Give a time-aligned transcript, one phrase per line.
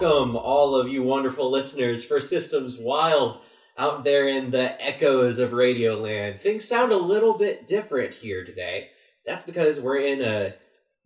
[0.00, 3.38] Welcome, all of you wonderful listeners, for Systems Wild
[3.76, 6.38] out there in the echoes of Radioland.
[6.38, 8.88] Things sound a little bit different here today.
[9.26, 10.54] That's because we're in a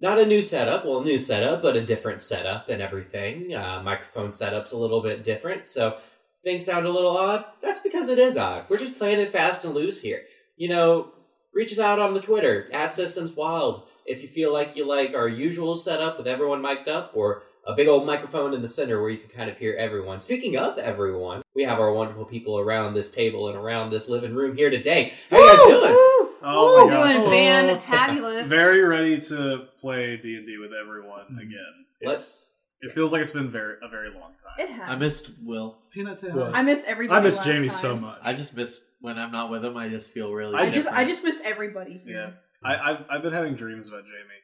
[0.00, 3.52] not a new setup, well, a new setup, but a different setup and everything.
[3.52, 5.96] Uh, microphone setup's a little bit different, so
[6.44, 7.44] things sound a little odd.
[7.62, 8.66] That's because it is odd.
[8.68, 10.22] We're just playing it fast and loose here.
[10.56, 11.08] You know,
[11.52, 15.14] reach us out on the Twitter at Systems Wild if you feel like you like
[15.14, 19.00] our usual setup with everyone mic'd up, or a big old microphone in the center
[19.00, 20.20] where you can kind of hear everyone.
[20.20, 24.34] Speaking of everyone, we have our wonderful people around this table and around this living
[24.34, 25.12] room here today.
[25.30, 26.30] How you guys doing?
[26.46, 27.82] Oh my doing gosh.
[27.82, 28.44] fantabulous.
[28.46, 31.38] Very ready to play D and D with everyone Mm-hmm.
[31.38, 31.86] again.
[32.00, 32.56] It's, Let's.
[32.82, 34.52] it feels like it's been very a very long time.
[34.58, 34.90] It has.
[34.90, 35.78] I missed Will.
[35.90, 36.52] Peanut say What?
[36.52, 36.58] hi.
[36.58, 37.18] I miss everybody.
[37.18, 37.76] I miss last Jamie time.
[37.78, 38.18] so much.
[38.22, 39.74] I just miss when I'm not with him.
[39.78, 40.56] I just feel really.
[40.56, 40.88] I just.
[40.88, 41.96] I just miss everybody.
[42.04, 42.34] here.
[42.62, 44.40] Yeah, I, I've I've been having dreams about Jamie.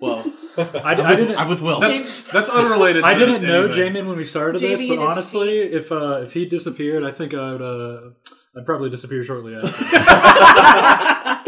[0.00, 0.24] Well,
[0.56, 1.36] I, I didn't.
[1.36, 1.80] I'm with Will.
[1.80, 3.02] That's that's unrelated.
[3.04, 3.76] I to didn't know anything.
[3.94, 7.34] Jamie when we started Jamie this, but honestly, if uh, if he disappeared, I think
[7.34, 7.62] I would.
[7.62, 8.10] Uh,
[8.56, 9.84] I'd probably disappear shortly after.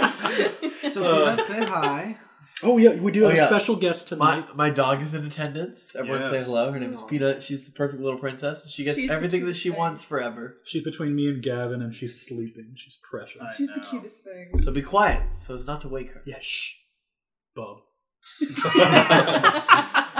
[0.92, 1.02] So
[1.34, 2.16] Peanut say hi.
[2.62, 3.44] oh yeah, we do have Oh, yeah.
[3.44, 4.56] a special guest tonight.
[4.56, 5.94] my dog is in attendance.
[5.94, 6.72] Everyone say hello.
[6.72, 7.06] Her name is Aw.
[7.06, 7.42] Peanut.
[7.42, 8.66] She's the perfect little princess.
[8.70, 9.78] She gets She's everything that she thing.
[9.78, 10.56] wants forever.
[10.64, 12.72] She's between me and Gavin, and she's sleeping.
[12.76, 13.42] She's precious.
[13.42, 14.56] I She's the cutest thing.
[14.56, 16.22] So be quiet, so as not to wake her.
[16.24, 16.76] yeah, shh,
[17.54, 17.78] Bub.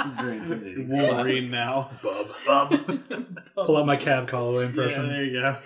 [0.07, 0.89] He's very intimidating.
[0.89, 1.91] Wolverine now.
[2.03, 2.29] Bub.
[2.47, 2.71] Bub.
[3.55, 5.09] Pull out my Cab Calloway yeah, impression.
[5.09, 5.57] there you go.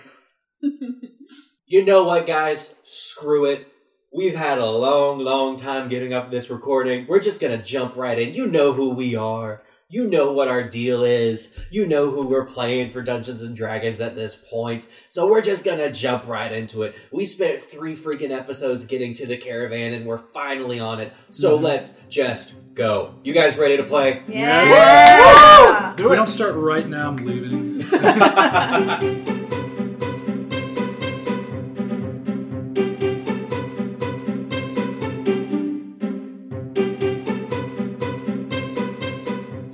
[1.67, 2.75] You know what, guys?
[2.83, 3.67] Screw it.
[4.13, 7.05] We've had a long, long time getting up this recording.
[7.07, 8.33] We're just gonna jump right in.
[8.33, 9.63] You know who we are.
[9.91, 11.65] You know what our deal is.
[11.69, 14.87] You know who we're playing for Dungeons and Dragons at this point.
[15.09, 16.95] So we're just gonna jump right into it.
[17.11, 21.11] We spent three freaking episodes getting to the caravan and we're finally on it.
[21.29, 23.15] So let's just go.
[23.25, 24.23] You guys ready to play?
[24.29, 25.91] Yeah.
[25.91, 27.81] if we don't start right now, I'm leaving.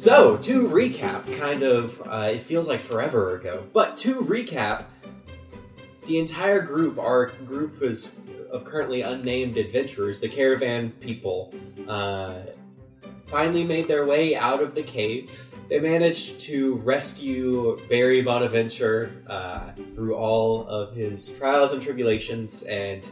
[0.08, 4.86] So, to recap, kind of, uh, it feels like forever ago, but to recap,
[6.06, 11.54] the entire group, our group is of currently unnamed adventurers, the caravan people,
[11.90, 12.44] uh,
[13.26, 15.46] finally made their way out of the caves.
[15.68, 23.06] They managed to rescue Barry Bonaventure uh, through all of his trials and tribulations and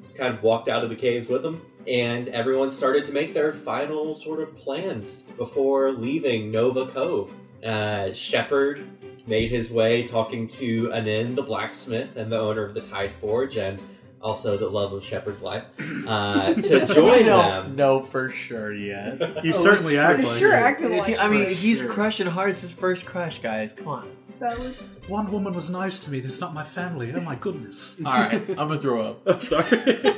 [0.00, 1.60] just kind of walked out of the caves with him.
[1.86, 7.34] And everyone started to make their final sort of plans before leaving Nova Cove.
[7.64, 8.84] Uh, Shepard
[9.26, 13.56] made his way talking to Anin, the blacksmith and the owner of the Tide Forge,
[13.56, 13.80] and
[14.20, 15.64] also the love of Shepard's life,
[16.06, 17.74] uh, to join no, them.
[17.76, 19.44] no, for sure yet.
[19.44, 20.56] You Oh, certainly it's act pretty like Sure, it.
[20.56, 21.90] acting like I mean, he's sure.
[21.90, 22.50] crushing hard.
[22.50, 23.72] It's his first crush, guys.
[23.72, 24.08] Come on.
[24.40, 24.82] was.
[25.08, 26.20] One woman was nice to me.
[26.20, 27.12] That's not my family.
[27.14, 27.96] Oh my goodness.
[28.06, 29.22] All right, I'm gonna throw up.
[29.26, 30.14] I'm sorry.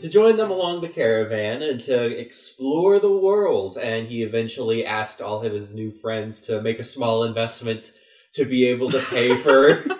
[0.00, 3.78] To join them along the caravan and to explore the world.
[3.80, 7.92] And he eventually asked all of his new friends to make a small investment
[8.32, 9.82] to be able to pay for.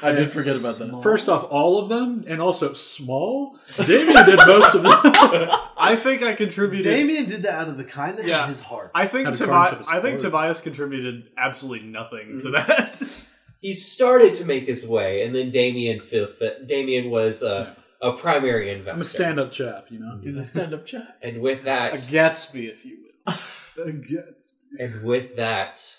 [0.00, 1.00] I did forget about that.
[1.02, 3.58] First off, all of them, and also small.
[3.84, 4.92] Damien did most of them.
[5.76, 6.84] I think I contributed.
[6.92, 8.44] Damien did that out of the kindness Yeah.
[8.44, 8.92] of his heart.
[8.94, 10.20] I think Out Tobi- kindness I think.
[10.20, 12.42] Tobias contributed absolutely nothing Mm.
[12.42, 13.02] to that.
[13.60, 16.28] he started to make his way, and then Damien, fi-
[16.64, 18.92] Damien was uh, a primary investor.
[18.92, 20.20] I'm a stand-up chap, you know.
[20.22, 21.18] He's a stand-up chap.
[21.22, 23.34] and with that, a Gatsby, if you will.
[23.84, 25.96] Against and with that,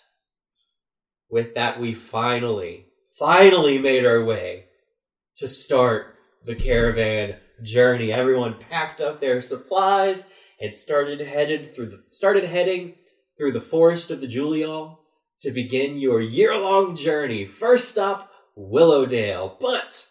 [1.30, 4.66] with that, we finally, finally made our way
[5.38, 6.16] to start
[6.46, 8.12] the caravan journey.
[8.12, 10.30] Everyone packed up their supplies
[10.62, 12.96] and started headed through the started heading
[13.38, 15.00] through the forest of the Julial
[15.40, 17.46] to begin your year-long journey.
[17.46, 20.06] First stop, Willowdale, but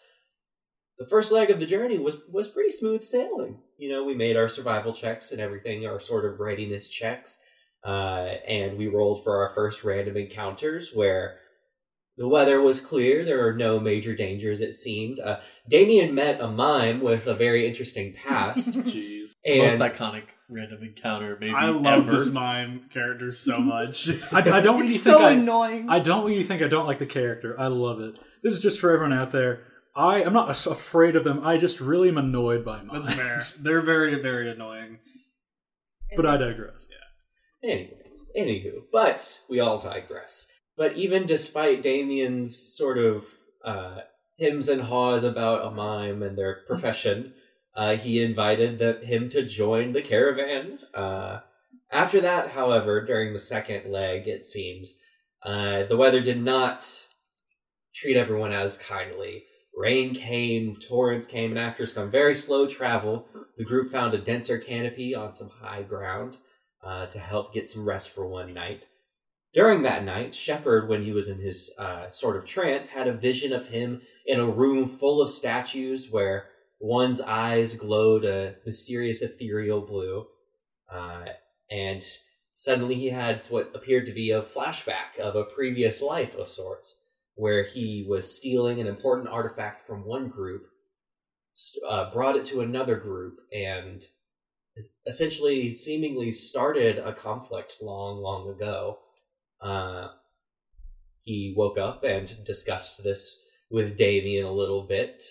[0.98, 3.60] the first leg of the journey was was pretty smooth sailing.
[3.76, 7.38] You know, we made our survival checks and everything, our sort of readiness checks,
[7.84, 11.38] uh, and we rolled for our first random encounters where
[12.16, 13.24] the weather was clear.
[13.24, 14.60] There were no major dangers.
[14.60, 15.20] It seemed.
[15.20, 19.30] Uh, Damien met a mime with a very interesting past, Jeez.
[19.46, 22.16] and Most iconic random encounter, maybe I love ever.
[22.18, 24.08] this mime character so much.
[24.32, 25.88] I, I don't really It's think so I, annoying.
[25.88, 27.54] I don't really think I don't like the character.
[27.60, 28.16] I love it.
[28.42, 29.62] This is just for everyone out there.
[29.98, 31.44] I am not afraid of them.
[31.44, 33.02] I just really am annoyed by mine.
[33.02, 33.44] That's fair.
[33.58, 34.98] They're very, very annoying.
[36.14, 36.86] but I digress.
[36.88, 37.70] Yeah.
[37.70, 40.46] Anyways, anywho, but we all digress.
[40.76, 43.24] But even despite Damien's sort of
[43.64, 44.02] uh,
[44.36, 47.34] hymns and haws about a mime and their profession,
[47.74, 50.78] uh, he invited the, him to join the caravan.
[50.94, 51.40] Uh,
[51.90, 54.94] After that, however, during the second leg, it seems,
[55.42, 56.86] uh, the weather did not
[57.92, 59.42] treat everyone as kindly.
[59.78, 63.26] Rain came, torrents came, and after some very slow travel,
[63.56, 66.38] the group found a denser canopy on some high ground
[66.82, 68.86] uh, to help get some rest for one night.
[69.54, 73.12] During that night, Shepard, when he was in his uh, sort of trance, had a
[73.12, 76.48] vision of him in a room full of statues where
[76.80, 80.26] one's eyes glowed a mysterious ethereal blue.
[80.92, 81.26] Uh,
[81.70, 82.02] and
[82.56, 87.00] suddenly he had what appeared to be a flashback of a previous life of sorts,
[87.38, 90.66] where he was stealing an important artifact from one group,
[91.88, 94.04] uh, brought it to another group, and
[95.06, 98.98] essentially seemingly started a conflict long, long ago.
[99.60, 100.08] Uh,
[101.22, 103.40] he woke up and discussed this
[103.70, 105.22] with Damien a little bit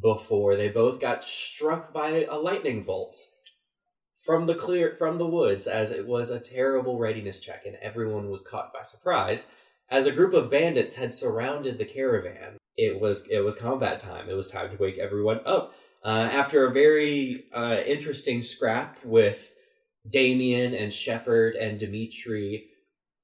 [0.00, 3.16] before they both got struck by a lightning bolt
[4.24, 8.30] from the clear from the woods as it was a terrible readiness check and everyone
[8.30, 9.50] was caught by surprise
[9.90, 14.28] as a group of bandits had surrounded the caravan it was it was combat time
[14.28, 15.74] it was time to wake everyone up
[16.04, 19.52] uh, after a very uh, interesting scrap with
[20.08, 22.66] damien and shepard and dimitri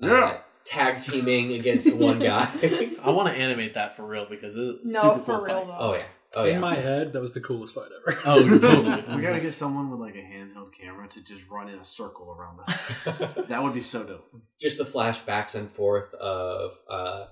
[0.02, 0.38] uh, Yeah.
[0.64, 2.46] tag teaming against one guy
[3.02, 5.66] I want to animate that for real because it's No, super for cool real fight.
[5.66, 5.76] though.
[5.78, 8.18] oh yeah oh In yeah my head, that was the coolest fight ever.
[8.24, 9.04] Oh, totally.
[9.16, 12.30] We gotta get someone with like a handheld camera to just run in a circle
[12.30, 13.04] around us.
[13.48, 14.24] that would be so dope.
[14.60, 17.26] just the flashbacks and forth of uh,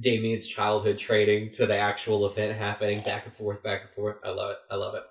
[0.00, 4.16] Damien's childhood training to the actual event happening, back and forth, back and forth.
[4.24, 4.56] I love it.
[4.70, 5.02] I love it.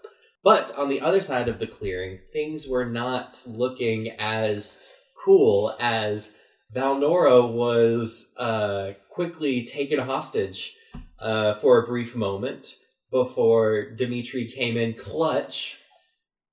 [0.43, 4.81] But on the other side of the clearing, things were not looking as
[5.23, 6.35] cool as
[6.73, 10.75] Valnora was uh, quickly taken hostage
[11.19, 12.75] uh, for a brief moment
[13.11, 15.77] before Dimitri came in clutch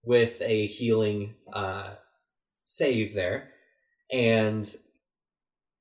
[0.04, 1.94] with a healing uh,
[2.64, 3.50] save there.
[4.12, 4.68] And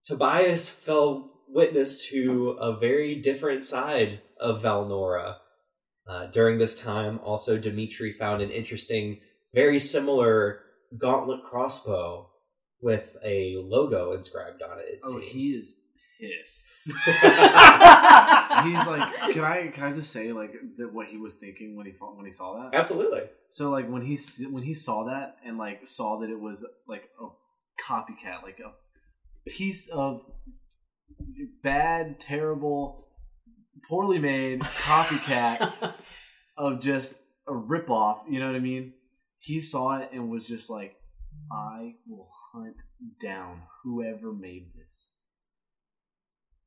[0.06, 5.38] Tobias fell witness to a very different side of Valnora.
[6.08, 9.20] Uh, during this time, also Dimitri found an interesting,
[9.54, 10.62] very similar
[10.98, 12.30] gauntlet crossbow
[12.82, 14.86] with a logo inscribed on it.
[14.88, 15.32] It Oh, seems.
[15.32, 15.76] he is
[16.20, 16.70] pissed.
[16.86, 16.96] He's
[18.88, 21.94] like, can I can I just say like that what he was thinking when he
[22.00, 22.76] when he saw that?
[22.76, 23.24] Absolutely.
[23.50, 24.18] So like when he
[24.50, 27.28] when he saw that and like saw that it was like a
[27.84, 28.72] copycat, like a
[29.50, 30.22] piece of
[31.64, 33.08] bad, terrible,
[33.88, 35.94] poorly made copycat
[36.58, 38.22] of just a ripoff.
[38.30, 38.94] You know what I mean?
[39.40, 40.96] He saw it and was just like,
[41.52, 42.82] I will hunt
[43.22, 45.14] down whoever made this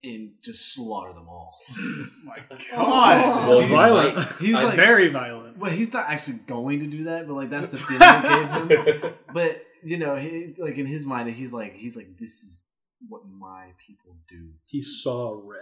[0.02, 1.55] and just slaughter them all.
[2.25, 2.37] my.
[2.70, 3.49] God.
[3.49, 4.29] Well, He's violent.
[4.41, 5.58] He's I'm like, very violent.
[5.58, 9.02] well, he's not actually going to do that, but like that's the feeling it gave
[9.02, 9.14] him.
[9.35, 12.67] But you know, he's like in his mind, he's like, he's like, this is
[13.08, 14.50] what my people do.
[14.67, 15.61] He saw red.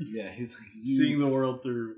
[0.00, 1.94] Yeah, he's like, you, Seeing the world through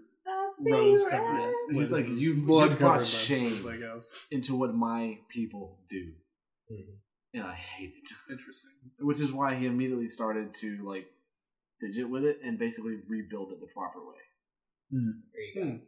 [0.71, 1.21] rose red.
[1.21, 1.53] covered.
[1.73, 3.45] He's like, you- you blood brought shame.
[3.45, 4.13] lenses, I guess.
[4.31, 6.13] into what my people do,
[6.73, 6.95] Mhm.
[7.35, 8.33] and I hate it.
[8.33, 8.71] Interesting.
[9.01, 11.07] Which is why he immediately started to like
[11.81, 14.15] fidget with it and basically rebuild it the proper way.
[14.91, 15.79] There you go.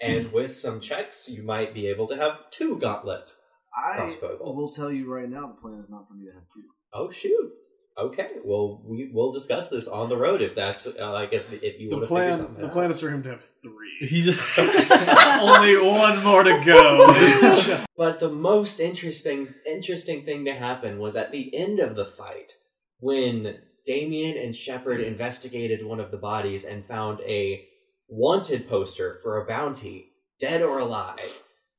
[0.00, 3.34] And with some checks, you might be able to have two gauntlet.
[3.74, 6.42] I Crossbow will tell you right now, the plan is not for me to have
[6.54, 6.62] two.
[6.92, 7.52] Oh shoot.
[7.96, 8.32] Okay.
[8.44, 11.88] Well, we we'll discuss this on the road if that's uh, like if if you
[11.90, 12.72] The want to plan, figure something the out.
[12.72, 14.08] plan is for him to have three.
[14.08, 17.78] He just Only one more to go.
[17.96, 22.52] But the most interesting interesting thing to happen was at the end of the fight
[22.98, 27.66] when Damien and Shepard investigated one of the bodies and found a
[28.08, 31.32] wanted poster for a bounty, dead or alive,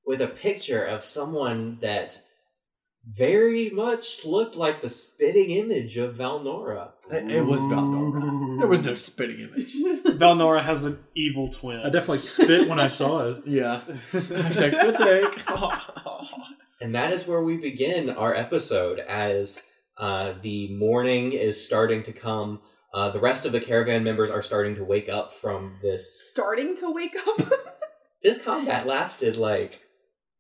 [0.06, 2.20] with a picture of someone that
[3.06, 6.92] very much looked like the spitting image of Valnora.
[7.12, 8.22] it, it was Valnora.
[8.22, 8.60] Mm-hmm.
[8.60, 9.74] There was no spitting image.
[10.18, 11.80] Valnora has an evil twin.
[11.80, 13.44] I definitely spit when I saw it.
[13.46, 13.82] Yeah.
[14.12, 15.44] Hashtag spit take.
[16.82, 19.64] And that is where we begin our episode as
[19.98, 22.62] uh, the morning is starting to come.
[22.94, 26.30] Uh, the rest of the caravan members are starting to wake up from this.
[26.30, 27.52] Starting to wake up.
[28.24, 29.82] This combat lasted like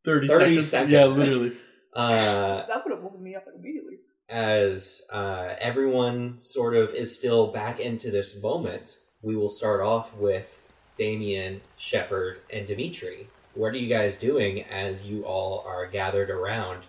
[0.05, 0.69] 30, 30 seconds.
[0.69, 0.91] seconds.
[0.93, 1.57] Yeah, literally.
[1.93, 3.97] uh, that would have woken me up immediately.
[4.29, 8.99] as uh, everyone sort of is still back into this moment.
[9.21, 10.63] We will start off with
[10.95, 13.27] Damien, Shepard, and Dimitri.
[13.53, 16.85] What are you guys doing as you all are gathered around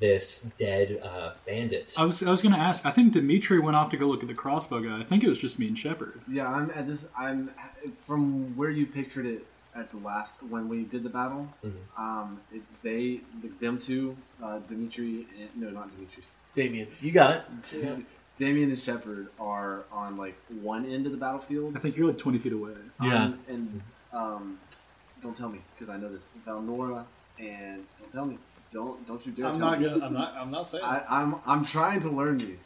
[0.00, 1.94] this dead uh, bandit?
[1.98, 2.84] I was I was gonna ask.
[2.84, 5.00] I think Dimitri went off to go look at the crossbow guy.
[5.00, 6.20] I think it was just me and Shepard.
[6.28, 7.06] Yeah, I'm at this.
[7.16, 7.50] I'm
[7.94, 11.48] from where you pictured it at the last when we did the battle.
[11.64, 11.72] Mhm.
[11.98, 13.20] Um, it, they,
[13.60, 16.22] them two, uh, Dimitri, and, no, not Dimitri,
[16.54, 17.74] Damien, you got it.
[17.82, 17.96] Yeah.
[18.36, 21.76] Damien and Shepard are on like one end of the battlefield.
[21.76, 22.72] I think you're like 20 feet away.
[23.02, 23.24] Yeah.
[23.24, 23.82] Um, and
[24.12, 24.58] um,
[25.22, 26.28] don't tell me because I know this.
[26.46, 27.04] Valnora
[27.38, 28.38] and don't tell me.
[28.72, 29.86] Don't don't you dare I'm tell not me.
[29.88, 30.04] gonna.
[30.06, 30.34] I'm not.
[30.36, 30.84] I'm not saying.
[30.84, 32.64] I, I'm I'm trying to learn these.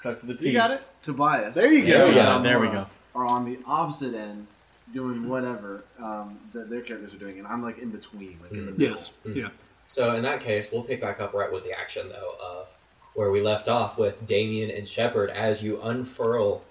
[0.00, 0.48] Starts with the T.
[0.48, 0.82] you got it.
[1.02, 1.54] Tobias.
[1.54, 2.06] There you go.
[2.06, 2.86] and Yeah, there we go.
[3.14, 4.46] Are on the opposite end,
[4.92, 8.66] doing whatever um, that their characters are doing, and I'm like in between, like in
[8.66, 8.96] the middle.
[8.96, 9.10] Yes.
[9.24, 9.48] Yeah.
[9.86, 12.76] So in that case, we'll pick back up right with the action though of
[13.14, 15.30] where we left off with Damien and Shepard.
[15.30, 16.62] As you unfurl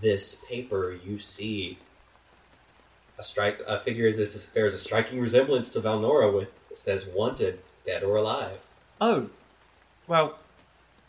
[0.00, 1.78] this paper, you see
[3.20, 7.04] a strike a figure that is- bears a striking resemblance to Valnora with it says
[7.06, 8.60] "Wanted, Dead or Alive."
[9.00, 9.28] Oh,
[10.08, 10.38] well,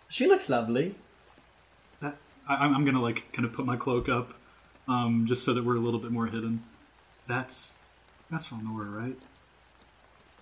[0.09, 0.95] she looks lovely.
[2.01, 4.33] That, I, I'm I'm gonna like kind of put my cloak up,
[4.87, 6.61] um, just so that we're a little bit more hidden.
[7.27, 7.75] That's
[8.29, 9.17] that's Valnora, right?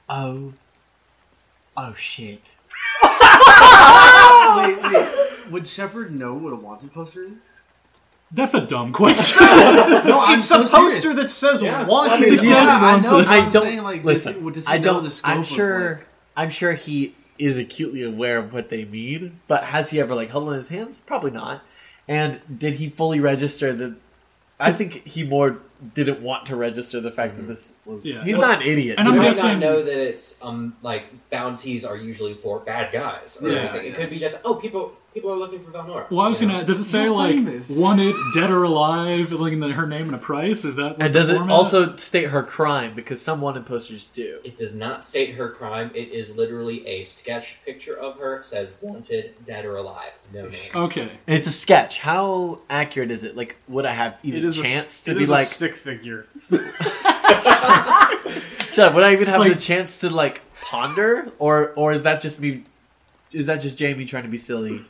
[0.09, 0.53] Oh,
[1.77, 2.55] oh shit.
[4.57, 5.51] wait, wait.
[5.51, 7.51] Would Shepard know what a wanted poster is?
[8.31, 9.45] That's a dumb question.
[10.05, 11.15] No, I'm it's so a poster serious.
[11.21, 11.85] that says Yeah.
[11.85, 13.09] "wanted." I mean, Yeah, I know.
[13.11, 14.33] but I don't saying, like, listen.
[14.33, 15.03] Does he, does he I know don't.
[15.03, 15.89] the scope I'm sure.
[15.95, 16.05] like-
[16.37, 20.29] I'm sure he is acutely aware of what they mean, but has he ever like
[20.29, 20.99] held it in his hands?
[21.01, 21.63] Probably not.
[22.07, 23.95] And did he fully register the?
[24.59, 25.59] I think he more
[25.95, 28.05] didn't want to register the fact that this was.
[28.05, 28.23] Yeah.
[28.23, 28.99] He's Well, not an idiot.
[28.99, 32.91] and I'm might guessing- not know that it's um like bounties are usually for bad
[32.91, 33.85] guys or Yeah, anything.
[33.91, 36.09] It could be just oh people people are looking for Valnora.
[36.11, 36.59] well, I was you gonna.
[36.59, 36.65] know?
[36.65, 37.77] Does it say You're like famous.
[37.77, 40.63] wanted, dead or alive, like in the, her name and a price?
[40.65, 40.97] Is that?
[40.99, 41.51] And does it format?
[41.55, 42.93] also state her crime?
[42.95, 44.39] Because some wanted posters do.
[44.43, 45.91] It does not state her crime.
[45.93, 48.41] It is literally a sketch picture of her.
[48.43, 50.11] Says wanted, dead or alive.
[50.33, 50.69] No name.
[50.75, 51.09] Okay.
[51.27, 51.99] And it's a sketch.
[51.99, 53.35] How accurate is it?
[53.35, 55.47] Like, would I have even a a chance s- to it be is a like?
[55.47, 56.27] stick figure.
[58.69, 58.93] Shut up.
[58.95, 62.39] Would I even have Like- the chance to like ponder, or or is that just
[62.39, 62.63] me?
[63.31, 64.85] Is that just Jamie trying to be silly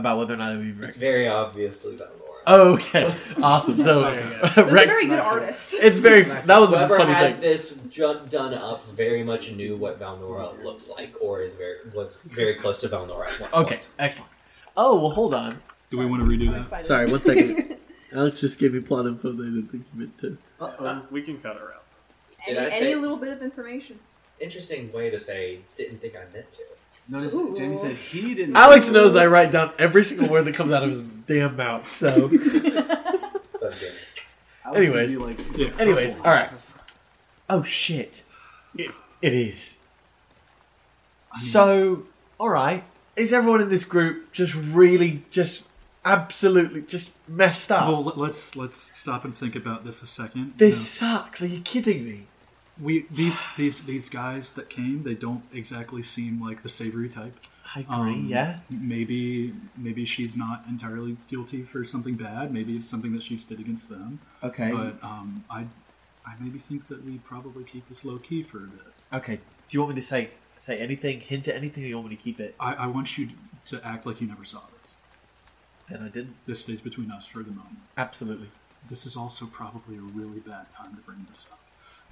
[0.00, 2.06] about whether or not it would be It's very obviously Valnora.
[2.46, 3.78] Oh, okay, awesome.
[3.80, 4.38] So, Okay, yeah.
[4.42, 5.74] That's a very good artist.
[5.78, 6.22] it's very.
[6.22, 7.40] That was a Whoever funny had thing.
[7.42, 12.16] this ju- done up very much knew what Valnora looks like, or is very was
[12.24, 13.28] very close to Valnora.
[13.28, 13.88] At one Okay, point.
[13.98, 14.32] excellent.
[14.76, 15.58] Oh well, hold on.
[15.90, 16.60] Do we want to redo I'm that?
[16.62, 16.86] excited.
[16.86, 17.76] Sorry, one second.
[18.12, 20.38] Alex just gave me plot info that I didn't think you meant to.
[20.60, 21.02] Uh-oh.
[21.12, 21.84] we can cut her out.
[22.46, 23.98] Did any, I say- any little bit of information.
[24.40, 26.62] Interesting way to say didn't think I meant to.
[27.10, 27.54] Notice Ooh.
[27.56, 28.56] Jamie said he didn't.
[28.56, 31.90] Alex knows I write down every single word that comes out of his damn mouth.
[31.94, 32.28] So,
[33.58, 33.72] But
[34.76, 35.16] again, anyways.
[35.18, 35.70] like, Yeah.
[35.78, 36.52] anyways, all right.
[37.48, 38.22] Oh shit!
[38.76, 39.76] It, it is.
[41.34, 42.04] So,
[42.38, 42.84] all right.
[43.16, 45.64] Is everyone in this group just really, just
[46.04, 47.88] absolutely, just messed up?
[47.88, 50.54] Well, let- let's let's stop and think about this a second.
[50.58, 51.42] this You sucks.
[51.42, 52.26] Are you kidding me?
[52.80, 57.34] We these these these guys that came, they don't exactly seem like the savory type.
[57.74, 57.94] I agree.
[57.94, 58.58] Um, yeah.
[58.68, 62.52] Maybe maybe she's not entirely guilty for something bad.
[62.52, 64.20] Maybe it's something that she's did against them.
[64.42, 64.70] Okay.
[64.72, 65.66] But um, I
[66.26, 68.92] I maybe think that we probably keep this low key for a bit.
[69.12, 69.36] okay.
[69.36, 72.16] Do you want me to say say anything, hint at anything, or you want me
[72.16, 72.54] to keep it?
[72.58, 73.30] I, I want you
[73.66, 74.94] to act like you never saw this.
[75.88, 76.36] Then I didn't.
[76.46, 77.78] This stays between us for the moment.
[77.96, 78.48] Absolutely.
[78.88, 81.59] This is also probably a really bad time to bring this up.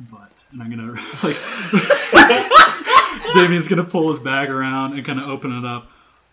[0.01, 1.37] But and I'm gonna like
[3.35, 5.91] Damien's gonna pull his bag around and kind of open it up.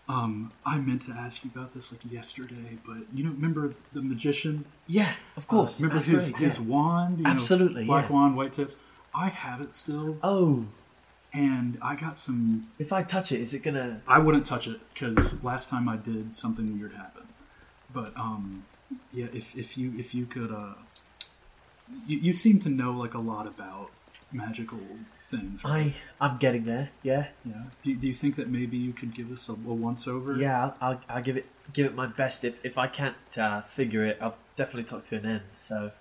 [0.08, 4.02] Um, I meant to ask you about this like yesterday, but you know, remember the
[4.02, 4.64] magician?
[4.86, 5.80] Yeah, of course.
[5.80, 6.64] remember That's his right, his yeah.
[6.64, 7.18] wand?
[7.18, 8.14] You know, Absolutely, black yeah.
[8.14, 8.76] wand, white tips.
[9.12, 10.66] I have it still, Oh,
[11.32, 12.68] and I got some.
[12.78, 14.00] if I touch it, is it gonna?
[14.06, 17.26] I wouldn't touch it because last time I did, something weird happened.
[17.92, 18.64] But um,
[19.12, 20.74] yeah, if if you if you could, uh,
[22.06, 23.90] you, you seem to know like a lot about
[24.32, 24.78] magical
[25.30, 25.62] things.
[25.64, 25.94] Right?
[26.20, 26.90] I I'm getting there.
[27.02, 27.28] Yeah.
[27.44, 27.62] yeah.
[27.82, 30.36] Do, do you think that maybe you could give us a, a once over?
[30.36, 32.44] Yeah, I'll, I'll, I'll give it give it my best.
[32.44, 35.42] If if I can't uh, figure it, I'll definitely talk to Anin.
[35.56, 35.92] So,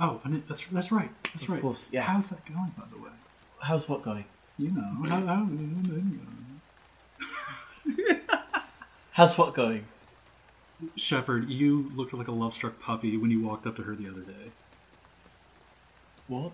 [0.00, 1.10] Oh, and it, that's that's right.
[1.24, 1.60] That's Of right.
[1.62, 2.02] course, yeah.
[2.02, 3.10] How's that going, by the way?
[3.60, 4.24] how's what going?
[4.56, 5.08] You know.
[5.08, 5.48] How, how,
[9.12, 9.86] How's what going?
[10.94, 14.20] Shepard, you looked like a love-struck puppy when you walked up to her the other
[14.20, 14.52] day.
[16.28, 16.52] What?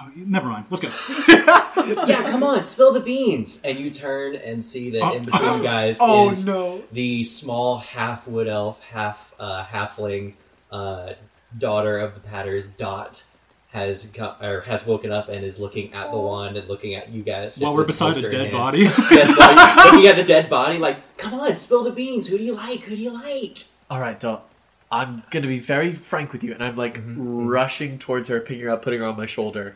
[0.00, 0.66] Oh, never mind.
[0.70, 0.88] Let's go.
[2.06, 3.60] yeah, come on, spill the beans.
[3.62, 6.82] And you turn and see that in between you guys Oh is no!
[6.90, 10.34] the small half wood elf, half uh, halfling
[10.72, 11.12] uh,
[11.56, 13.22] daughter of the Patters, Dot,
[13.70, 17.10] has co- or has woken up and is looking at the wand and looking at
[17.10, 17.54] you guys.
[17.54, 18.80] just While we're with the beside a dead body.
[19.10, 22.26] yes, while looking at the dead body, like, come on, spill the beans.
[22.28, 22.80] Who do you like?
[22.80, 23.58] Who do you like?
[23.90, 24.48] All right, Dot.
[24.90, 28.70] I'm gonna be very frank with you, and I'm like rushing towards her, picking her
[28.70, 29.74] up, putting her on my shoulder.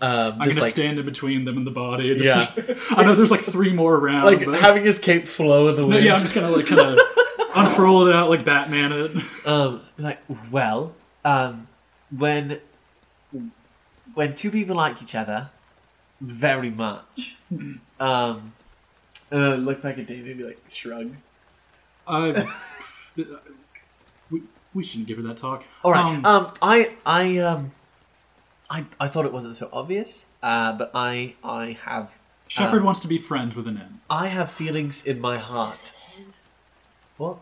[0.00, 2.10] Um, I'm just gonna like stand in between them and the body.
[2.12, 2.46] And Yeah.
[2.90, 4.24] I know there's like three more around.
[4.24, 6.04] like but, having his cape flow in the no, wind.
[6.04, 6.98] yeah, I'm just gonna like kind of
[7.54, 9.46] unfurl it out like Batman it.
[9.46, 10.18] Um, like,
[10.50, 10.94] well,
[11.24, 11.68] um,
[12.16, 12.60] when
[14.14, 15.50] when two people like each other
[16.20, 17.36] very much,
[18.00, 18.52] um,
[19.30, 21.14] and I look back at Davey and be like, shrug.
[22.06, 22.44] Uh,
[24.74, 25.64] we, we shouldn't give her that talk.
[25.82, 26.04] All right.
[26.04, 27.72] Um, Um, I, I, um,
[28.68, 33.00] I, I thought it wasn't so obvious, uh, but I, I have, Shepard uh, wants
[33.00, 34.00] to be friends with Anin.
[34.08, 35.92] I have feelings in my heart.
[37.16, 37.38] What?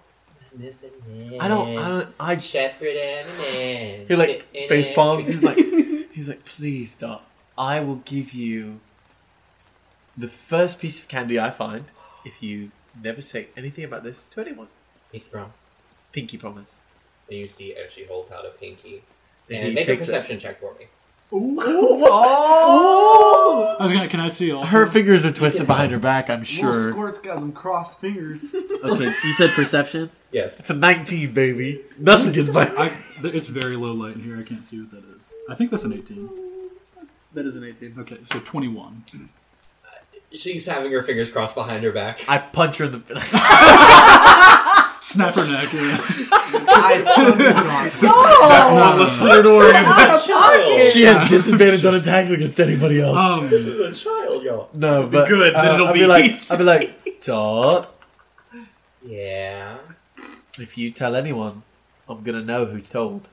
[0.59, 2.37] I don't, I don't, I.
[2.39, 4.07] Shepard and a man.
[4.09, 5.29] He like sitting face palms.
[5.29, 5.57] He's like,
[6.13, 7.27] he's like, please stop.
[7.57, 8.81] I will give you
[10.17, 11.85] the first piece of candy I find
[12.25, 14.69] if you never say anything about this to anyone.
[15.13, 15.61] Pinky promise.
[16.13, 16.79] Pinky promise.
[17.29, 19.03] And you see as she holds out a pinky.
[19.51, 20.13] And And he make a takes it.
[20.13, 20.87] perception check for me.
[22.11, 23.77] Oh!
[23.79, 24.09] I was gonna.
[24.09, 24.67] Can I see also?
[24.67, 26.31] Her fingers are twisted behind her back.
[26.31, 26.91] I'm Little sure.
[26.91, 28.47] Squirt's got them crossed fingers.
[28.85, 30.09] Okay, you said perception.
[30.31, 30.61] Yes.
[30.61, 31.83] It's a 19, baby.
[31.99, 32.69] Nothing is by.
[32.79, 34.39] I, th- it's very low light in here.
[34.39, 35.27] I can't see what that is.
[35.51, 36.31] I think that's an 18.
[37.35, 37.97] That is an 18.
[37.99, 39.03] Okay, so 21.
[40.33, 42.21] She's having her fingers crossed behind her back.
[42.29, 42.99] I punch her in the.
[45.01, 45.73] Snap her neck.
[45.73, 45.99] Yeah.
[46.71, 49.77] I thought That's not Let's less let her orient.
[49.87, 50.83] a child.
[50.93, 53.19] she has disadvantage on attacks against anybody else.
[53.19, 54.69] Um, This is a child, y'all.
[54.75, 56.53] no, but Good, then uh, it'll I'll be like, easy.
[56.53, 57.95] I'll be like, Dot.
[59.05, 59.79] Yeah.
[60.59, 61.63] If you tell anyone,
[62.09, 63.29] I'm gonna know who's told.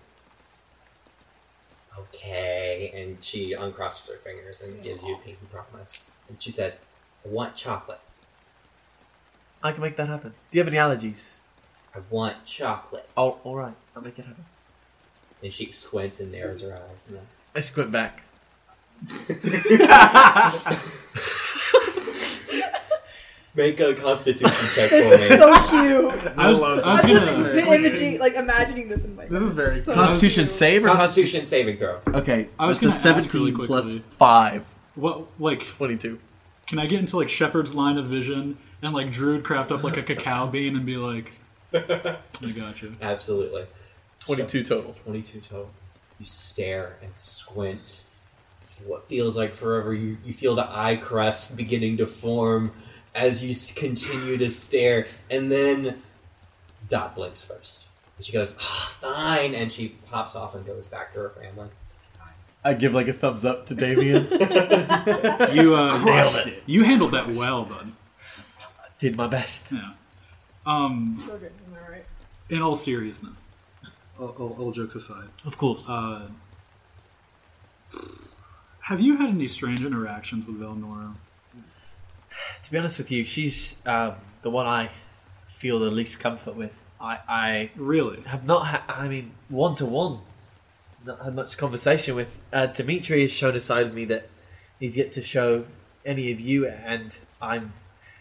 [1.97, 2.91] Okay.
[2.95, 6.01] And she uncrosses her fingers and gives you a pinky promise.
[6.29, 6.77] And she says,
[7.25, 7.99] I want chocolate.
[9.63, 10.33] I can make that happen.
[10.51, 11.35] Do you have any allergies?
[11.95, 13.07] I want chocolate.
[13.15, 13.73] Oh, all right.
[13.95, 14.45] I'll make it happen.
[15.41, 17.07] And she squints and narrows her eyes.
[17.07, 17.23] And then,
[17.55, 18.21] I squint back.
[23.55, 25.23] Make a constitution check This for me.
[25.33, 26.33] is so cute.
[26.37, 27.25] I love I was I'm gonna.
[27.37, 29.27] just imaging, like imagining this in my.
[29.27, 30.51] This is very so Constitution cute.
[30.51, 32.01] save or Constitution saving throw.
[32.07, 34.03] Okay, I was it's a gonna ask 17 really plus quickly.
[34.19, 34.65] 5.
[34.95, 36.19] What, like, 22.
[36.67, 39.95] can I get into like Shepard's line of vision and like Druid craft up like
[39.95, 41.31] a cacao bean and be like,
[41.75, 42.95] I got you.
[43.01, 43.65] Absolutely.
[44.19, 44.95] 22 total.
[45.03, 45.69] 22 total.
[46.19, 48.03] You stare and squint.
[48.85, 49.93] What feels like forever.
[49.93, 52.71] You, you feel the eye crust beginning to form
[53.13, 55.07] as you continue to stare.
[55.29, 56.01] And then
[56.89, 57.85] Dot blinks first.
[58.17, 59.55] And she goes, ah, fine.
[59.55, 61.69] And she hops off and goes back to her family.
[62.63, 64.23] I give like a thumbs up to Damien.
[65.55, 66.63] You uh, Nailed it.
[66.65, 67.91] You handled that well, bud.
[68.97, 69.71] Did my best.
[69.71, 69.91] Yeah.
[70.65, 72.05] Um, So good, am I right?
[72.49, 73.43] In all seriousness,
[74.19, 75.85] all, all, all jokes aside, Of course.
[75.87, 76.27] uh,
[78.81, 81.15] have you had any strange interactions with Valnora?
[82.63, 84.89] To be honest with you, she's um, the one I
[85.47, 86.81] feel the least comfort with.
[87.01, 88.21] I, I Really?
[88.23, 90.19] have not had, I mean, one to one,
[91.05, 92.39] not had much conversation with.
[92.53, 94.29] Uh, Dimitri has shown a side of me that
[94.79, 95.65] he's yet to show
[96.05, 97.73] any of you, and I'm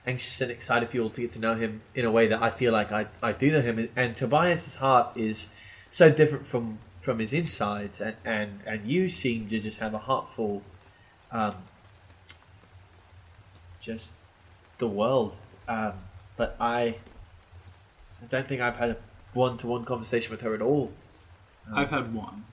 [0.06, 2.42] anxious and excited for you all to get to know him in a way that
[2.42, 3.88] I feel like I, I do know him.
[3.96, 5.48] And Tobias's heart is
[5.90, 9.98] so different from, from his insides, and, and, and you seem to just have a
[9.98, 10.62] heart full,
[11.32, 11.54] um,
[13.80, 14.14] just
[14.78, 15.36] the world.
[15.68, 15.92] Um,
[16.36, 16.96] but I,
[18.22, 18.96] I don't think I've had a
[19.32, 20.92] one to one conversation with her at all.
[21.72, 22.44] I've had one,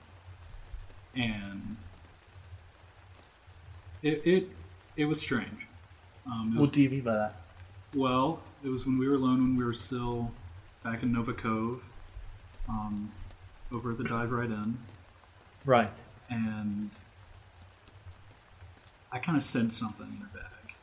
[1.14, 1.76] and
[4.02, 4.48] it it
[4.96, 5.66] it was strange.
[6.26, 7.41] Um, What do you mean by that?
[7.94, 10.30] Well, it was when we were alone when we were still
[10.82, 11.82] back in Nova Cove,
[12.68, 13.12] um,
[13.70, 14.78] over at the Dive Right In,
[15.64, 15.90] Right.
[16.30, 16.90] and
[19.10, 20.74] I kind of said something in her bag.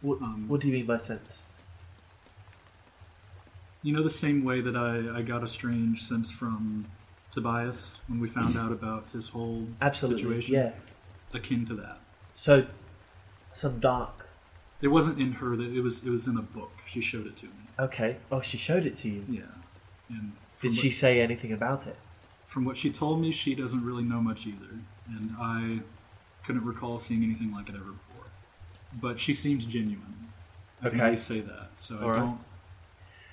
[0.00, 1.48] What, Um, what do you mean by sense?
[3.82, 6.86] You know, the same way that I, I got a strange sense from
[7.32, 10.22] Tobias when we found out about his whole Absolutely.
[10.22, 10.54] situation?
[10.54, 10.72] Yeah.
[11.34, 11.98] Akin to that.
[12.34, 12.66] So,
[13.52, 14.23] some dark.
[14.80, 16.72] It wasn't in her, that it was it was in a book.
[16.86, 17.52] She showed it to me.
[17.78, 18.16] Okay.
[18.30, 19.24] Oh, she showed it to you.
[19.28, 19.42] Yeah.
[20.10, 21.96] And Did she say anything about it?
[22.46, 25.80] From what she told me, she doesn't really know much either, and I
[26.46, 28.26] couldn't recall seeing anything like it ever before.
[29.00, 30.28] But she seems genuine.
[30.80, 31.04] I can Okay.
[31.06, 31.70] really say that.
[31.78, 32.16] So All I right.
[32.18, 32.38] don't.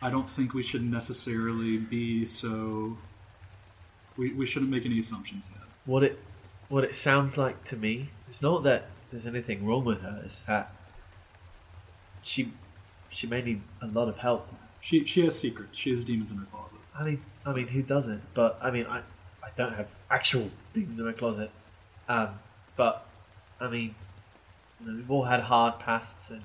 [0.03, 2.97] I don't think we should necessarily be so.
[4.17, 5.67] We, we shouldn't make any assumptions yet.
[5.85, 6.19] What it
[6.69, 10.21] what it sounds like to me it's not that there's anything wrong with her.
[10.25, 10.73] It's that
[12.23, 12.51] she
[13.09, 14.51] she may need a lot of help.
[14.81, 15.77] She she has secrets.
[15.77, 16.77] She has demons in her closet.
[16.97, 18.21] I mean, I mean, who doesn't?
[18.33, 18.99] But I mean, I
[19.43, 21.51] I don't have actual demons in my closet.
[22.09, 22.29] Um,
[22.75, 23.05] but
[23.59, 23.95] I mean,
[24.79, 26.41] you know, we've all had hard pasts, and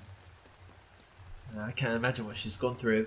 [1.56, 3.06] uh, I can't imagine what she's gone through.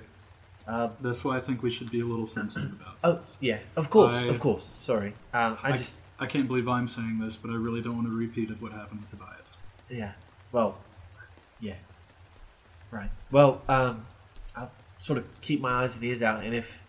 [0.68, 3.36] Um, That's why I think we should be a little sensitive about oh, this.
[3.40, 4.64] yeah, of course, I- of course.
[4.64, 5.14] Sorry.
[5.34, 8.08] Um, I I- just, I can't believe I'm saying this, but I really don't want
[8.08, 9.58] to repeat of what happened with Tobias.
[9.90, 10.12] yeah.
[10.52, 10.78] Well,
[11.60, 11.76] yeah.
[12.92, 13.10] Right.
[13.32, 14.06] Well, um,
[14.56, 16.80] I'll sort of keep my eyes and ears out, and if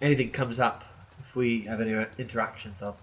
[0.00, 0.84] anything comes up,
[1.20, 2.96] if we have any interactions, I'll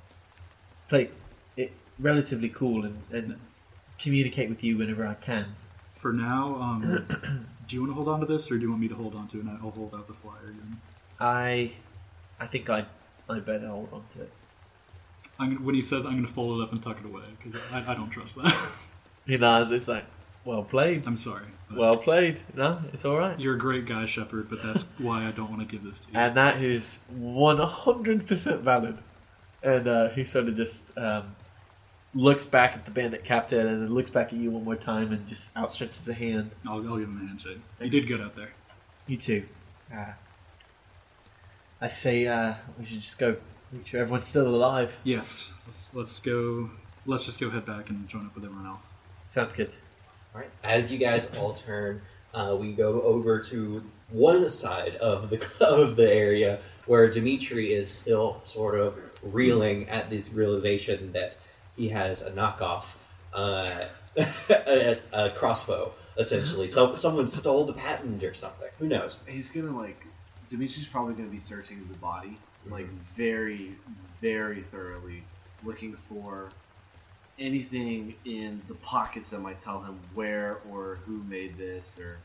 [0.90, 1.10] play
[1.56, 3.40] it relatively cool and, and
[4.00, 5.56] communicate with you whenever I can.
[5.96, 6.82] For now, um,
[7.68, 9.16] do you want to hold on to this, or do you want me to hold
[9.16, 10.82] on to it and I'll hold out the flyer again?
[11.20, 11.72] I,
[12.40, 12.86] I think I,
[13.30, 14.32] I better hold on to it.
[15.40, 17.24] I'm gonna, when he says I'm going to fold it up and tuck it away,
[17.42, 18.72] because I, I don't trust that.
[19.26, 19.72] He nods.
[19.72, 20.06] It's like,
[20.48, 21.06] well played.
[21.06, 21.46] I'm sorry.
[21.76, 22.42] Well played.
[22.56, 23.38] No, it's all right.
[23.38, 26.12] You're a great guy, Shepard, but that's why I don't want to give this to
[26.12, 26.18] you.
[26.18, 28.98] And that is one hundred percent valid.
[29.62, 31.36] And uh, he sort of just um,
[32.14, 35.12] looks back at the bandit captain and then looks back at you one more time
[35.12, 36.52] and just outstretches a hand.
[36.66, 37.60] I'll, I'll give him a handshake.
[37.82, 38.54] You did good out there.
[39.06, 39.44] You too.
[39.94, 40.14] Uh,
[41.82, 43.36] I say uh, we should just go
[43.72, 44.98] make sure everyone's still alive.
[45.04, 46.70] Yes, let's, let's go.
[47.06, 48.92] Let's just go head back and join up with everyone else.
[49.30, 49.76] Sounds good.
[50.34, 50.50] All right.
[50.64, 52.02] As you guys all turn,
[52.34, 57.92] uh, we go over to one side of the of the area where Dimitri is
[57.92, 61.36] still sort of reeling at this realization that
[61.76, 62.96] he has a knockoff,
[63.34, 63.86] uh,
[64.50, 65.94] a, a crossbow.
[66.18, 68.70] Essentially, so someone stole the patent or something.
[68.80, 69.18] Who knows?
[69.28, 70.06] He's gonna like
[70.50, 72.38] Dimitri's probably gonna be searching the body
[72.70, 73.76] like very,
[74.22, 75.24] very thoroughly,
[75.64, 76.50] looking for
[77.40, 82.18] anything in the pockets that might tell him where or who made this or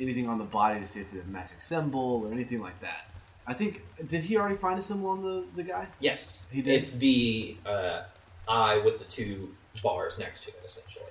[0.00, 3.10] anything on the body to see if it's a magic symbol or anything like that.
[3.46, 5.86] I think did he already find a symbol on the, the guy?
[6.00, 6.74] Yes, He did?
[6.74, 8.04] It's the uh,
[8.48, 11.10] eye with the two bars next to it, essentially.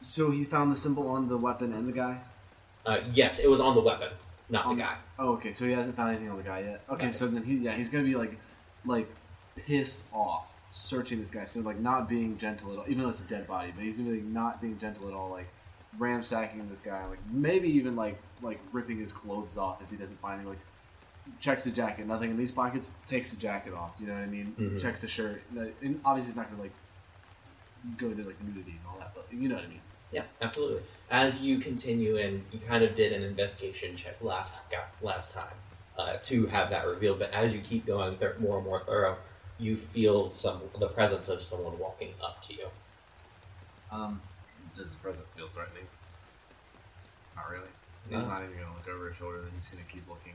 [0.00, 2.20] So he found the symbol on the weapon and the guy?
[2.86, 4.10] Uh, yes, it was on the weapon,
[4.48, 4.96] not On- the guy.
[5.18, 5.52] Oh, okay.
[5.52, 6.82] So he hasn't found anything on the guy yet.
[6.88, 7.12] Okay, Nothing.
[7.18, 8.36] so then he yeah he's gonna be like
[8.84, 9.08] like
[9.56, 11.44] pissed off searching this guy.
[11.44, 13.72] So like not being gentle at all, even though it's a dead body.
[13.74, 15.46] But he's like, not being gentle at all, like
[15.98, 20.20] ransacking this guy, like maybe even like like ripping his clothes off if he doesn't
[20.20, 20.58] find any like.
[21.38, 22.90] Checks the jacket, nothing in these pockets.
[23.06, 23.92] Takes the jacket off.
[24.00, 24.56] You know what I mean?
[24.58, 24.80] Mhm.
[24.82, 25.40] Checks the shirt.
[25.54, 26.72] And obviously, he's not gonna like
[27.96, 29.80] go into like nudity and all that, but you know what I mean.
[30.10, 30.82] Yeah, absolutely.
[31.12, 35.54] As you continue, and you kind of did an investigation check last got last time
[35.96, 39.16] uh, to have that revealed, but as you keep going th- more and more thorough,
[39.62, 42.66] you feel some the presence of someone walking up to you.
[43.90, 44.20] Um,
[44.76, 45.84] does the present feel threatening?
[47.36, 47.68] Not really.
[48.10, 49.44] He's not even gonna look over his shoulder.
[49.54, 50.32] He's gonna keep looking.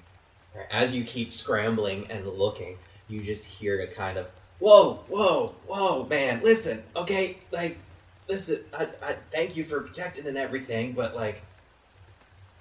[0.71, 6.05] As you keep scrambling and looking, you just hear a kind of whoa, whoa, whoa,
[6.05, 6.41] man!
[6.41, 7.77] Listen, okay, like
[8.29, 8.63] listen.
[8.73, 11.41] I, I thank you for protecting and everything, but like,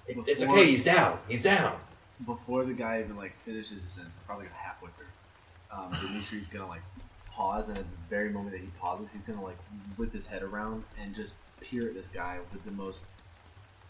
[0.07, 0.65] it, it's okay.
[0.65, 1.19] He's down.
[1.27, 1.77] He's down.
[2.25, 5.05] Before the guy even like finishes his sentence, probably halfway through,
[5.71, 6.81] um, Dimitri's gonna like
[7.31, 9.57] pause, and at the very moment that he pauses, he's gonna like
[9.97, 13.05] whip his head around and just peer at this guy with the most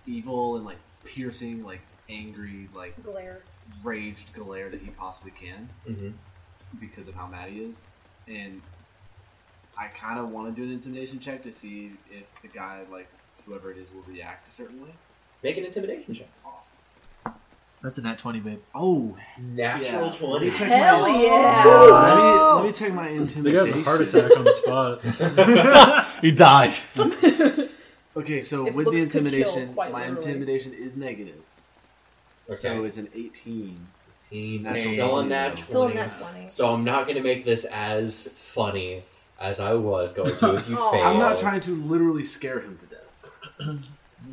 [0.06, 3.42] evil and like piercing, like angry, like Glare.
[3.84, 6.10] raged glare that he possibly can Mm-hmm.
[6.80, 7.84] because of how mad he is.
[8.28, 8.62] And
[9.78, 13.08] I kind of want to do an intimidation check to see if the guy, like
[13.46, 14.90] whoever it is, will react a certain way.
[15.44, 16.28] Make an intimidation check.
[16.46, 16.78] Awesome.
[17.84, 18.60] That's a nat twenty, babe.
[18.74, 20.12] Oh, Natural Yeah.
[20.12, 20.48] twenty.
[20.50, 21.90] check Hell my, yeah!
[21.92, 23.66] Let me, let me check my The intimidation.
[23.74, 26.08] guy's a heart attack on the spot.
[26.22, 26.74] he died.
[28.18, 30.18] Okay, so If with looks the could kill, intimidation, quite my literally.
[30.32, 31.36] intimidation is negative.
[32.50, 32.56] Okay.
[32.58, 33.78] So it's an 18.
[34.20, 35.62] Team That's still a a nat twenty.
[35.62, 35.98] Still in 20.
[36.10, 36.50] that 20.
[36.50, 39.04] So I'm not going to make this as funny
[39.40, 40.82] as I was going to if you oh.
[40.82, 40.92] Aw.
[40.94, 41.06] failed.
[41.06, 43.84] I'm not trying to literally scare him to death.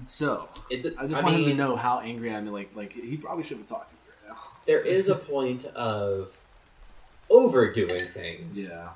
[0.07, 2.47] So It, I just I want him to know how angry I am.
[2.47, 4.39] Like, like he probably should have be talking right now.
[4.67, 6.39] there is a point of
[7.31, 8.69] overdoing things.
[8.69, 8.91] Yeah.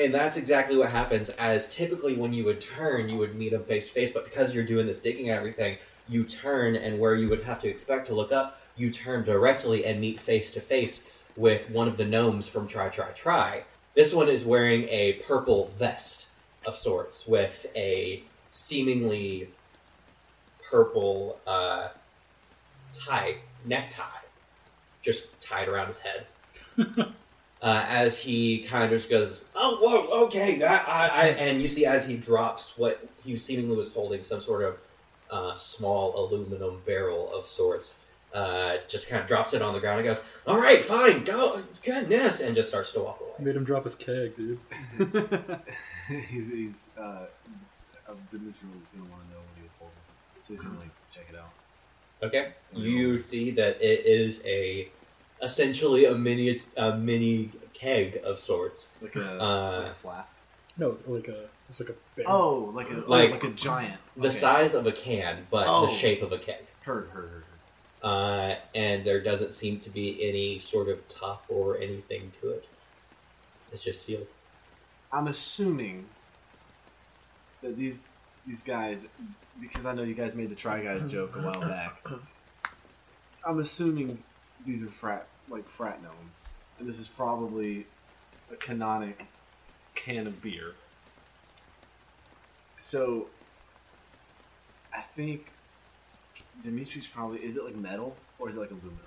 [0.00, 1.28] And that's exactly what happens.
[1.30, 4.10] As typically, when you would turn, you would meet him face to face.
[4.10, 5.78] But because you're doing this digging and everything,
[6.08, 9.84] you turn, and where you would have to expect to look up, you turn directly
[9.84, 13.64] and meet face to face with one of the gnomes from Try Try Try.
[13.94, 16.28] This one is wearing a purple vest
[16.66, 18.24] of sorts with a
[18.54, 19.48] seemingly
[20.70, 21.88] purple uh,
[22.92, 23.36] tie
[23.66, 24.04] necktie,
[25.02, 26.26] just tied around his head
[27.62, 31.68] uh, as he kind of just goes, "Oh, whoa, okay," I, I, I, and you
[31.68, 34.78] see as he drops what he seemingly was holding, some sort of
[35.30, 37.98] uh, small aluminum barrel of sorts,
[38.32, 41.60] uh, just kind of drops it on the ground and goes, "All right, fine, go,
[41.84, 43.46] goodness," and just starts to walk away.
[43.46, 44.60] Made him drop his keg, dude.
[46.28, 47.26] he's he's uh, uh,
[48.30, 49.96] Dimitri was gonna want to know what he was holding,
[50.42, 51.50] so he's gonna like check it out.
[52.22, 52.52] Okay.
[52.72, 54.90] You see that it is a
[55.42, 58.88] essentially a mini a mini keg of sorts.
[59.02, 60.36] Like a, Uh, like a flask.
[60.76, 62.24] No, like a it's like a bear.
[62.28, 64.00] Oh, like a Like- like, like a giant.
[64.16, 64.36] The Okay.
[64.36, 65.86] size of a can, but Oh.
[65.86, 66.66] the shape of a keg.
[66.82, 67.30] Heard, heard, heard.
[67.44, 67.44] heard.
[68.02, 72.66] Uh, and there doesn't seem to be any sort of top or anything to it.
[73.72, 74.30] It's just sealed.
[75.10, 76.08] I'm assuming
[77.64, 78.02] that these
[78.46, 79.06] these guys,
[79.60, 82.06] because I know you guys made the Try Guys joke a while back.
[83.44, 84.22] I'm assuming
[84.64, 86.44] these are frat like frat gnomes,
[86.78, 87.86] and this is probably
[88.52, 89.26] a canonic
[89.94, 90.74] can of beer.
[92.78, 93.28] So,
[94.94, 95.46] I think
[96.62, 98.98] Dimitri's probably is it like metal or is it like aluminum?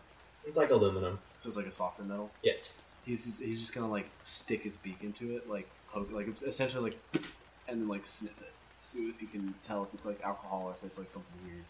[0.46, 1.20] It's like aluminum.
[1.36, 2.32] So it's like a softer metal.
[2.42, 2.78] Yes.
[3.06, 7.24] He's he's just gonna like stick his beak into it, like poke, like essentially like,
[7.68, 8.52] and then like sniff it,
[8.82, 11.64] see if you can tell if it's like alcohol or if it's like something weird.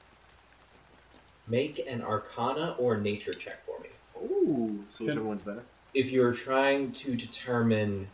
[1.48, 3.90] Make an Arcana or Nature check for me.
[4.22, 5.64] Ooh, so whichever one's better.
[5.94, 8.10] If you're trying to determine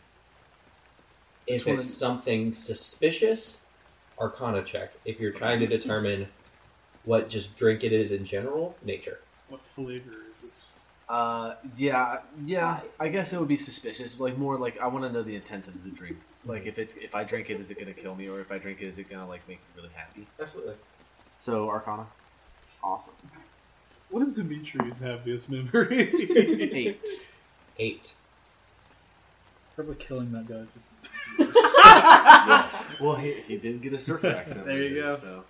[1.46, 3.60] if Which it's is- something suspicious,
[4.18, 4.92] Arcana check.
[5.04, 6.28] If you're trying to determine
[7.04, 9.20] what just drink it is in general, Nature.
[9.48, 10.52] What flavor is it?
[11.08, 12.80] Uh, yeah, yeah.
[12.98, 14.18] I guess it would be suspicious.
[14.18, 16.16] Like more like I want to know the intent of the drink.
[16.46, 18.58] Like if it's if I drink it, is it gonna kill me, or if I
[18.58, 20.26] drink it, is it gonna like make me really happy?
[20.40, 20.74] Absolutely.
[21.38, 22.06] So Arcana,
[22.82, 23.14] awesome.
[24.10, 26.10] What is Dimitri's happiest memory?
[26.72, 27.08] Eight.
[27.78, 28.14] Eight.
[29.74, 30.64] Probably killing that guy.
[31.38, 32.86] yes.
[33.00, 34.66] Well, he, he did get a surfer accent.
[34.66, 35.16] There you later, go.
[35.16, 35.44] So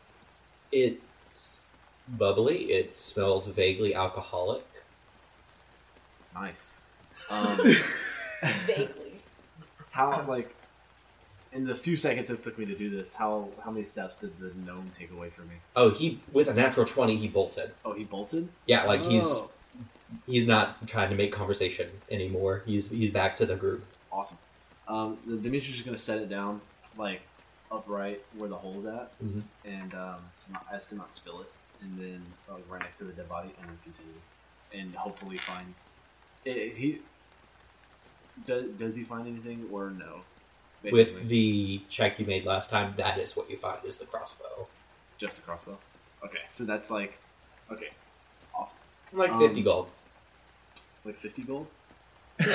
[0.73, 1.61] It's
[2.09, 2.65] bubbly.
[2.73, 4.65] It smells vaguely alcoholic.
[6.35, 6.73] nice.
[7.29, 7.59] Um,
[8.67, 9.21] Vaguely.
[9.91, 10.55] how like
[11.55, 14.39] in the few seconds it took me to do this, how how many steps did
[14.39, 15.55] the gnome take away from me?
[15.77, 17.73] Oh, he with a natural twenty, he bolted.
[17.85, 18.49] Oh, he bolted.
[18.67, 19.51] Yeah, like he's Oh.
[20.27, 22.63] he's not trying to make conversation anymore.
[22.67, 23.85] He's he's back to the group.
[24.13, 24.39] Awesome.
[24.89, 26.61] Um, the Dimitri's just gonna set it down
[26.99, 27.23] like
[27.73, 29.43] upright where the hole's at, Mhm.
[29.65, 33.05] and um, so not, as to not spill it, and then uh, right next to
[33.05, 34.21] the dead body, and then continue,
[34.73, 35.75] and hopefully find.
[36.45, 37.01] It, he
[38.47, 38.65] does.
[38.79, 40.21] Does he find anything or no?
[40.93, 44.69] With the check you made last time, that is what you find is the crossbow.
[45.19, 45.79] just a crossbow.
[46.25, 47.19] Okay, so that's like
[47.71, 47.89] okay,
[48.55, 48.77] awesome.
[49.13, 49.89] Like Um, fifty gold.
[51.05, 51.67] Like fifty gold.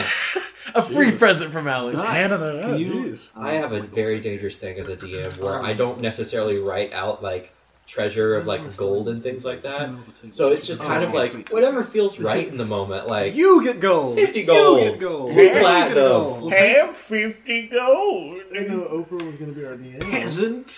[0.76, 1.98] A free present from Alex.
[1.98, 2.08] Nice.
[2.08, 3.18] Canada, Can oh, you?
[3.36, 7.24] I have a very dangerous thing as a DM where I don't necessarily write out
[7.24, 7.54] like
[7.89, 9.89] treasure of like gold and things like that.
[10.30, 13.08] So it's just kind Oh, of like whatever feels right in the moment.
[13.08, 14.15] Like You get gold.
[14.15, 14.80] 50 gold.
[14.82, 15.32] You get gold.
[15.32, 15.95] Two You platinum.
[15.95, 16.54] gold.
[16.54, 18.41] Have 50 gold.
[18.56, 20.02] I know Oprah was going to be our DM.
[20.02, 20.78] Peasant.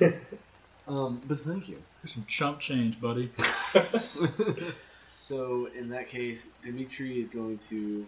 [0.88, 1.82] Um, but thank you.
[2.00, 3.32] For some chump change, buddy.
[5.08, 8.06] so in that case, Dimitri is going to.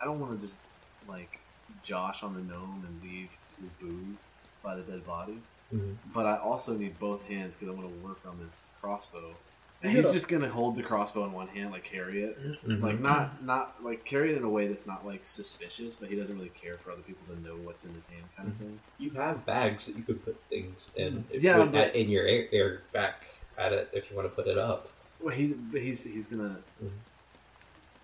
[0.00, 0.60] I don't want to just
[1.08, 1.40] like
[1.82, 3.28] Josh on the gnome and leave
[3.60, 4.26] his booze
[4.62, 5.38] by the dead body,
[5.72, 5.96] Mhm.
[6.12, 9.32] but I also need both hands because I want to work on this crossbow.
[9.84, 12.80] And he's just gonna hold the crossbow in one hand, like carry it, Mhm.
[12.80, 16.14] like not not like carry it in a way that's not like suspicious, but he
[16.14, 18.78] doesn't really care for other people to know what's in his hand, kind of thing.
[18.98, 21.24] you have bags that you could put things in.
[21.30, 23.24] If Yeah, you put but- in your air, air back
[23.58, 24.88] at it if you want to put it up.
[25.18, 26.60] Well, he but he's he's gonna.
[26.82, 26.90] Mhm.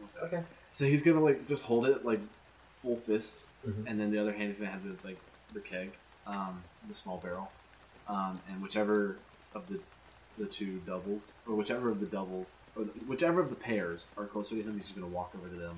[0.01, 0.25] What's that?
[0.25, 0.43] Okay.
[0.73, 2.21] So he's gonna like just hold it like
[2.83, 3.85] full fist, Mhm.
[3.87, 5.19] and then the other hand is gonna have the like
[5.53, 5.93] the keg,
[6.27, 7.51] um, the small barrel,
[8.09, 9.17] um, and whichever
[9.55, 9.79] of the
[10.39, 14.55] the two doubles, or whichever of the doubles, or whichever of the pairs are closer
[14.55, 15.77] to him, he's just gonna walk over to them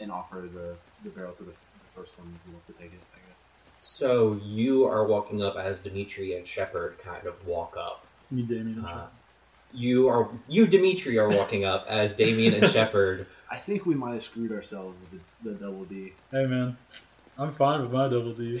[0.00, 0.74] and offer the
[1.04, 3.00] the barrel to the, the first one who wants to take it.
[3.14, 3.36] I guess.
[3.82, 8.06] So you are walking up as Dimitri and Shepard kind of walk up.
[8.30, 8.84] Me, Damien.
[8.84, 9.06] Uh,
[9.72, 13.26] you are you Dimitri are walking up as Damien and Shepard.
[13.50, 16.14] I think we might have screwed ourselves with the, the double D.
[16.32, 16.76] hey, man.
[17.36, 18.60] I'm fine with my double D.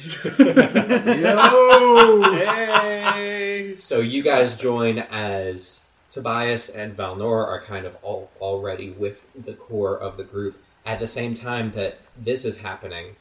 [1.22, 2.22] Yo!
[2.34, 3.76] Hey!
[3.76, 9.54] So you guys join as Tobias and Valnor are kind of all already with the
[9.54, 10.60] core of the group.
[10.84, 13.14] At the same time that this is happening,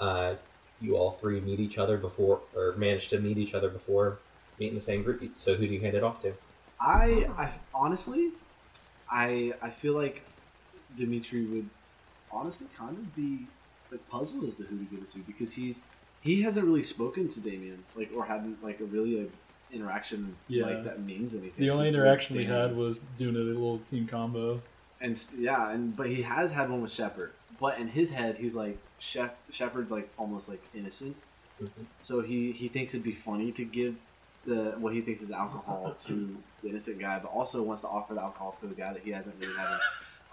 [0.00, 0.34] uh,
[0.80, 4.18] you all three meet each other before, or manage to meet each other before
[4.58, 5.22] meeting the same group.
[5.34, 6.32] So who do you hand it off to?
[6.80, 8.30] I, I honestly,
[9.08, 10.24] I I feel like
[10.96, 11.68] Dimitri would
[12.32, 13.46] honestly kind of be
[13.90, 15.80] like puzzle as to who to give it to because he's
[16.20, 19.26] he hasn't really spoken to Damien like or hadn't like a really a
[19.74, 20.66] interaction Yeah.
[20.66, 21.52] like that means anything.
[21.64, 24.60] The only interaction we had was doing a little team combo.
[25.00, 27.32] and yeah, and but he has had one with Shepard.
[27.58, 31.16] But in his head, he's like Shep, Shepard's like almost like innocent,
[31.62, 31.82] mm-hmm.
[32.02, 33.96] So he he thinks it'd be funny to give
[34.44, 38.14] the what he thinks is alcohol to the innocent guy, but also wants to offer
[38.14, 39.78] the alcohol to the guy that he hasn't really had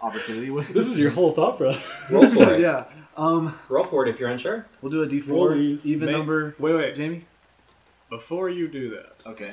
[0.00, 0.68] opportunity with.
[0.68, 1.82] This is your whole thought process.
[2.10, 2.60] Roll for it.
[2.60, 2.84] yeah.
[3.16, 4.66] Um, Roll for it if you're unsure.
[4.80, 6.54] we'll do a D Roll four even May- number.
[6.58, 6.94] Wait, wait.
[6.94, 7.24] Jamie.
[8.10, 9.52] Before you do that, Okay.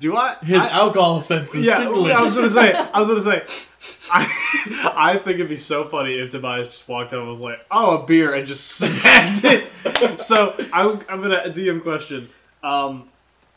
[0.00, 0.36] do I?
[0.42, 2.12] His I- alcohol sense is yeah, tingling.
[2.12, 2.72] I was gonna say.
[2.72, 3.44] I was gonna say.
[4.12, 7.60] I, I think it'd be so funny if Tobias just walked up and was like,
[7.70, 10.20] "Oh, a beer," and just smacked it.
[10.20, 12.28] so I'm, I'm gonna DM question.
[12.62, 13.08] Um,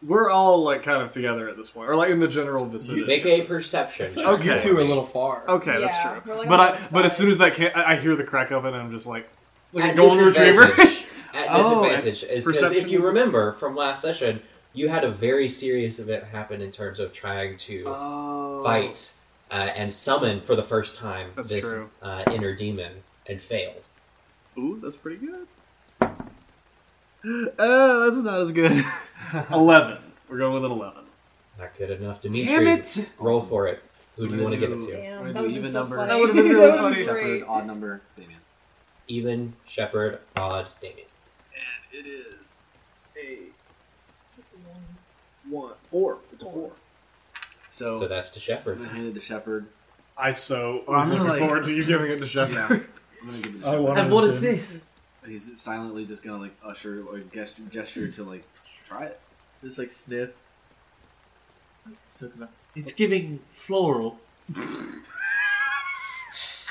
[0.06, 3.06] we're all like kind of together at this point, or like in the general vicinity.
[3.06, 4.14] Make a perception.
[4.16, 4.48] check Okay.
[4.48, 4.90] for You two are a me.
[4.90, 5.44] little far.
[5.48, 6.22] Okay, that's Yeah, true.
[6.34, 7.18] we're, like, but on I, the but as side.
[7.22, 9.30] soon as that can, I I hear the crack open, and I'm just like,
[9.72, 10.68] like At a golden retriever.
[10.68, 11.06] disadvantage.
[11.34, 14.42] At Oh, disadvantage is because perception if you remember from last session,
[14.74, 18.62] you had a very serious event happen in terms of trying to Oh.
[18.64, 19.14] fight
[19.52, 21.90] uh, and summon for the first time That's this true.
[22.02, 23.88] uh, inner demon and failed.
[24.58, 25.48] Ooh, that's pretty good.
[27.26, 27.46] Uh,
[28.06, 28.84] that's not as good.
[29.52, 29.98] Eleven.
[30.30, 31.04] We're going with an eleven.
[31.60, 32.20] Not good enough.
[32.20, 33.10] Dimitri, Damn it!
[33.20, 33.82] roll for it.
[34.18, 34.92] Who do you want to give it to?
[34.92, 35.96] Damn, We're that gonna do would've been even so number.
[35.98, 36.10] funny.
[36.10, 37.22] That would've been really That would've funny.
[37.22, 37.40] great.
[37.40, 38.02] Shepard, odd number.
[38.16, 38.40] Damien.
[39.08, 41.08] Even, Shepard, Odd, Damien.
[41.54, 42.54] And it is
[43.18, 43.38] a
[45.50, 46.18] one four.
[46.32, 46.72] It's a four.
[47.70, 48.78] So, So that's to I'm Shepard.
[48.80, 49.68] gonna hand it to Shepard.
[50.18, 52.54] I so Well, I'm was looking like- forward to you giving it to Shepard.
[52.56, 52.66] Yeah.
[53.22, 53.82] I'm gonna give it to I Shepard.
[53.84, 54.84] want- And what is this?
[55.26, 58.44] He's silently just gonna like usher or gesture, gesture to like
[58.86, 59.20] try it.
[59.62, 60.32] Just like sniff.
[62.76, 64.20] It's giving floral.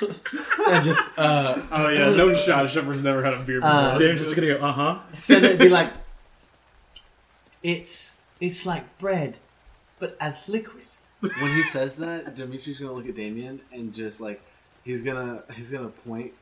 [0.03, 2.71] and just uh, Oh yeah, no shot.
[2.71, 3.71] Shepard's never had a beer before.
[3.71, 4.99] Uh, Dave's just gonna go, uh huh.
[5.17, 5.93] said it'd be like
[7.63, 9.39] it's it's like bread,
[9.99, 10.85] but as liquid.
[11.21, 14.43] When he says that, Dimitri's gonna look at Damien and just like
[14.85, 16.33] he's gonna he's gonna point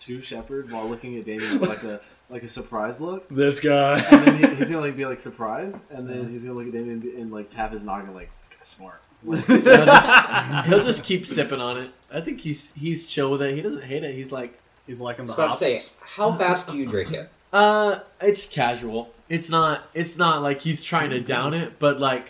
[0.00, 3.28] to Shepard while looking at Damien with like a like a surprise look.
[3.28, 3.98] This guy.
[4.00, 6.72] And then he, he's gonna like be like surprised, and then he's gonna look at
[6.72, 9.00] Damien and, be- and like tap his noggin like this guy's smart.
[9.24, 9.36] He'll
[9.84, 11.90] just, he'll just keep sipping on it.
[12.12, 13.54] I think he's he's chill with it.
[13.54, 14.14] He doesn't hate it.
[14.14, 15.58] He's like, He's liking I the was about to hops.
[15.60, 17.28] say, how fast do you drink it?
[17.52, 19.10] uh, it's casual.
[19.28, 19.88] It's not.
[19.94, 22.26] It's not like he's trying to down it, but like.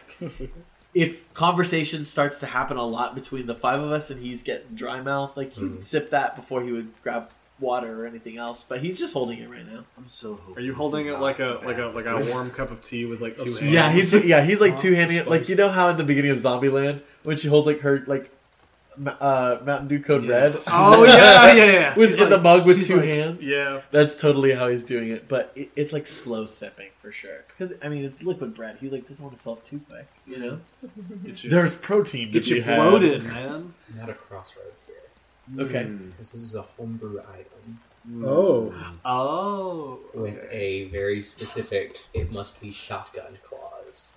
[0.94, 4.74] If conversation starts to happen a lot between the five of us and he's getting
[4.74, 5.82] dry mouth, like he'd Mhm.
[5.82, 8.64] sip that before he would grab water or anything else.
[8.64, 9.84] But he's just holding it right now.
[9.96, 10.58] I'm so hoping.
[10.62, 13.20] Are you holding it like a like a like a warm cup of tea with
[13.20, 13.62] like two hands?
[13.62, 15.26] Yeah, he's yeah he's like two handing it.
[15.28, 18.30] Like you know how in the beginning of Zombieland when she holds like her like
[19.20, 20.66] uh, Mountain Dew Code Yes.
[20.66, 20.74] Red.
[20.74, 21.94] Oh yeah, yeah, yeah.
[21.98, 23.46] with She's in the mug with two like- hands.
[23.46, 23.82] Yeah.
[23.90, 27.44] That's totally how he's doing it, but it, it's like slow sipping for sure.
[27.48, 28.78] Because I mean, it's liquid bread.
[28.80, 30.06] He like doesn't want to fill up too quick.
[30.26, 30.60] You know,
[31.24, 32.30] Get you, there's protein.
[32.30, 32.76] get to you be had.
[32.80, 33.74] bloated, man.
[33.94, 34.96] I'm at a crossroads here.
[35.58, 35.84] Okay.
[35.84, 36.10] Mm.
[36.10, 37.80] Because this is a homebrew item
[38.24, 38.72] Oh.
[39.04, 39.98] Oh.
[40.14, 44.12] with a very specific, it must be shotgun clause.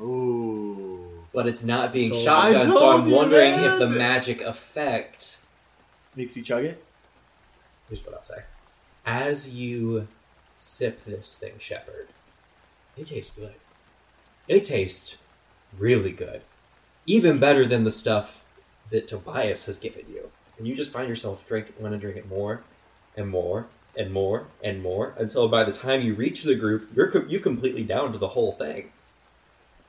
[0.00, 1.00] Oh.
[1.32, 3.72] But it's not being Told- shotgun, so told I'm you, wondering man!
[3.72, 5.38] if the magic effect
[6.16, 6.84] Makes me chug it.
[7.88, 8.42] Here's what I'll say.
[9.04, 10.06] As you
[10.54, 12.08] sip this thing, Shepard,
[12.96, 13.54] it tastes good.
[14.46, 15.16] It tastes
[15.76, 16.42] really good.
[17.06, 18.44] Even better than the stuff
[18.90, 20.30] that Tobias has given you.
[20.64, 22.62] And you just find yourself drink want to drink it more
[23.18, 23.66] and more
[23.98, 27.42] and more and more until by the time you reach the group, you're co- you've
[27.42, 28.90] completely downed the whole thing.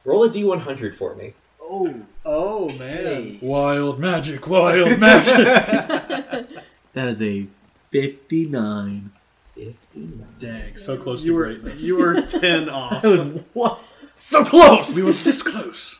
[0.04, 1.34] Roll a d100 for me.
[1.62, 2.02] Oh.
[2.26, 3.40] Oh man!
[3.42, 6.48] Wild magic, wild magic.
[6.94, 7.48] That is a
[7.92, 9.12] fifty-nine.
[9.56, 10.28] 59.
[10.40, 11.82] Dang, so close to you were greatness.
[11.82, 13.02] you were ten off.
[13.02, 13.80] That was what?
[14.18, 14.94] So close.
[14.94, 15.96] we were this close.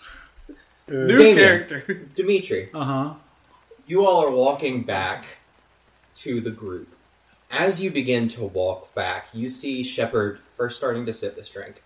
[0.90, 1.38] New Damien.
[1.38, 1.94] character.
[2.14, 3.14] Dimitri, Uh huh.
[3.88, 5.38] You all are walking back
[6.16, 6.90] to the group.
[7.52, 11.84] As you begin to walk back, you see Shepard first starting to sip this drink.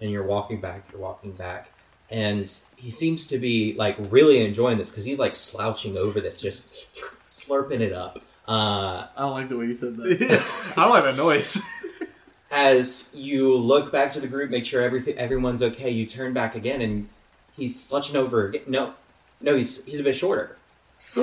[0.00, 1.72] And you're walking back, you're walking back.
[2.10, 6.38] And he seems to be like really enjoying this because he's like slouching over this,
[6.38, 6.86] just
[7.24, 8.18] slurping it up.
[8.46, 10.74] Uh, I don't like the way you said that.
[10.76, 11.62] I don't like that noise.
[12.50, 16.54] as you look back to the group, make sure everything everyone's okay, you turn back
[16.54, 17.08] again and
[17.56, 18.64] he's slouching over again.
[18.66, 18.92] No,
[19.40, 20.58] no, he's he's a bit shorter.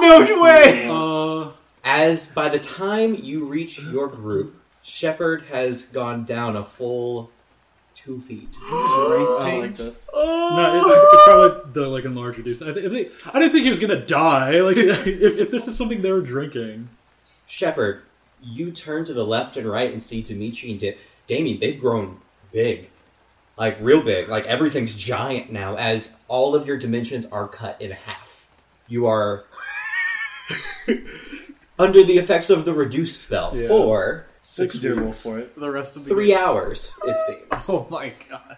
[0.00, 0.86] no way.
[0.88, 1.52] Uh,
[1.84, 7.30] As by the time you reach your group, Shepard has gone down a full
[7.94, 8.48] two feet.
[8.62, 9.62] Race I don't change.
[9.62, 10.08] like this.
[10.14, 12.62] No, it, it's probably the like enlarged reduced.
[12.62, 14.60] I, th- I, think, I didn't think he was gonna die.
[14.68, 16.88] Like if, if this is something they were drinking,
[17.46, 18.02] Shepard,
[18.42, 20.96] you turn to the left and right and see Dimitri and da-
[21.26, 21.58] Damien.
[21.58, 22.20] They've grown
[22.52, 22.90] big,
[23.58, 24.28] like real big.
[24.28, 25.76] Like everything's giant now.
[25.76, 28.48] As all of your dimensions are cut in half,
[28.86, 29.44] you are
[31.78, 33.68] under the effects of the reduce spell Yeah.
[33.68, 35.22] for Six Six roll weeks.
[35.22, 35.58] for it.
[35.58, 36.38] the rest of the Three game.
[36.38, 37.68] hours, it seems.
[37.68, 38.56] Oh my god!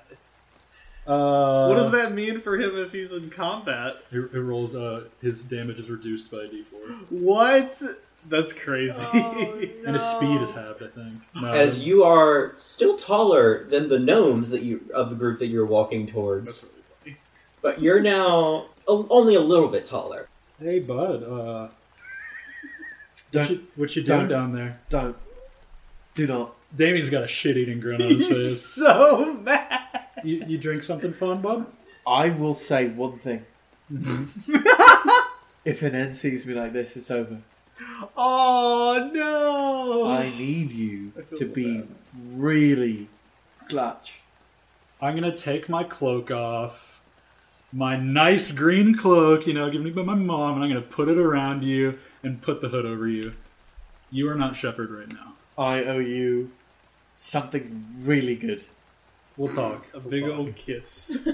[1.07, 3.96] Uh, what does that mean for him if he's in combat?
[4.12, 4.74] It, it rolls.
[4.74, 7.82] Uh, his damage is reduced by a d4, What?
[8.29, 9.05] That's crazy.
[9.12, 10.83] and his speed is halved.
[10.83, 11.14] I think.
[11.35, 15.47] No, As you are still taller than the gnomes that you of the group that
[15.49, 17.16] you're walking That's towards, really funny.
[17.62, 20.29] but you're now a, only a little bit taller.
[20.61, 21.23] Hey, bud.
[21.23, 21.68] Uh,
[23.33, 24.81] what you, what you doing down there?
[24.91, 25.16] Don't.
[26.14, 26.55] Do not.
[26.77, 28.61] Damien's got a shit-eating grin on his He's face.
[28.66, 30.07] so mad.
[30.23, 31.66] You, you drink something fun, bud?
[32.07, 33.45] I will say one thing.
[35.64, 37.39] if an N sees me like this, it's over.
[38.16, 40.09] Oh no!
[40.11, 41.89] I need you I to be bad.
[42.33, 43.09] really
[43.68, 44.22] clutch.
[45.01, 47.01] I'm gonna take my cloak off,
[47.72, 51.09] my nice green cloak, you know, given me by my mom, and I'm gonna put
[51.09, 53.35] it around you and put the hood over you.
[54.11, 55.35] You are not Shepard right now.
[55.57, 56.51] I owe you
[57.16, 58.62] something really good.
[59.37, 59.87] We'll talk.
[59.95, 61.18] a big old kiss.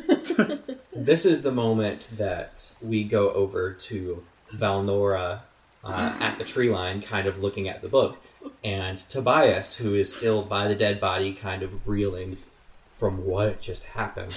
[0.98, 4.24] This is the moment that we go over to
[4.54, 5.40] Valnora
[5.86, 8.18] uh, at the tree line, kind of looking at the book,
[8.64, 12.38] and Tobias, who is still by the dead body, kind of reeling
[12.94, 14.36] from what just happened.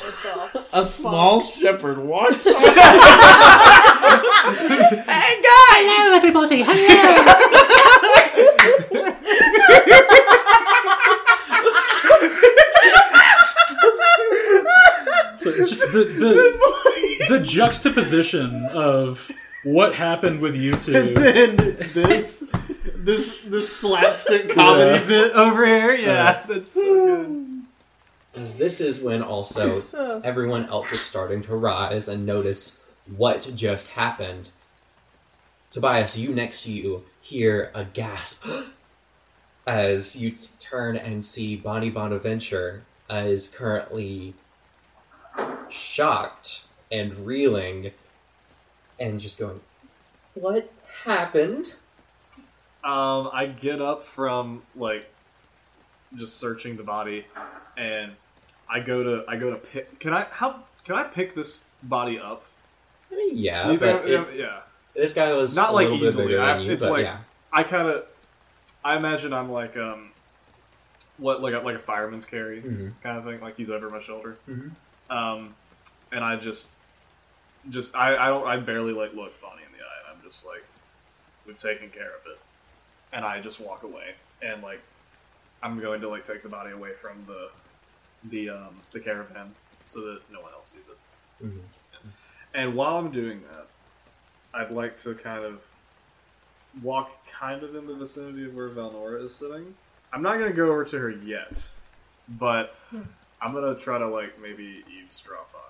[0.74, 2.56] A small Shepard walks up.
[5.82, 6.62] Hello, everybody.
[6.64, 7.36] Hello.
[15.38, 16.34] So it's just the the,
[17.38, 19.32] the juxtaposition of
[19.64, 21.56] what happened with you and then
[21.94, 22.44] this,
[22.96, 25.06] this, this slapstick comedy Yeah.
[25.08, 25.96] bit over here.
[25.96, 26.82] Yeah, that's so
[27.26, 27.46] good.
[28.32, 29.84] Because this is when also
[30.24, 32.78] everyone else is starting to rise and notice
[33.16, 34.52] what just happened.
[35.72, 38.46] Tobias, you next to you hear a gasp
[39.68, 44.36] as you t- turn and see Bonnie Bonaventure is currently
[45.70, 47.92] shocked and reeling
[49.00, 49.62] and just going,
[50.34, 50.72] What
[51.06, 51.74] happened?
[52.84, 55.12] Um, I get up from like
[56.16, 57.26] just searching the body,
[57.78, 58.14] and
[58.70, 60.00] I go to I go to pick.
[60.00, 62.46] Can I how can I pick this body up?
[63.12, 64.62] I mean, yeah, but it- yeah,
[64.96, 67.18] this guy was Not like easily, I have- you, it's like- yeah.
[67.52, 68.06] I kind of
[68.86, 70.12] I imagine I'm like um
[71.18, 72.94] what like a, like a fireman's carry Mhm.
[73.04, 73.42] kind of thing.
[73.42, 74.38] Like he's over my shoulder.
[74.48, 74.72] Mhm.
[75.10, 75.56] Um,
[76.14, 76.70] and I just
[77.70, 80.10] just I I don't I barely like look Bonnie in the eye.
[80.10, 80.64] And I'm just like
[81.46, 82.40] we've taken care of it,
[83.14, 84.82] and I just walk away and like
[85.62, 87.50] I'm going to like take the body away from the
[88.30, 89.54] the um the caravan
[89.86, 91.46] so that no one else sees it.
[91.46, 91.62] Mhm.
[92.54, 93.68] And while I'm doing that,
[94.54, 95.62] I'd like to kind of
[96.82, 99.76] walk kind of in the vicinity of where Valnora is sitting.
[100.14, 101.70] I'm not gonna go over to her yet,
[102.28, 102.76] but
[103.42, 105.69] I'm gonna try to like maybe eavesdrop on what she's doing.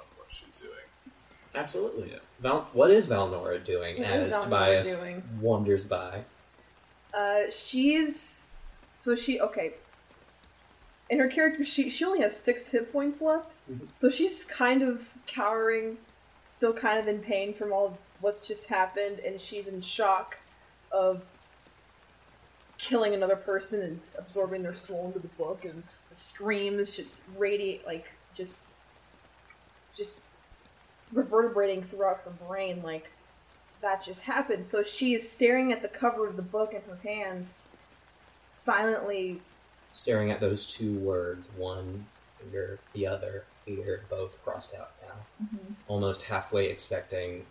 [1.60, 2.12] Absolutely.
[2.12, 2.18] Yeah.
[2.40, 5.24] Val, what is Valnora doing What as Valnora Tobias doing?
[5.42, 6.24] wanders by?
[7.14, 8.54] Uh, she's
[8.94, 9.74] so she okay.
[11.10, 13.88] In her character, she she only has six hit points left, Mhm.
[13.96, 15.98] so she's kind of cowering,
[16.48, 20.38] still kind of in pain from all of what's just happened, and she's in shock
[20.92, 21.24] of
[22.78, 27.86] killing another person and absorbing their soul into the book, and the screams just radiate
[27.86, 28.70] like just
[29.96, 30.22] just
[31.12, 33.12] reverberating throughout her brain like
[33.82, 34.66] that just happened.
[34.66, 37.62] So she is staring at the cover of the book in her hands,
[38.44, 39.42] silently.
[39.94, 42.06] Staring at those two words, one
[42.40, 45.46] finger, the other finger, both crossed out now.
[45.46, 45.74] Mm-hmm.
[45.88, 47.46] Almost halfway expecting,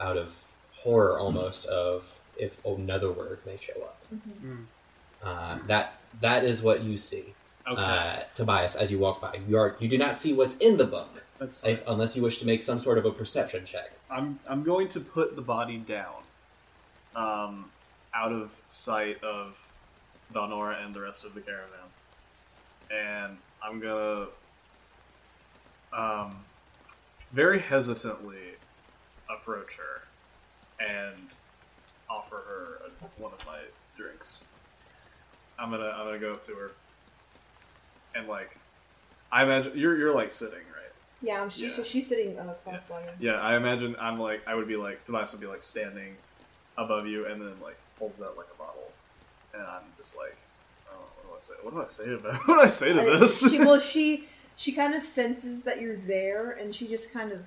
[0.00, 4.02] out of horror almost, of if another word may show up.
[4.14, 4.48] Mm-hmm.
[4.48, 4.62] Hmm.
[5.22, 7.34] Uh, that that is what you see,
[7.68, 9.40] Okay, uh, Tobias, as you walk by.
[9.48, 12.38] You are you do not see what's in the book, that's if, unless you wish
[12.38, 13.92] to make some sort of a perception check.
[14.08, 16.22] I'm I'm going to put the body down,
[17.16, 17.70] um,
[18.14, 19.58] out of sight of
[20.32, 21.88] Donora and the rest of the caravan,
[22.90, 24.26] and I'm gonna,
[25.92, 26.36] um,
[27.32, 28.54] very hesitantly
[29.28, 30.02] approach her
[30.78, 31.30] and
[32.08, 33.58] offer her a, one of my
[33.96, 34.44] drinks.
[35.58, 36.70] I'm gonna I'm gonna go up to her
[38.16, 38.56] and like,
[39.30, 40.92] I imagine you're you're like sitting right.
[41.22, 41.84] Yeah, I'm, she's, Yeah.
[41.84, 43.14] she's sitting uh, cross-legged.
[43.20, 46.16] Yeah, I imagine I'm like I would be like Tobias would be like standing
[46.78, 48.90] above you and then like holds out like a bottle,
[49.54, 50.36] and I'm just like,
[50.92, 51.54] oh, what do I say?
[51.62, 52.34] What do I say about?
[52.48, 53.50] What do I say to I- this?
[53.50, 57.40] she, well, she she kind of senses that you're there, and she just kind of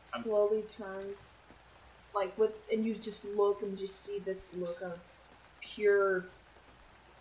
[0.00, 1.30] slowly turns,
[2.14, 4.98] like with, and you just look and just see this look of
[5.60, 6.24] pure,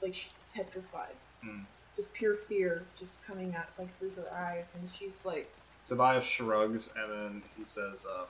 [0.01, 1.15] like she petrified.
[1.43, 1.61] Hmm.
[1.95, 5.49] Just pure fear just coming out like through her eyes, and she's like,
[5.85, 8.25] Tobias shrugs and then he says, uh,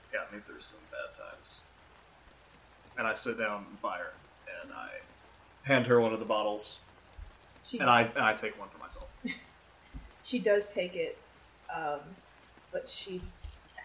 [0.00, 1.60] "It's got me through some bad times."
[2.98, 4.12] And I sit down by her
[4.62, 4.88] and I
[5.62, 6.80] hand her one of the bottles,
[7.66, 9.08] she and I and I take one for myself.
[10.22, 11.18] she does take it,
[11.74, 12.00] um,
[12.72, 13.22] but she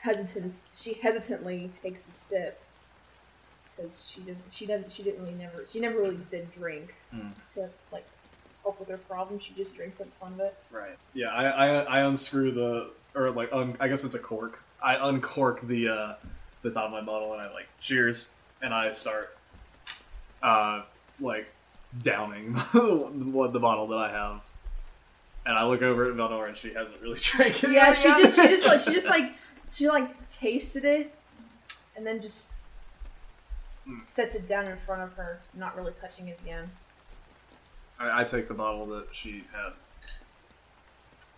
[0.02, 2.62] hesitants she hesitantly takes a sip
[3.78, 7.30] because she doesn't she doesn't she didn't really never she never really did drink Hmm.
[7.54, 8.06] to like
[8.64, 9.40] help with her problem.
[9.40, 10.58] She just drank for the fun of it.
[10.72, 10.98] Right.
[11.14, 14.62] Yeah, I, I, I unscrew the or like un, I guess it's a cork.
[14.84, 16.14] I uncork the uh,
[16.64, 18.28] the top of my bottle and I like cheers
[18.62, 19.36] and I start
[20.44, 20.84] uh
[21.20, 21.48] like
[22.04, 22.54] downing
[23.34, 24.42] what the bottle that I have.
[25.46, 27.72] And I look over at Velnor and she hasn't really drank it.
[27.72, 29.34] Yeah, she just she just like she just like
[29.72, 31.14] she like tasted it
[31.96, 32.54] and then just
[33.88, 34.00] Hmm.
[34.00, 36.70] sets it down in front of her, not really touching it again.
[38.00, 39.74] I, I take the bottle that she had,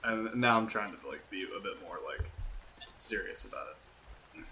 [0.03, 2.29] and now I'm trying to like be a bit more like
[2.97, 4.43] serious about it.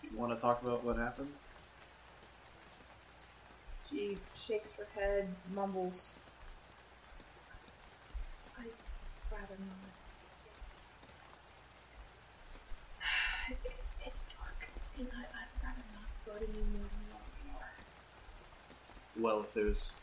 [0.00, 1.32] Do you want to talk about what happened?
[3.90, 6.16] She shakes her head, mumbles.
[8.58, 8.66] I'd
[9.30, 9.92] rather not.
[10.58, 10.86] It's.
[14.06, 14.68] It's dark,
[14.98, 17.00] and I, I'd rather not burden you more than
[17.46, 17.72] you are.
[19.18, 19.96] Well, if there's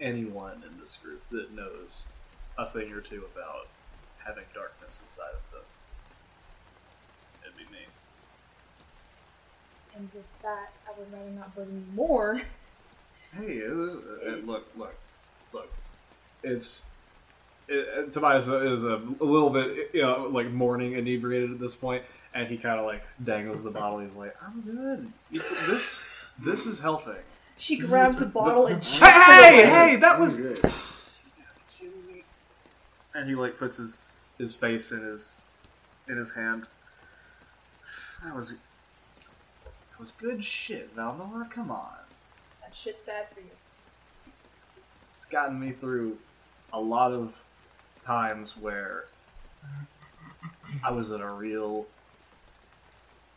[0.00, 2.06] anyone in this group that knows
[2.58, 3.68] a thing or two about
[4.24, 5.62] having darkness inside of them,
[7.42, 7.86] it'd be me.
[9.96, 12.42] And with that, I would rather not burden you more.
[13.36, 14.94] Hey, uh, uh, look, look,
[15.52, 15.72] look.
[16.42, 16.84] It's
[17.68, 21.74] it, uh, Tobias is a, a little bit, you know, like morning inebriated at this
[21.74, 22.02] point,
[22.34, 23.98] and he kind of like dangles the bottle.
[23.98, 25.12] He's like, "I'm good.
[25.30, 26.08] This this,
[26.38, 27.14] this is helping."
[27.58, 29.90] She grabs the bottle and chucks Hey, it away.
[29.90, 30.36] hey, that was.
[30.36, 30.60] Good.
[33.14, 33.98] And he like puts his
[34.38, 35.40] his face in his
[36.08, 36.68] in his hand.
[38.24, 41.50] That was that was good shit, Valnor.
[41.50, 41.96] Come on.
[42.62, 43.50] That shit's bad for you.
[45.16, 46.18] it's gotten me through
[46.72, 47.42] a lot of
[48.04, 49.06] times where
[50.84, 51.86] I was in a real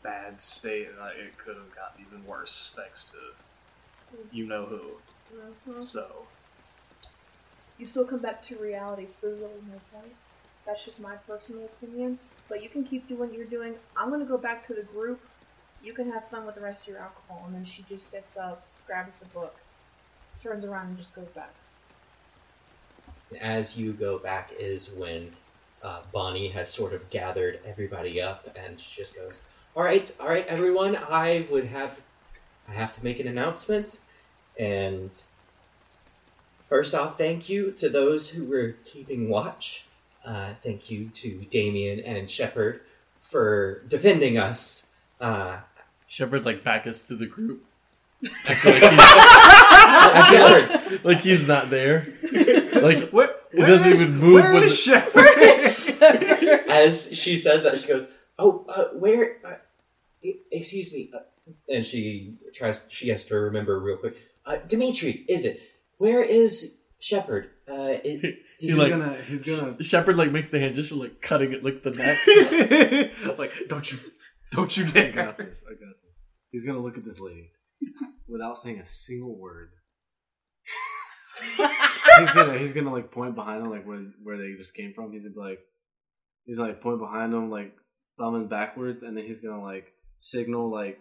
[0.03, 3.17] bad state and I, it could have gotten even worse thanks to
[4.31, 4.81] you know who.
[5.71, 5.79] Mhm.
[5.79, 6.27] So,
[7.77, 10.13] You still come back to reality, so there's really no point.
[10.67, 12.19] That's just my personal opinion.
[12.47, 13.75] But you can keep doing what you're doing.
[13.97, 15.19] I'm gonna go back to the group.
[15.83, 17.43] You can have fun with the rest of your alcohol.
[17.47, 19.55] And then she just gets up, grabs a book,
[20.43, 21.53] turns around, and just goes back.
[23.39, 25.33] As you go back is when
[25.81, 29.43] uh, Bonnie has sort of gathered everybody up, and she just goes,
[29.75, 30.95] "All right, all right, everyone.
[30.97, 32.01] I would have,
[32.71, 33.99] I have to make an announcement,
[34.57, 35.21] and
[36.69, 39.83] first off, thank you to those who were keeping watch.
[40.25, 42.79] Uh, thank you to Damien and Shepard
[43.21, 44.87] for defending us.
[45.19, 45.57] Uh,
[46.07, 47.65] Shepard's like back us to the group.
[48.45, 48.83] Shepard,
[51.03, 52.07] Like he's not there.
[52.73, 55.27] Like where, It doesn't even move Where when is the- Shepard?
[56.69, 58.07] as she says that, she goes,
[58.39, 59.37] "Oh, uh, where?
[59.45, 59.55] Uh,
[60.51, 61.11] excuse me."
[61.69, 62.83] And she tries.
[62.89, 64.15] She has to remember real quick.
[64.45, 65.59] Uh, Dimitri, is it?
[65.97, 67.49] Where is Shepard?
[67.69, 69.17] Uh, it, did He He's like- gonna.
[69.27, 69.81] He's gonna.
[69.83, 73.37] Shepard like makes the hand gesture like cutting it like the neck.
[73.37, 73.99] like, don't you,
[74.51, 75.63] don't you I got this.
[75.67, 76.25] I got this.
[76.51, 77.51] He's gonna look at this lady
[78.27, 79.69] without saying a single word.
[82.19, 82.57] he's gonna.
[82.57, 85.11] He's gonna like point behind him, like where where they just came from.
[85.11, 85.59] He's gonna be like.
[86.45, 87.73] He's gonna like point behind him, like
[88.19, 90.99] thumbing backwards, and then he's gonna like signal like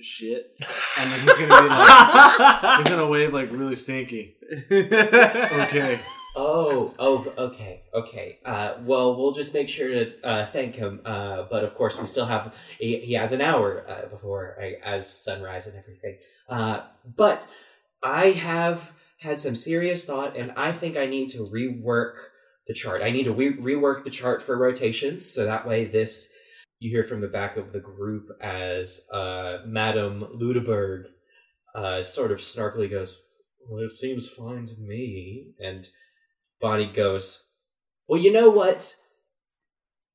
[0.00, 0.56] shit,
[0.98, 2.78] and then he's gonna be like.
[2.78, 4.36] He's gonna wave like really stinky.
[4.70, 6.00] Okay.
[6.36, 8.40] Oh, oh, okay, okay.
[8.44, 11.00] Uh, well, we'll just make sure to uh, thank him.
[11.04, 14.70] Uh, but of course, we still have he, he has an hour uh, before uh,
[14.82, 16.18] as sunrise and everything.
[16.48, 16.80] Uh,
[17.16, 17.46] but
[18.02, 18.90] I have
[19.20, 22.14] had some serious thought, and I think I need to rework
[22.66, 23.00] the chart.
[23.00, 26.32] I need to re- rework the chart for rotations, so that way this
[26.84, 31.06] you hear from the back of the group as uh, Madame Ludeberg
[31.74, 33.18] uh, sort of snarkily goes,
[33.68, 35.88] "Well, it seems fine to me," and
[36.64, 37.44] Bonnie goes,
[38.08, 38.96] Well, you know what?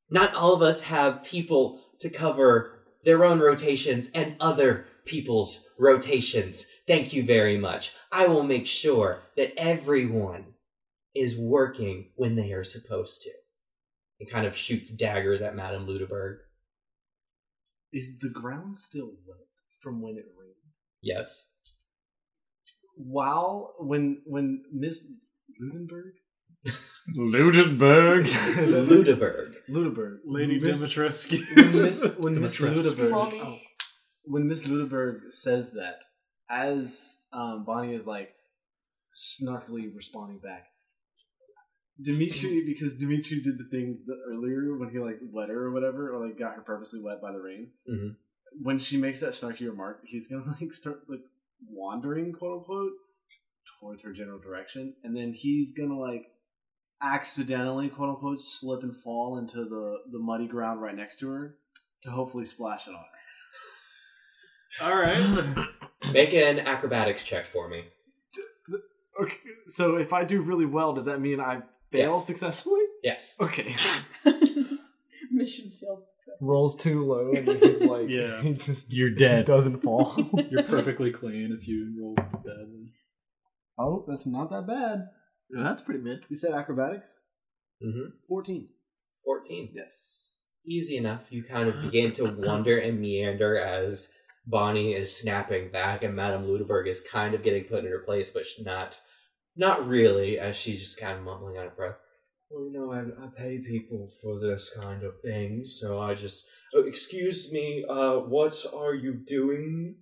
[0.10, 6.66] Not all of us have people to cover their own rotations and other people's rotations.
[6.88, 7.92] Thank you very much.
[8.12, 10.56] I will make sure that everyone
[11.14, 13.32] is working when they are supposed to.
[14.18, 16.40] It kind of shoots daggers at Madame Ludeberg.
[17.92, 19.48] Is the ground still wet
[19.82, 20.56] from when it rained?
[21.02, 21.46] Yes.
[22.96, 25.08] while when when Miss
[25.62, 26.12] Ludenberg
[27.18, 28.26] Ludenberg.
[28.28, 29.54] Ludeberg.
[29.70, 31.56] Ludeberg Lady Miss- Dimitrescu.
[31.56, 32.84] when Miss when Miss Dimitrescu.
[32.84, 33.62] Ludeberg Mommy.
[34.24, 36.02] when Miss Ludeberg says that,
[36.50, 38.30] as um, Bonnie is like
[39.16, 40.66] snarkily responding back,
[42.02, 44.00] Dimitri because Dimitri did the thing
[44.32, 47.32] earlier when he like wet her or whatever, or like got her purposely wet by
[47.32, 47.72] the rain.
[47.90, 48.16] Mhm.
[48.62, 51.22] When she makes that snarky remark, he's gonna like start like
[51.70, 52.94] wandering, quote unquote,
[53.80, 56.26] towards her general direction, and then he's gonna like
[57.02, 61.56] accidentally, quote unquote, slip and fall into the the muddy ground right next to her
[62.04, 64.86] to hopefully splash it on her.
[64.86, 65.68] All right.
[66.14, 67.84] Make an acrobatics check for me.
[69.22, 69.36] Okay,
[69.68, 71.62] so if I do really well, does that mean I
[71.92, 72.26] fail Yes.
[72.28, 72.82] successfully?
[73.04, 73.36] Yes.
[73.40, 73.76] Okay.
[75.32, 76.50] Mission failed successfully.
[76.50, 78.42] Rolls too low, and he's like, Yeah.
[78.42, 79.46] he just You're dead.
[79.46, 80.16] doesn't fall.
[80.50, 82.94] You're perfectly clean if you roll badly.
[83.78, 85.08] oh, that's not that bad.
[85.52, 86.26] That's pretty mid.
[86.30, 87.20] You said acrobatics?
[87.84, 88.10] Mm-hmm.
[88.28, 88.68] 14.
[89.26, 89.70] 14.
[89.74, 90.36] Yes.
[90.66, 91.32] Easy enough.
[91.32, 94.12] You kind of begin to wander and meander as
[94.46, 98.32] Bonnie is snapping back, and Madame Ludeberg is kind of getting put in her place,
[98.32, 99.00] but she's not,
[99.60, 101.98] not really, as she's just kind of mumbling out of breath.
[102.50, 106.46] Well, you know, I, I pay people for this kind of thing, so I just.
[106.74, 109.98] Oh, excuse me, uh, what are you doing?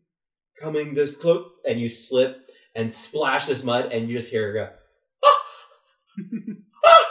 [0.61, 1.49] Coming this close?
[1.67, 2.37] And you slip
[2.75, 4.69] and splash this mud, and you just hear her go,
[5.25, 5.43] "Ah!
[6.85, 7.05] Ah!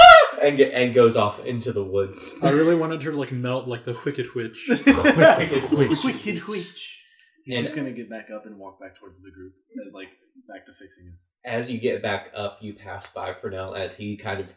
[0.00, 2.34] Ah!" and, get, and goes off into the woods.
[2.42, 4.64] I really wanted her to like melt like the Wicked Witch.
[4.68, 6.99] Wicked witch.
[7.44, 10.08] He's And- just gonna get back up and walk back towards the group, and, like
[10.48, 11.32] back to fixing his.
[11.44, 14.52] as you get back up, you pass by Fresnel as he kind of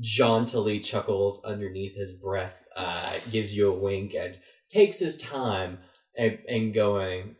[0.00, 4.38] jauntily chuckles underneath his breath, uh, gives you a wink, and
[4.68, 5.78] takes his time
[6.16, 7.36] and, and going,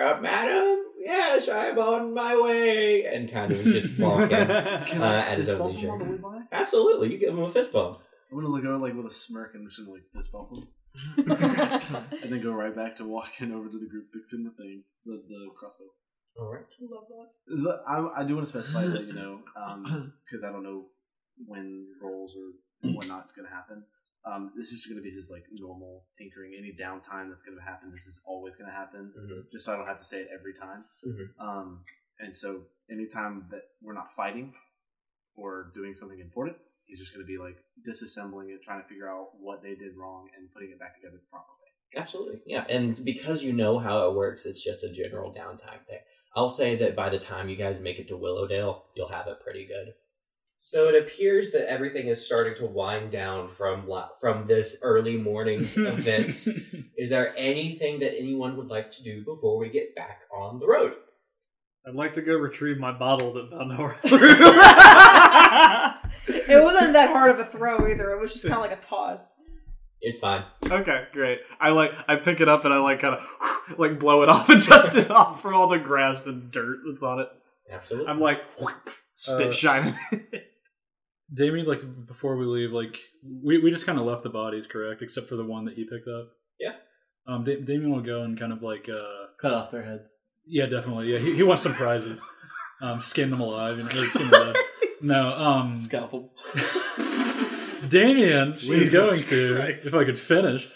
[0.00, 4.48] uh, Madam, yes, I'm on my way, and kind of just walking Can
[5.02, 6.48] uh, I at his own bump him on the leisure.
[6.52, 8.00] Absolutely, you give him a fist bump.
[8.30, 10.66] I'm gonna look over like with a smirk and just gonna like fist bump him,
[11.16, 15.22] and then go right back to walking over to the group fixing the thing, the
[15.28, 15.84] the crossbow.
[16.38, 16.64] All right.
[16.80, 17.82] Love that.
[17.86, 19.40] I, I do want to specify that you know
[20.24, 20.86] because I don't know
[21.46, 23.84] when rolls or whatnot's going to happen.
[24.26, 26.52] Um, this is just going to be his like normal tinkering.
[26.58, 29.12] Any downtime that's going to happen, this is always going to happen.
[29.18, 29.52] Mhm.
[29.52, 30.84] Just so I don't have to say it every time.
[31.06, 31.26] Mhm.
[31.38, 31.84] Um,
[32.18, 34.54] and so anytime that we're not fighting
[35.36, 36.56] or doing something important,
[36.86, 37.56] he's just going to be like
[37.86, 41.16] disassembling it, trying to figure out what they did wrong, and putting it back together
[41.16, 42.00] the proper way.
[42.00, 42.64] Absolutely, yeah.
[42.68, 46.00] And because you know how it works, it's just a general downtime thing.
[46.36, 49.40] I'll say that by the time you guys make it to Willowdale, you'll have it
[49.40, 49.94] pretty good.
[50.58, 53.88] So it appears that everything is starting to wind down from
[54.20, 56.48] from this early morning's events.
[56.96, 60.66] Is there anything that anyone would like to do before we get back on the
[60.66, 60.94] road?
[61.86, 64.18] I'd like to go retrieve my bottle that found nowhere through.
[66.28, 68.10] It wasn't that hard of a throw either.
[68.12, 69.32] It was just kind of like a toss.
[70.00, 70.44] It's fine.
[70.64, 71.38] okay, great.
[71.60, 74.48] I like I pick it up and I like kind of like blow it off
[74.50, 77.28] and dust it off from all the grass and dirt that's on it.
[77.72, 78.10] Absolutely.
[78.10, 78.40] I'm like
[79.14, 79.94] spit Uh, shining.
[81.34, 82.96] Damien, like before we leave, like
[83.42, 85.02] we, we just kind of left the bodies, correct?
[85.02, 86.28] Except for the one that he picked up.
[86.60, 86.72] Yeah.
[87.26, 90.10] Um, da- Damien will go and kind of like, uh, Cut off their heads.
[90.46, 91.18] yeah, definitely, yeah.
[91.18, 92.20] He, he wants some prizes.
[92.82, 93.88] Um, skin them alive, you know.
[93.88, 94.56] or skin them alive.
[95.04, 96.32] No, um, Scalpel.
[97.88, 99.86] Damien is going to, Christ.
[99.86, 100.66] if I could finish.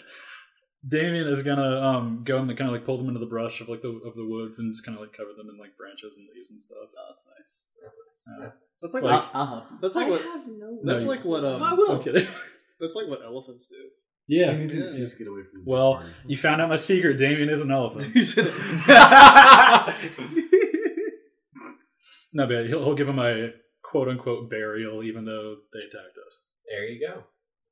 [0.87, 3.67] Damien is gonna um go and kind of like pull them into the brush of
[3.67, 6.13] like the of the woods and just kind of like cover them in like branches
[6.15, 6.77] and leaves and stuff.
[6.79, 7.63] Oh, that's nice.
[7.83, 8.23] That's nice.
[8.25, 9.61] Uh, That's That's like, Like- what, Uh-huh.
[9.81, 10.79] that's like I what have no.
[10.85, 11.91] that's No, like what um I will.
[11.91, 12.27] I'm kidding.
[12.79, 13.75] that's like what elephants do.
[14.27, 14.51] yeah.
[14.53, 16.11] He needs an to get away from the Well, party.
[16.27, 17.17] you found out my secret.
[17.17, 18.13] Damien is an elephant.
[22.31, 23.49] No, but he'll, he'll give him a
[23.89, 26.37] quote unquote burial, even though they attacked us.
[26.69, 27.23] there you go.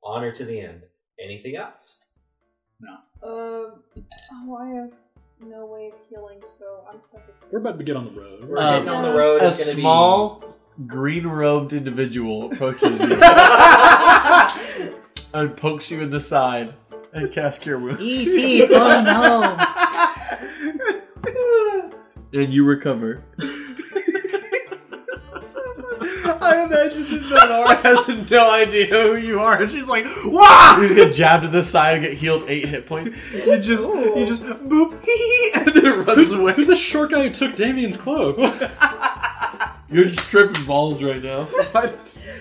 [0.02, 0.84] Honor to the end.
[1.22, 2.06] Anything else?
[2.80, 2.92] No.
[3.22, 3.82] Um.
[4.32, 4.90] Oh, I have
[5.40, 7.36] no way of healing, so I'm stuck at.
[7.36, 7.52] Six.
[7.52, 8.44] We're about to get on the road.
[8.48, 9.42] We're Um, getting on the road.
[9.42, 10.44] A It's gonna small
[10.86, 13.08] green robed individual approaches you
[15.34, 16.72] and pokes you in the side
[17.12, 18.00] and casts cure wounds.
[18.00, 18.66] E.T.
[18.68, 19.58] phone home.
[22.30, 23.24] And you recover.
[26.72, 31.14] Imagine that Benora has no idea who you are, and she's like, "Wah!" You get
[31.14, 33.34] jabbed in the side and get healed eight hit points.
[33.34, 36.54] You just, you just boop, hee, and then it runs away.
[36.54, 38.36] Who's the short guy who took Damien's cloak?
[39.90, 41.48] You're just tripping balls right now.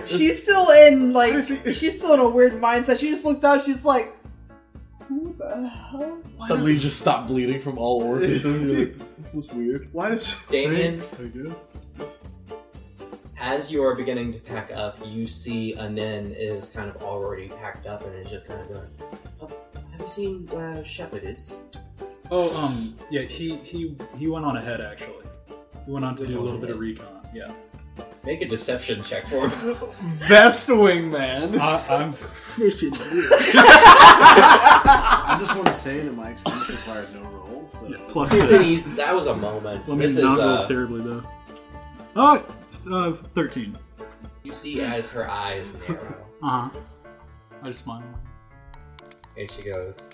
[0.06, 3.00] She's still in like she's still in a weird mindset.
[3.00, 3.64] She just looks out.
[3.64, 4.14] She's like,
[5.08, 8.64] "Who the Well, Suddenly you just stop bleeding from all orifices.
[8.64, 9.90] You're like, this is weird.
[9.94, 11.78] Why does Damien, I guess.
[13.40, 17.86] As you are beginning to pack up, you see Anin is kind of already packed
[17.86, 18.88] up and is just kind of going,
[19.42, 19.50] "Oh,
[19.92, 21.58] Have you seen where Shepard is?
[22.32, 25.26] Oh, um, yeah, he he he went on ahead actually.
[25.86, 27.08] He went on to do a little bit of recon.
[27.34, 27.52] Yeah,
[28.26, 29.76] Make a deception check for me.
[30.28, 31.58] Best wingman.
[31.60, 32.92] I, I'm fishing.
[34.10, 38.52] I just want to say that my excuse required no roll, so Yeah, plus It's
[38.52, 39.88] an easy- that was a moment.
[39.88, 41.24] Let me this is not roll uh, terribly though.
[42.16, 42.44] Oh,
[42.92, 43.78] uh, thirteen.
[44.44, 46.80] you see as her eyes narrow, Uh huh.
[47.64, 48.04] I just smile.
[49.38, 50.10] and she goes,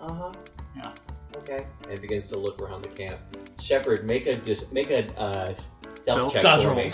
[0.00, 0.32] "Uh huh,
[0.76, 0.92] Yeah.
[1.36, 3.18] okay," and begins to look around the camp.
[3.60, 6.32] Shepard, make a just make a uh, stealth Stealth?
[6.32, 6.76] check Dodge for roll.
[6.76, 6.84] me.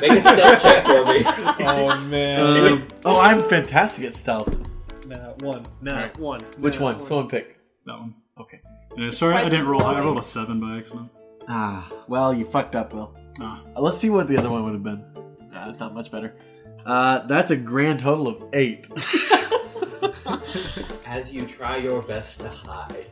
[0.00, 1.22] Make a stealth check for me.
[1.66, 2.40] Oh man.
[2.40, 4.54] Uh, Oh, I'm fantastic at stealth.
[5.06, 5.64] Nah, one.
[5.80, 6.18] Nah, Alright.
[6.18, 6.40] one.
[6.58, 7.00] Which nah, one?
[7.00, 7.56] Someone pick.
[7.86, 8.14] that one.
[8.40, 8.60] Okay.
[8.96, 9.80] Yeah, sorry, I didn't roll.
[9.80, 9.94] high.
[9.94, 11.08] I rolled a seven by accident.
[11.48, 13.14] Ah, well, you fucked up, Will.
[13.40, 15.04] Uh, let's see what the other one would have been.
[15.54, 16.34] Uh, not much better.
[16.84, 18.88] Uh, that's a grand total of eight.
[21.06, 23.06] As you try your best to hide,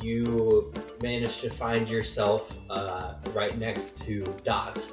[0.00, 0.72] you
[1.02, 4.88] manage to find yourself uh, right next to Dot.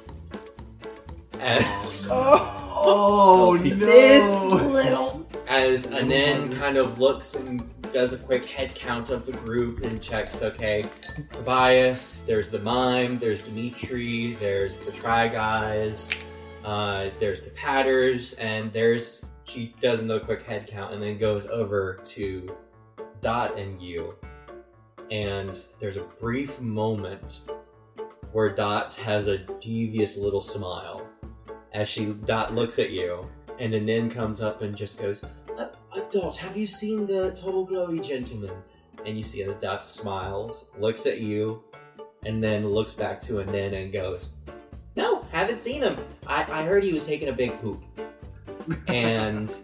[1.40, 5.26] As oh this little.
[5.48, 7.62] as Anin kind of looks and
[7.92, 10.86] does a quick head count of the group and checks, okay,
[11.30, 16.10] Tobias, there's the mime, there's Dimitri, there's the Try Guys,
[16.64, 21.46] uh, there's the Patters, and there's she does another quick head count and then goes
[21.46, 22.56] over to
[23.20, 24.14] Dot and you.
[25.10, 27.40] And there's a brief moment
[28.30, 31.06] where Dot has a devious little smile
[31.72, 33.28] as she Dot looks at you,
[33.58, 35.22] and Anin comes up and just goes,
[36.10, 38.50] Dot, have you seen the tall glowy gentleman?
[39.04, 41.62] And you see as Dot smiles, looks at you,
[42.24, 44.30] and then looks back to Anin and goes,
[44.96, 45.96] No, haven't seen him.
[46.26, 47.82] I, I heard he was taking a big poop.
[48.88, 49.58] and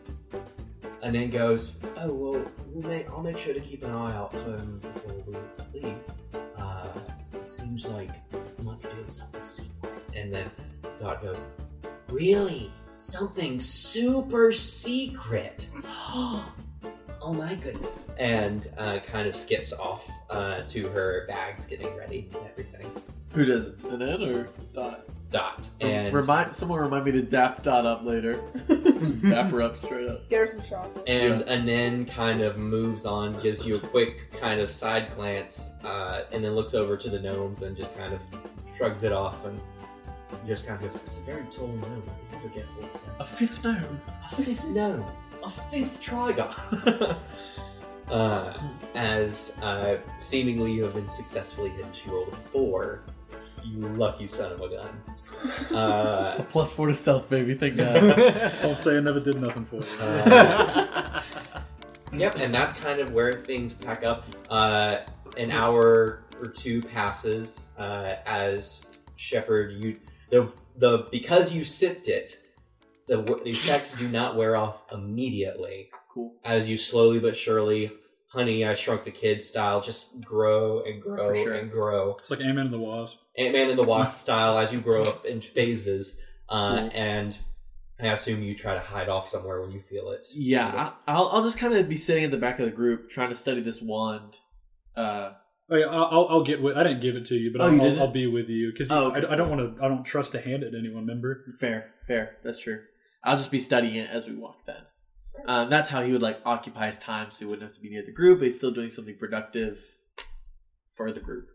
[1.03, 4.57] Anin goes, Oh, well, we'll make, I'll make sure to keep an eye out for
[4.57, 5.97] him before we leave.
[6.59, 6.89] Uh,
[7.35, 8.11] it seems like
[8.59, 10.03] he might be doing something secret.
[10.15, 10.51] And then
[10.97, 11.43] Dot goes,
[12.09, 12.73] Really?
[12.99, 15.69] Something super secret?
[15.87, 16.53] oh
[17.23, 18.01] my goodness.
[18.19, 22.91] And uh, kind of skips off uh, to her bags getting ready and everything.
[23.35, 23.79] Who does it?
[23.85, 25.05] Anin or Dot?
[25.31, 25.71] Dot.
[25.81, 28.43] And, remind someone remind me to dap Dot up later.
[29.29, 30.29] dap her up straight up.
[30.29, 31.09] Get her some chocolate.
[31.09, 36.23] and Anin kind of moves on, gives you a quick kind of side glance, uh,
[36.33, 38.23] and then looks over to the gnomes and just kind of
[38.77, 39.61] shrugs it off and
[40.47, 42.03] just kind of goes, It's a very tall gnome.
[42.07, 44.01] I can forget what A fifth gnome.
[44.25, 45.05] a fifth gnome,
[45.45, 47.17] a fifth Trigon.
[48.11, 48.59] uh,
[48.95, 53.03] as uh, seemingly you have been successfully hidden, she rolled a four.
[53.65, 54.91] You lucky son of a gun.
[55.73, 57.55] Uh, It's a plus four to stealth, baby.
[57.55, 58.01] Thank God.
[58.63, 59.83] Don't say I never did nothing for you.
[60.03, 61.23] uh,
[62.13, 64.25] yep, and that's kind of where things pack up.
[64.51, 64.99] Uh,
[65.37, 69.73] an hour or two passes uh, as Shepard.
[69.75, 69.97] You
[70.31, 72.37] the the because you sipped it,
[73.07, 75.91] the the effects do not wear off immediately.
[76.13, 76.35] cool.
[76.45, 77.93] as you slowly but surely,
[78.29, 81.55] honey, I shrunk the kids style, just grow and grow sure.
[81.55, 82.17] and grow.
[82.21, 83.17] It's like Ant-Man and the Wasp.
[83.37, 86.21] Ant Man and the Wasp style as you grow up in phases.
[86.49, 86.91] Uh, Cool.
[86.95, 87.39] And
[88.01, 90.27] I assume you try to hide off somewhere when you feel it.
[90.35, 93.11] Yeah, I, I'll I'll just kind of be sitting at the back of the group
[93.11, 94.37] trying to study this wand.
[94.97, 95.33] Uh,
[95.71, 96.77] Oh, yeah, I'll, I'll- I'll get with.
[96.77, 98.01] I didn't give it to you, but Oh, I'll, you I'll.
[98.01, 99.27] I'll be with you because Oh, okay.
[99.27, 99.85] I, I don't want to.
[99.85, 101.05] I don't trust to hand it to anyone.
[101.07, 101.45] member.
[101.61, 102.37] fair, fair.
[102.43, 102.81] That's true.
[103.25, 104.57] I'll just be studying it as we walk.
[104.67, 104.77] Then.
[105.47, 107.91] Um, that's how he would like occupy his time, so he wouldn't have to be
[107.91, 109.79] near the group, but he's still doing something productive
[110.97, 111.47] for the group.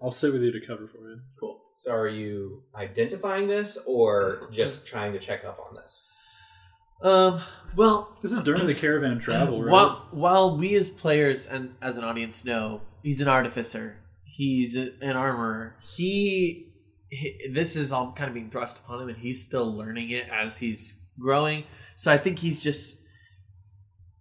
[0.00, 1.18] I'll sit with you to cover for you.
[1.40, 1.60] Cool.
[1.74, 6.06] So are you identifying this or just trying to check up on this?
[7.02, 7.40] Um.
[7.76, 9.70] Well, This is during the caravan travel, right?
[9.72, 14.92] While while we as players and as an audience know he's an artificer, he's a,
[15.00, 15.76] an armorer.
[15.82, 16.72] He,
[17.08, 20.28] he this is all kind of being thrust upon him, and he's still learning it
[20.28, 21.64] as he's growing.
[21.96, 23.02] So I think he's just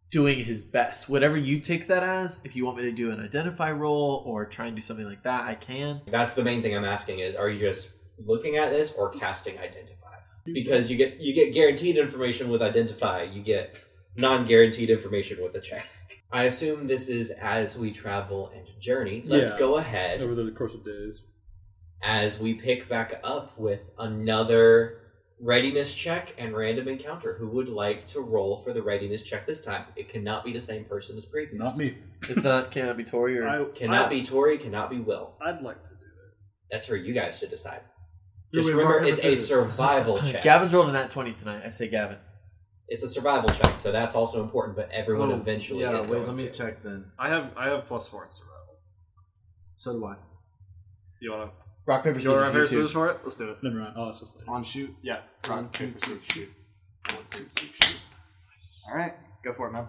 [0.09, 1.09] doing his best.
[1.09, 4.45] Whatever you take that as, if you want me to do an identify roll or
[4.45, 6.01] try and do something like that, I can.
[6.07, 9.59] That's the main thing I'm asking is are you just looking at this or casting
[9.59, 10.15] identify?
[10.45, 13.82] Because you get you get guaranteed information with identify, you get
[14.15, 15.86] non-guaranteed information with a check.
[16.32, 19.23] I assume this is as we travel and journey.
[19.25, 19.57] Let's Yeah.
[19.59, 21.21] go ahead over the course of days.
[22.03, 24.99] as we pick back up with another
[25.41, 27.34] readiness check and random encounter.
[27.39, 29.86] Who would like to roll for the readiness check this time?
[29.95, 31.57] It cannot be the same person as previous.
[31.57, 31.97] Not me.
[32.30, 34.57] It's not cannot be Tori or I, Cannot I, be Tori.
[34.59, 35.34] Cannot be Will.
[35.41, 36.34] I'd like to do it.
[36.71, 37.82] That's for you guys to decide.
[38.53, 40.43] Just remember, it's a survival check.
[40.43, 41.63] Gavin's rolling a nat twenty tonight.
[41.65, 42.17] I say Gavin.
[42.89, 44.75] It's a survival check, so that's also important.
[44.75, 46.51] But everyone Oh, eventually yeah, is wait, going let me to.
[46.51, 47.11] check then.
[47.19, 48.75] I have I have plus four in survival.
[49.75, 50.15] So do I.
[51.21, 51.51] You wanna
[51.85, 52.71] Rock paper you wanna rock, paper, scissors.
[52.77, 53.19] you scissors for it?
[53.23, 53.57] Let's do it.
[53.63, 53.93] Never mind.
[53.97, 54.51] Oh, it's just later.
[54.51, 54.93] On shoot.
[55.01, 55.21] Yeah.
[55.49, 56.49] Rock, paper, scissors, shoot.
[57.09, 58.01] Rock, paper, scissors, shoot.
[58.91, 59.13] All right,
[59.43, 59.85] go for it, man.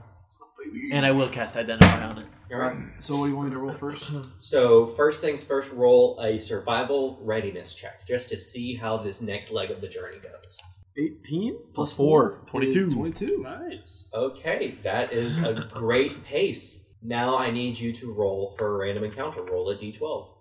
[0.93, 2.27] And I will cast identify on it.
[2.53, 2.77] All right.
[2.99, 4.11] So what do you want me to roll first?
[4.41, 9.51] So first things first, roll a survival readiness check just to see how this next
[9.53, 10.59] leg of the journey goes.
[10.99, 12.43] 18 Plus four.
[12.47, 12.93] 22.
[12.93, 13.37] 22.
[13.37, 13.43] 22.
[13.43, 14.11] Nice.
[14.13, 16.91] Okay, that is a great pace.
[17.03, 19.43] Now I need you to roll for a random encounter.
[19.43, 20.35] Roll a d12.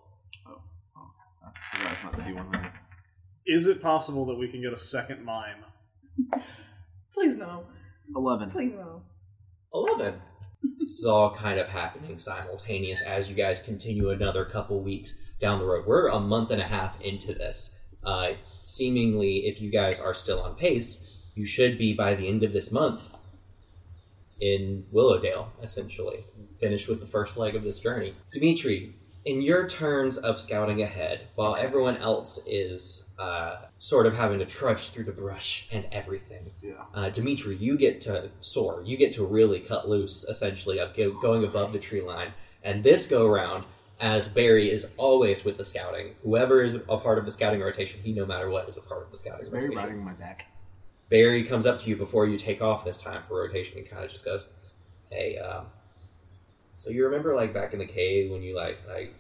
[0.46, 2.72] I forgot it's not the D100.
[3.46, 5.64] Is it possible that we can get a second mime?
[7.14, 7.66] Please no.
[8.16, 8.52] 11.
[8.52, 9.04] Please no.
[9.74, 10.22] 11.
[10.80, 15.60] this is all kind of happening simultaneous as you guys continue another couple weeks down
[15.60, 15.86] the road.
[15.86, 17.80] We're a month and a half into this.
[18.04, 22.44] Uh, seemingly, if you guys are still on pace, you should be by the end
[22.44, 23.22] of this month
[24.40, 26.26] in Willowdale, essentially.
[26.60, 28.14] Finished with the first leg of this journey.
[28.32, 28.96] Dimitri,
[29.26, 34.46] in your turns of scouting ahead, while everyone else is uh, sort of having to
[34.46, 36.86] trudge through the brush and everything, Yeah.
[36.94, 38.82] uh, Dimitri, you get to soar.
[38.86, 42.30] You get to really cut loose, essentially, of go- going above the tree line.
[42.64, 43.66] And this go round,
[44.00, 48.00] as Barry is always with the scouting, whoever is a part of the scouting rotation,
[48.04, 49.84] he no matter what is a part of the scouting Is Barry rotation.
[49.84, 50.48] riding my back?
[51.10, 54.04] Barry comes up to you before you take off this time for rotation and kind
[54.04, 54.46] of just goes,
[55.10, 55.68] "Hey, um,
[56.76, 59.16] so you remember like back in the cave when you like like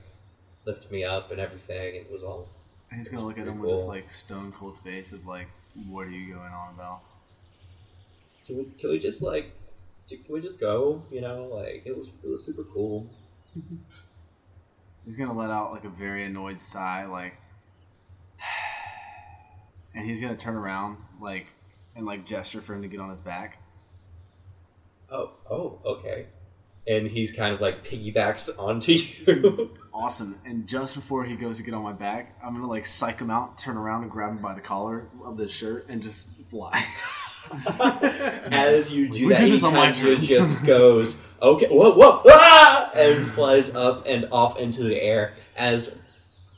[0.65, 2.49] lifted me up and everything, and it was all
[2.91, 5.47] And he's gonna look at him with this like stone cold face of like,
[5.87, 7.01] what are you going on about?
[8.45, 9.51] can we can we just like
[10.07, 11.03] can we just go?
[11.11, 13.09] You know, like it was it was super cool.
[15.07, 17.35] He's gonna let out like a very annoyed sigh, like,
[19.95, 21.47] and he's gonna turn around, like,
[21.95, 23.57] and like gesture for him to get on his back.
[25.09, 26.27] Oh, oh, okay.
[26.89, 28.91] And he's kind of like piggybacks onto
[29.27, 29.77] you.
[29.93, 30.39] Awesome.
[30.45, 33.31] And just before he goes to get on my back, I'm gonna like psych him
[33.31, 36.85] out, turn around and grab him by the collar of the shirt, and just fly.
[38.51, 42.21] As you do We that, do he this kind of just goes, okay, whoa, whoa,
[42.27, 42.66] ah!
[42.97, 45.33] And flies up and off into the air.
[45.55, 45.95] As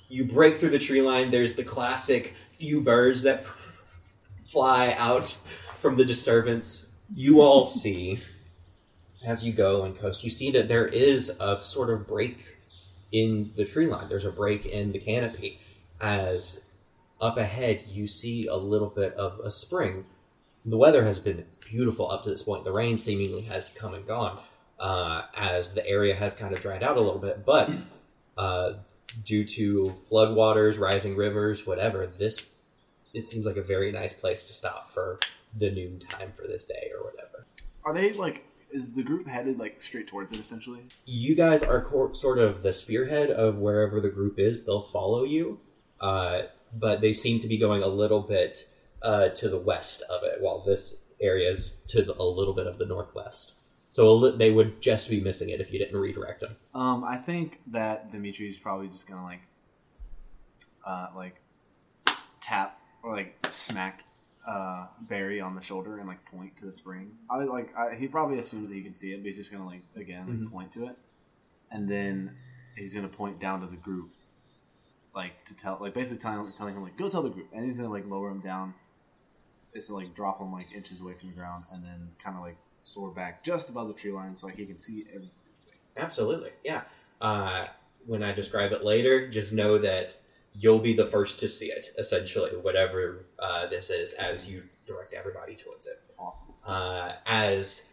[0.09, 3.45] you break through the tree line, there's the classic few birds that
[4.45, 5.37] fly out
[5.77, 6.87] from the disturbance.
[7.15, 8.21] You all see,
[9.25, 12.57] as you go and coast, you see that there is a sort of break
[13.11, 14.09] in the tree line.
[14.09, 15.59] There's a break in the canopy.
[16.01, 16.63] As
[17.19, 20.05] up ahead, you see a little bit of a spring
[20.65, 22.63] the weather has been beautiful up to this point.
[22.63, 24.39] The rain seemingly has come and gone
[24.80, 27.45] uh, as the area has kind of dried out a little bit.
[27.45, 27.71] But
[28.38, 28.73] uh,
[29.23, 32.47] due to floodwaters, rising rivers, whatever, this
[33.13, 35.19] it seems like a very nice place to stop for
[35.57, 37.47] the noon time for this day or whatever.
[37.84, 38.45] Are they like?
[38.71, 40.82] Is the group headed like straight towards it essentially?
[41.05, 44.63] You guys are cor- sort of the spearhead of wherever the group is.
[44.63, 45.59] They'll follow you,
[45.99, 48.69] uh, but they seem to be going a little bit
[49.01, 52.67] uh, to the west of it, while this area is to the, a little bit
[52.67, 53.53] of the northwest.
[53.91, 56.55] So they would just be missing it if you didn't redirect them.
[56.75, 59.41] Um, I think that Dimitri's probably just gonna like,
[60.85, 61.35] uh, like
[62.39, 64.03] tap or like smack
[64.47, 67.11] uh Barry on the shoulder and like point to the spring.
[67.29, 69.65] I like I, he probably assumes that he can see it, but he's just gonna
[69.65, 70.51] like again like, Mhm.
[70.51, 70.95] point to it,
[71.71, 72.35] and then
[72.77, 74.11] he's gonna point down to the group,
[75.15, 77.77] like to tell like basically telling telling him like go tell the group, and he's
[77.77, 78.75] gonna like lower him down.
[79.73, 82.43] It's to like drop him like inches away from the ground, and then kind of
[82.43, 85.32] like soar back just above the tree line so like he can see everything.
[85.97, 86.84] Absolutely, yeah.
[87.21, 87.67] Uh,
[88.05, 90.15] when I describe it later, just know that
[90.53, 91.88] you'll be the first to see it.
[91.97, 96.01] Essentially, whatever uh, this is, as you direct everybody towards it.
[96.17, 96.47] Awesome.
[96.65, 97.84] uh, as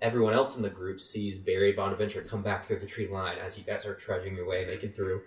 [0.00, 3.58] everyone else in the group sees Barry Bonaventure come back through the tree line as
[3.58, 5.22] you guys are trudging your way, making through,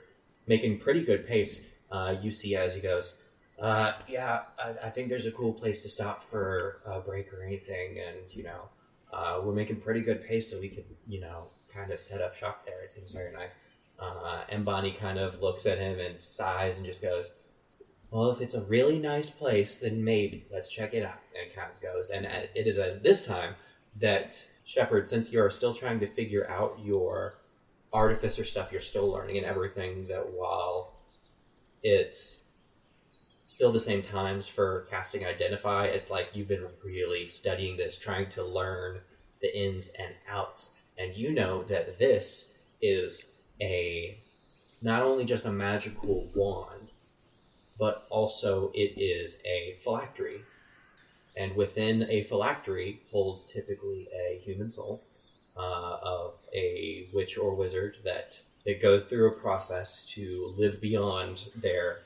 [0.47, 1.67] making pretty good pace.
[1.91, 3.17] Uh, you see as he goes,
[3.59, 7.41] uh, "Yeah, I, I think there's a cool place to stop for a break or
[7.43, 8.69] anything, and you know,
[9.13, 12.35] uh, we're making pretty good pace, so we could, you know, kind of set up
[12.35, 12.83] shop there.
[12.83, 13.57] It seems very nice."
[13.97, 17.31] Uh, and Bonnie kind of looks at him and sighs and just goes,
[18.11, 21.19] well, if it's a really nice place, then maybe let's check it out.
[21.37, 23.55] And kind of goes, and uh, it is as this time
[23.99, 27.35] that Shepard, since you are still trying to figure out your
[27.91, 30.07] artificer stuff, you're still learning and everything.
[30.07, 31.01] That while
[31.83, 32.43] it's
[33.45, 35.85] still the same times for casting Identify.
[35.85, 39.01] It's like you've been really studying this, trying to learn
[39.39, 44.17] the ins and outs, and you know that this is a
[44.81, 46.89] not only just a magical wand,
[47.79, 50.41] but also it is a phylactery.
[51.37, 55.03] And within a phylactery holds typically a human soul
[55.55, 61.49] uh, of a witch or wizard that it goes through a process to live beyond
[61.55, 61.99] their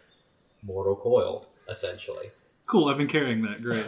[0.64, 2.32] mortal coil, essentially.
[2.66, 3.62] Cool, I've been carrying that.
[3.64, 3.86] Great.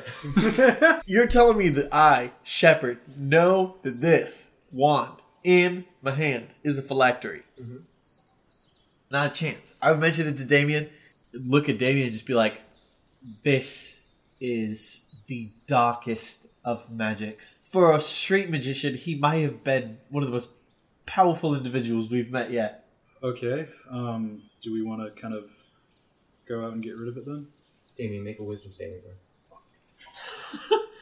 [1.06, 6.82] You're telling me that I, Shepard, know that this wand in my hand is a
[6.82, 7.44] phylactery?
[7.62, 7.84] Mhm.
[9.12, 9.76] Not a chance.
[9.82, 10.90] I would mention it to Damien,
[11.34, 12.62] look at Damien and just be like,
[13.44, 14.00] this
[14.40, 17.60] is the darkest of magics.
[17.72, 20.50] For a street magician, he might have been one of the most
[21.06, 22.86] powerful individuals we've met yet.
[23.24, 23.68] Okay.
[23.90, 25.52] Um, do we want to kind of
[26.52, 27.48] go out and get rid of it then?
[27.96, 29.02] Damien, make a wisdom saving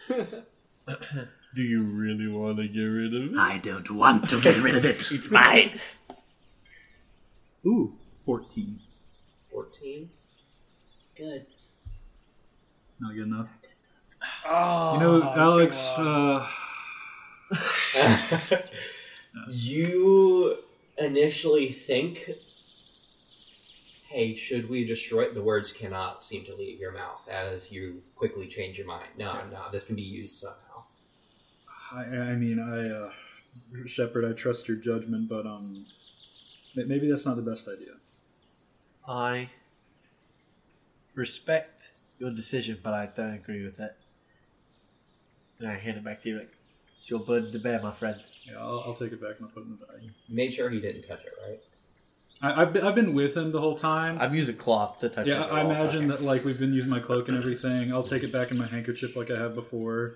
[0.08, 0.26] throw.
[1.56, 3.38] Do you really want to get rid of it?
[3.38, 5.12] I don't want to get rid of it.
[5.12, 5.80] It's mine.
[7.66, 7.94] Ooh,
[8.26, 8.80] 14.
[9.52, 10.10] 14.
[11.16, 11.46] Good.
[13.00, 13.50] Not good enough.
[14.46, 16.48] Oh, You know, Alex, uh,
[19.50, 20.58] you
[20.98, 22.30] initially think,
[24.10, 25.36] hey, should we destroy it?
[25.36, 29.10] The words cannot seem to leave your mouth as you quickly change your mind.
[29.18, 30.84] No, no, this can be used somehow.
[31.92, 33.12] I, I mean, I, uh,
[33.88, 35.86] Shepard, I trust your judgment, but, um,
[36.76, 37.94] maybe that's not the best idea.
[39.08, 39.50] I
[41.14, 41.76] respect
[42.18, 43.96] your decision, but I don't agree with it.
[45.60, 46.52] And I hand it back to you like,
[46.98, 48.20] it's your burden to bear, my friend.
[48.46, 50.02] Yeah, I'll, I'll take it back and I'll put it in the bag.
[50.02, 51.60] You made sure he didn't touch it, right?
[52.42, 54.18] I, I've, been, I've been with him the whole time.
[54.20, 55.52] I'm using cloth to touch yeah, it.
[55.52, 57.92] I imagine that like we've been using my cloak and everything.
[57.92, 60.16] I'll take it back in my handkerchief like I have before,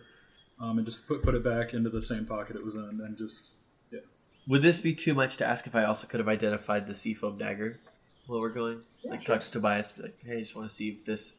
[0.60, 3.18] um, and just put put it back into the same pocket it was in, and
[3.18, 3.52] just
[3.92, 4.00] yeah.
[4.48, 7.38] Would this be too much to ask if I also could have identified the seafoam
[7.38, 7.80] dagger
[8.28, 8.82] while we're going?
[9.06, 11.36] like talk to Tobias, be like, hey, I just want to see if this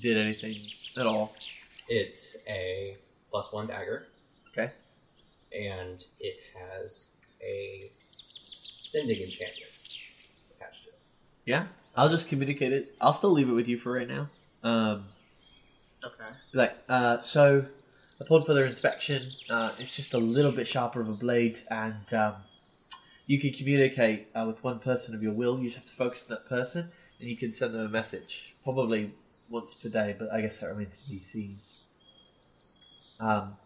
[0.00, 0.56] did anything
[0.96, 1.34] at all.
[1.88, 2.96] It's a
[3.30, 4.06] plus one dagger,
[4.48, 4.72] Okay.
[5.52, 7.12] and it has
[7.42, 7.90] a
[8.82, 9.75] sending enchantment
[10.66, 10.98] attached to it.
[11.44, 12.94] Yeah, I'll just communicate it.
[13.00, 14.30] I'll still leave it with you for right now.
[14.62, 15.04] Um,
[16.04, 16.24] Okay.
[16.52, 17.64] Like, uh, so
[18.20, 22.34] upon further inspection, uh, it's just a little bit sharper of a blade, and um,
[23.26, 25.58] you can communicate uh, with one person of your will.
[25.58, 28.54] You just have to focus on that person, and you can send them a message,
[28.62, 29.12] probably
[29.48, 30.14] once per day.
[30.18, 31.58] But I guess that remains to be seen.
[33.18, 33.38] Um, Wow.
[33.38, 33.65] Are you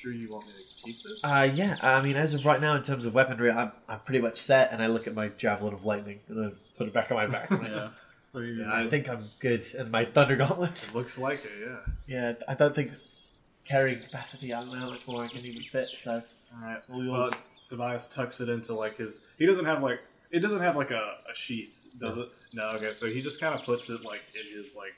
[0.00, 1.20] sure you want me to keep this?
[1.22, 4.20] uh, yeah, I mean, as of right now, in terms of weaponry, I'm, I'm pretty
[4.20, 7.10] much set, and I look at my javelin of lightning and then put it back
[7.10, 7.50] on my back.
[7.50, 7.90] I'm like, yeah.
[8.34, 10.88] yeah, I think I'm good, and my thunder gauntlets.
[10.90, 11.76] It looks like it, yeah.
[12.06, 12.92] Yeah, I don't think
[13.64, 14.52] carrying capacity.
[14.54, 15.88] I don't know how much more I can even fit.
[15.94, 16.22] So
[16.60, 16.78] Alright.
[16.88, 17.30] Well, we Well, will.
[17.68, 19.24] Tobias tucks it into like his.
[19.38, 20.00] He doesn't have like.
[20.32, 22.28] It doesn't have like a, a sheath, does it?
[22.52, 22.64] No.
[22.70, 24.94] Okay, so he just kind of puts it like in his like,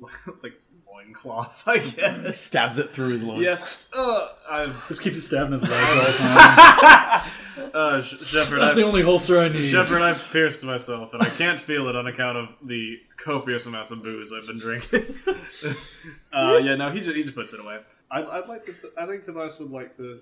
[0.42, 0.60] like
[0.92, 2.38] loincloth, I guess.
[2.40, 3.40] stabs it through his loin.
[3.42, 3.88] Yes.
[3.92, 4.88] Uh, I've.
[4.88, 7.30] Just keeps it stabbing his leg all the time.
[7.72, 9.68] Uh, Sh- Shepard, That's I've, the only holster I need.
[9.68, 13.92] Shepard, I've pierced myself, and I can't feel it on account of the copious amounts
[13.92, 15.14] of booze I've been drinking.
[16.32, 17.78] uh, yeah, no, he just, he just puts it away.
[18.10, 18.72] I'd, I'd like to.
[18.72, 20.20] T- I think Tobias would like to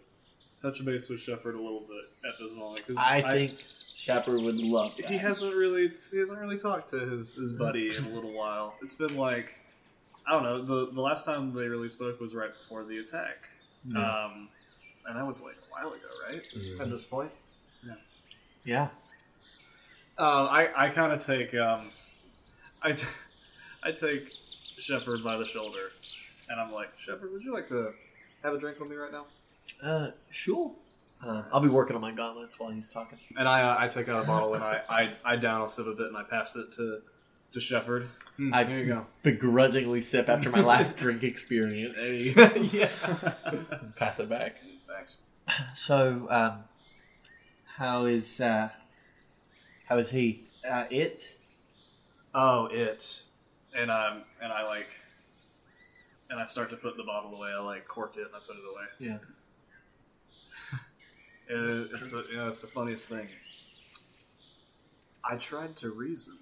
[0.60, 3.54] touch base with Shepard a little bit at this moment because I think
[3.96, 5.06] Shepard would love that.
[5.06, 8.74] he hasn't really he hasn't really talked to his, his buddy in a little while.
[8.82, 9.48] It's been like
[10.26, 10.64] I don't know.
[10.64, 13.48] The the last time they really spoke was right before the attack,
[13.96, 14.48] um,
[15.06, 16.42] and that was like a while ago, right?
[16.80, 17.30] At this point.
[18.64, 18.88] Yeah.
[20.18, 21.90] Um, I, I kind of take um,
[22.82, 23.06] I, t-
[23.82, 24.30] I take
[24.78, 25.90] Shepard by the shoulder,
[26.48, 27.92] and I'm like, Shepard, would you like to
[28.44, 29.26] have a drink with me right now?
[29.82, 30.72] Uh, sure.
[31.24, 33.18] Uh, I'll be working on my gauntlets while he's talking.
[33.36, 35.86] And I uh, I take out a bottle and I, I, I down a sip
[35.86, 37.00] of it and I pass it to
[37.52, 38.08] to Shepard.
[38.36, 39.06] Hmm, I- here you go.
[39.22, 42.00] Begrudgingly sip after my last drink experience.
[42.72, 42.88] yeah.
[43.44, 44.56] and pass it back.
[44.88, 45.16] Thanks.
[45.74, 46.64] So, um,
[47.76, 48.70] how is uh,
[49.86, 50.44] how is he?
[50.68, 51.34] Uh, it?
[52.34, 53.22] Oh, it.
[53.76, 54.88] And um and I like
[56.30, 57.50] and I start to put the bottle away.
[57.50, 58.86] I like cork it and I put it away.
[59.12, 59.18] Yeah.
[61.50, 63.28] Uh, it's the you know, it's the funniest thing.
[65.28, 66.41] I tried to reason with it.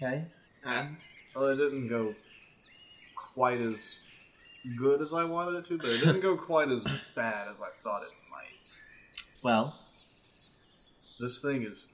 [0.00, 0.24] Okay.
[0.64, 0.96] And
[1.34, 2.14] Well, it didn't go
[3.34, 3.98] quite as
[4.76, 6.84] good as I wanted it to, but it didn't go quite as
[7.14, 9.22] bad as I thought it might.
[9.42, 9.78] well,
[11.20, 11.92] This thing is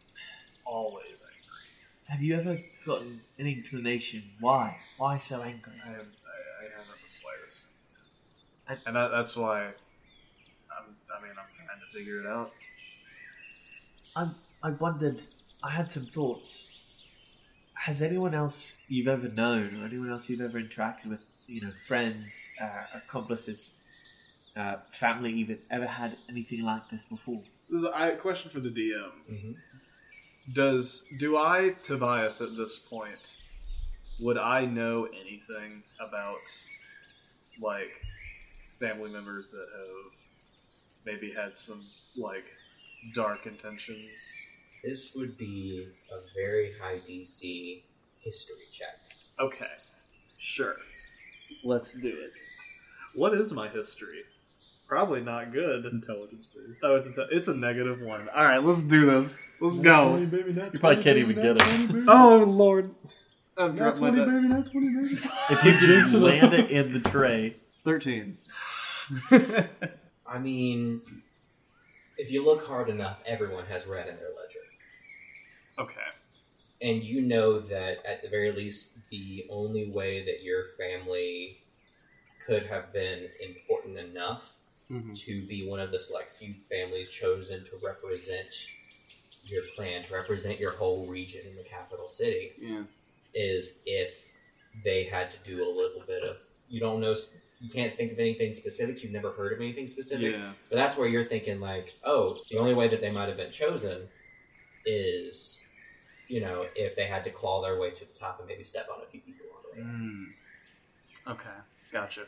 [0.64, 2.08] always angry.
[2.08, 4.78] have you ever gotten an inclination why?
[4.98, 5.74] Why so angry?
[5.84, 7.66] I, have, I, I haven't the slightest.
[8.68, 9.72] I- and that, that's why I'm,
[11.16, 12.50] I mean, I'm trying to figure it out.
[14.16, 14.30] I
[14.62, 15.22] I wondered.
[15.62, 16.68] I had some thoughts.
[17.84, 21.72] Has anyone else you've ever known, or anyone else you've ever interacted with, you know,
[21.86, 23.72] friends, uh, accomplices,
[24.56, 27.42] uh, family, even ever had anything like this before?
[27.68, 29.12] This is a question for the DM.
[29.30, 29.56] Mhm.
[30.54, 33.36] Does do I Tobias at this point?
[34.18, 36.40] Would I know anything about
[37.60, 37.92] like
[38.80, 40.12] family members that have
[41.04, 42.46] maybe had some like
[43.12, 44.56] dark intentions?
[44.84, 47.82] This would be a very high DC
[48.20, 48.98] history check.
[49.40, 49.70] Okay,
[50.38, 50.76] sure.
[51.64, 52.32] Let's do it.
[53.14, 54.24] What is my history?
[54.86, 55.86] Probably not good.
[55.86, 56.80] It's intelligence based.
[56.82, 58.28] Oh, it's a, it's a negative one.
[58.36, 59.40] All right, let's do this.
[59.60, 60.18] Let's go.
[60.18, 62.04] You probably can't even get it.
[62.06, 62.94] Oh lord.
[63.56, 65.08] I'm Not dropping my 20, baby, not 20, baby.
[65.50, 68.38] If you Jinx could it land it in the tray, Thirteen.
[69.30, 71.02] I mean,
[72.16, 74.63] if you look hard enough, everyone has red in their ledger.
[75.78, 76.00] Okay.
[76.82, 81.62] And you know that at the very least, the only way that your family
[82.44, 84.58] could have been important enough
[84.90, 85.18] Mhm.
[85.24, 88.68] to be one of the select few families chosen to represent
[89.44, 92.84] your clan, to represent your whole region in the capital city, Yeah.
[93.34, 94.30] is if
[94.82, 96.38] they had to do a little bit of.
[96.68, 97.14] You don't know.
[97.60, 99.02] You can't think of anything specific.
[99.02, 100.32] You've never heard of anything specific.
[100.32, 100.54] Yeah.
[100.68, 103.52] But that's where you're thinking, like, oh, the only way that they might have been
[103.52, 104.08] chosen
[104.84, 105.60] is,
[106.28, 108.88] you know, if they had to claw their way to the top and maybe step
[108.94, 109.86] on a few people on the way.
[109.88, 110.24] Mm.
[111.32, 111.58] Okay.
[111.92, 112.22] Gotcha.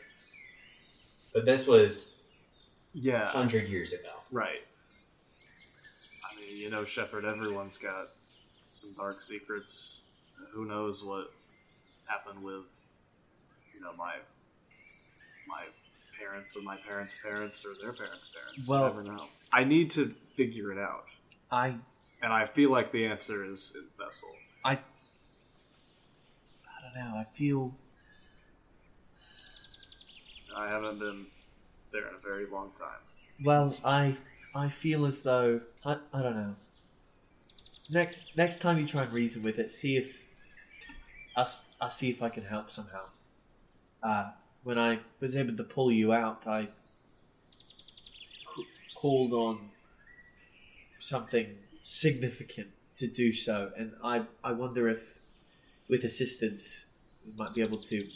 [1.33, 2.13] But this was
[2.93, 3.25] Yeah.
[3.25, 4.11] 100 years ago.
[4.31, 4.65] Right.
[6.29, 8.07] I mean, you know, Shepard, everyone's got
[8.69, 10.01] some dark secrets.
[10.51, 11.33] Who knows what
[12.05, 12.65] happened with,
[13.73, 14.15] you know, my
[15.47, 15.63] my
[16.19, 18.67] parents or my parents' parents or their parents' parents.
[18.67, 19.27] Well- you never know.
[19.53, 21.05] I need to figure it out,
[21.51, 21.77] I
[22.21, 24.29] and I feel like the answer is, is Vessel.
[24.65, 24.79] I I
[26.81, 27.17] don't know.
[27.17, 27.73] I feel
[30.55, 31.27] I haven't been
[31.91, 32.99] there in a very long time.
[33.43, 33.75] well.
[33.83, 34.17] I
[34.55, 36.55] I feel as though I, I don't know.
[37.89, 40.21] Next next time you try and reason with it, see if
[41.35, 41.45] I
[41.79, 43.05] I see if I can help somehow.
[44.03, 44.31] Uh,
[44.63, 46.69] when I was able to pull you out, I
[48.55, 49.71] c- called on
[50.99, 51.55] something
[51.87, 52.67] significant
[52.97, 55.01] to do so, and I I wonder if
[55.87, 56.85] with assistance
[57.25, 58.07] we might be able to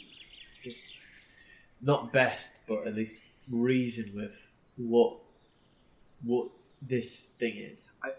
[0.60, 0.88] just
[1.80, 3.18] not best, but at least
[3.50, 4.32] reason with
[4.76, 5.16] what
[6.22, 6.48] what
[6.82, 7.92] this thing is.
[8.02, 8.10] I,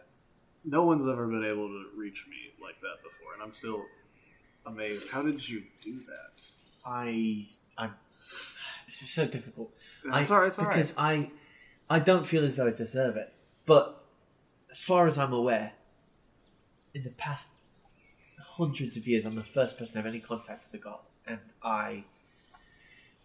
[0.66, 3.84] No one's ever been able to reach me like that before, and I'm still
[4.66, 5.12] amazed.
[5.12, 6.34] How did you do that?
[6.84, 7.48] I
[7.78, 7.94] I'm
[8.88, 9.72] this is so difficult.
[10.04, 10.48] It's I, all right.
[10.48, 10.76] It's all right.
[10.76, 11.30] because I
[11.90, 13.32] I don't feel as though I deserve it.
[13.66, 14.03] But
[14.74, 15.72] as far as I'm aware,
[16.96, 17.52] in the past
[18.58, 20.98] hundreds of years, I'm the first person to have any contact with the god,
[21.28, 22.06] and I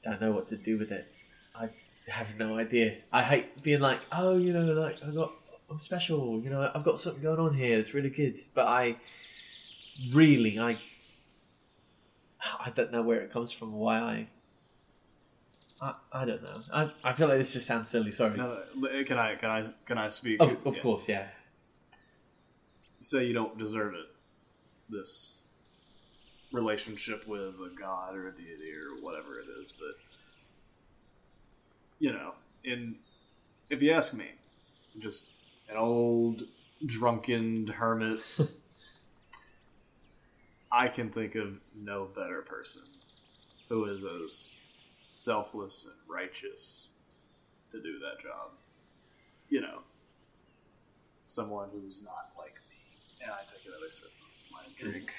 [0.04, 1.10] don't know what to do with it.
[1.56, 1.70] I
[2.06, 2.98] have no idea.
[3.10, 5.32] I hate being like, oh, you know, like I got,
[5.70, 6.38] I'm special.
[6.44, 7.78] You know, I've got something going on here.
[7.78, 8.38] It's really good.
[8.54, 8.96] But I
[10.12, 10.76] really, I,
[12.60, 13.72] I don't know where it comes from.
[13.72, 14.28] Why I.
[15.80, 16.60] I, I don't know.
[16.72, 18.10] I, I feel like this just sounds silly.
[18.12, 18.36] Sorry.
[18.36, 18.58] No,
[19.06, 20.42] can I can I can I speak?
[20.42, 20.82] Of, of Yeah.
[20.82, 21.28] course, yeah.
[23.00, 24.06] Say you don't deserve it.
[24.90, 25.42] This
[26.52, 29.96] relationship with a god or a deity or whatever it is, but
[31.98, 32.32] you know,
[32.64, 32.96] in
[33.70, 34.26] if you ask me,
[34.94, 35.28] I'm just
[35.68, 36.44] an old
[36.84, 38.20] drunken hermit.
[40.72, 42.82] I can think of no better person
[43.68, 44.54] who is as
[45.12, 46.88] selfless and righteous
[47.70, 48.50] to do that job.
[49.48, 49.78] You know,
[51.26, 52.57] someone who's not like
[53.28, 53.34] me.
[53.34, 55.10] And I take another sip of my drink.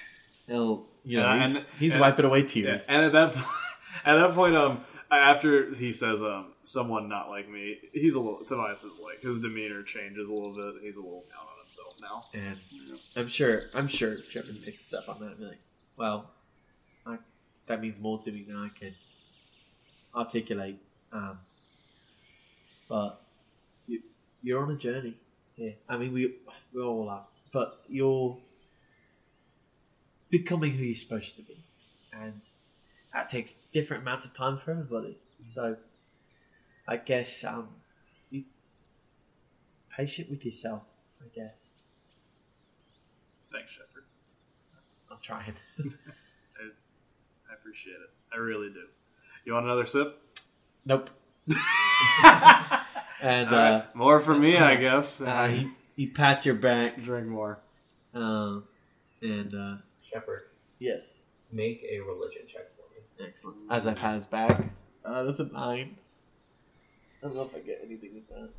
[0.48, 2.88] He'll, you know, And- he's, and- he's and- wiping away Yeah, tears.
[2.90, 3.50] and at that po-
[4.06, 8.44] at that point, um, after he says um, someone not like me, he's a little
[8.46, 10.82] Tobias is like his demeanor changes a little bit.
[10.84, 12.26] He's a little down on himself now.
[12.34, 12.58] And
[13.16, 15.60] I'm sure, I'm sure Shepard picks up on that and be like,
[15.98, 16.30] well,
[17.08, 17.18] I,
[17.68, 18.94] that means more to me than I can
[20.16, 20.78] articulate.
[21.12, 21.40] Um,
[22.88, 23.22] but
[23.88, 24.02] you,
[24.44, 25.16] you're on a journey
[25.56, 25.76] here.
[25.88, 26.36] I mean, we,
[26.74, 27.26] we all are.
[27.52, 28.38] But you're
[30.30, 31.64] becoming who you're supposed to be.
[32.14, 32.42] And
[33.14, 35.18] that takes different amounts of time for everybody.
[35.46, 35.78] So
[36.88, 37.70] I guess um,
[38.30, 38.44] you
[39.96, 40.84] patient with yourself,
[41.22, 41.68] I guess.
[43.52, 44.04] Thanks, Shepard.
[45.12, 45.54] I'm trying.
[45.80, 48.10] I appreciate it.
[48.34, 48.84] I really do.
[49.46, 50.22] You want another sip?
[50.86, 51.10] Nope.
[53.22, 55.22] and uh, right, more for me, I guess.
[55.22, 55.64] uh,
[56.00, 57.02] he, he pats your back.
[57.04, 57.60] drink more.
[58.14, 58.64] Um,
[59.22, 60.44] and uh, Shepard,
[60.80, 61.20] yes,
[61.52, 63.28] make a religion check for me.
[63.28, 63.58] excellent.
[63.70, 64.64] As I pat his back,
[65.04, 65.98] uh, that's a nine.
[67.22, 68.50] I don't know if I get anything with that.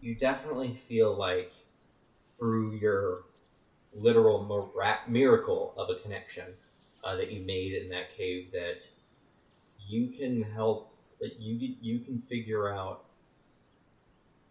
[0.00, 1.52] You definitely feel like
[2.38, 3.24] through your
[3.92, 6.46] literal mira- miracle of a connection
[7.02, 8.78] uh, that you made in that cave that
[9.88, 13.04] you can help that you you can figure out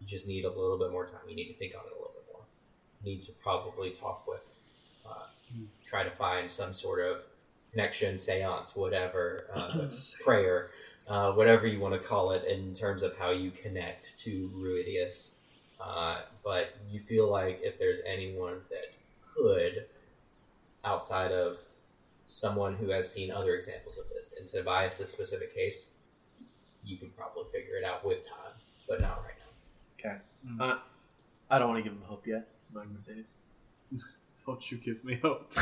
[0.00, 1.20] you just need a little bit more time.
[1.28, 2.42] You need to think on it a little bit more.
[3.02, 4.54] You need to probably talk with
[5.06, 5.26] uh,
[5.84, 7.22] try to find some sort of
[7.70, 9.88] connection seance whatever uh,
[10.24, 10.70] prayer
[11.10, 15.32] uh, whatever you want to call it in terms of how you connect to Ruidius.
[15.80, 18.94] Uh, but you feel like if there's anyone that
[19.34, 19.86] could,
[20.84, 21.56] outside of
[22.28, 25.90] someone who has seen other examples of this, in Tobias' specific case,
[26.84, 28.54] you can probably figure it out with time,
[28.88, 29.39] but not right
[30.44, 30.64] now.
[30.64, 30.78] Uh,
[31.50, 32.48] I don't want to give him hope yet.
[32.68, 33.26] I'm not gonna say it.
[34.46, 35.52] Don't you give me hope.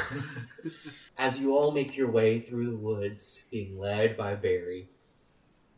[1.18, 4.88] As you all make your way through the woods, being led by Barry,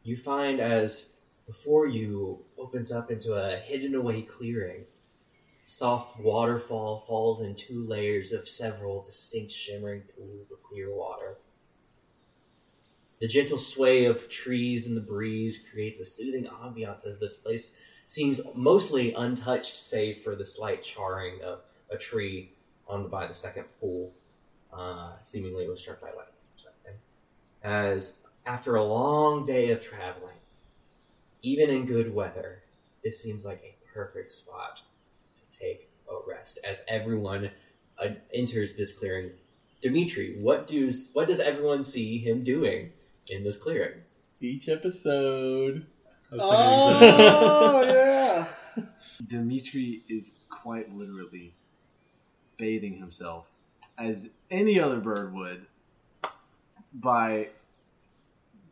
[0.02, 1.12] you find as
[1.46, 4.84] before you opens up into a hidden away clearing.
[5.66, 11.38] Soft waterfall falls in two layers of several distinct shimmering pools of clear water.
[13.20, 17.76] The gentle sway of trees in the breeze creates a soothing ambiance as this place
[18.10, 21.60] seems mostly untouched, save for the slight charring of
[21.92, 22.50] a tree
[22.88, 24.12] on the by the second pool.
[24.72, 26.94] Uh, seemingly it was struck by lightning or something.
[27.62, 30.34] As after a long day of traveling,
[31.42, 32.64] even in good weather,
[33.04, 34.82] this seems like a perfect spot
[35.38, 36.58] to take a rest.
[36.64, 37.52] As everyone
[37.96, 39.30] uh, enters this clearing,
[39.80, 42.90] Dimitri, what does what does everyone see him doing
[43.30, 44.00] in this clearing?
[44.40, 45.86] Each episode.
[46.32, 47.26] I was thinking exactly.
[47.26, 47.82] Oh
[48.76, 48.84] yeah.
[49.26, 51.54] Dimitri is quite literally
[52.56, 53.46] bathing himself
[53.98, 55.66] as any other bird would
[56.92, 57.48] by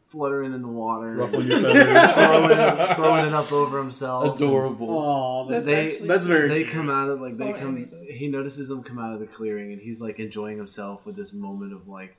[0.09, 2.14] fluttering in the water, Ruffling your feathers.
[2.14, 4.36] throwing, it, throwing it up over himself.
[4.36, 4.90] Adorable.
[4.90, 6.72] Oh, That's they actually that's very they cute.
[6.74, 9.26] come out of like So they come envy he notices them come out of the
[9.26, 12.16] clearing and he's like enjoying himself with this moment of like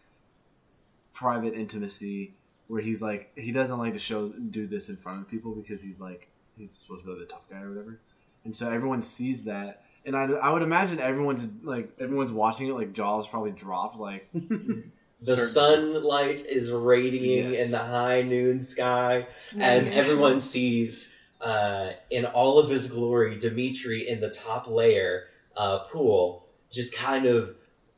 [1.14, 2.34] private intimacy
[2.70, 5.82] where he's like he doesn't like to show do this in front of people because
[5.82, 8.00] he's like he's supposed to be the tough guy or whatever
[8.46, 12.74] and so everyone sees that and I, I would imagine everyone's like everyone's watching it
[12.74, 14.30] like jaws probably dropped like
[15.22, 17.66] The sunlight is radiating Yes.
[17.66, 19.28] in the high noon sky
[19.60, 25.26] as everyone sees uh, in all of his glory Dimitri in the top layer
[25.58, 27.54] uh, pool, just kind of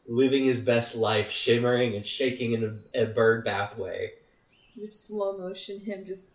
[0.07, 4.14] living his best life, shimmering and shaking in a, a bird bath way.
[4.77, 6.27] Just slow motion, him just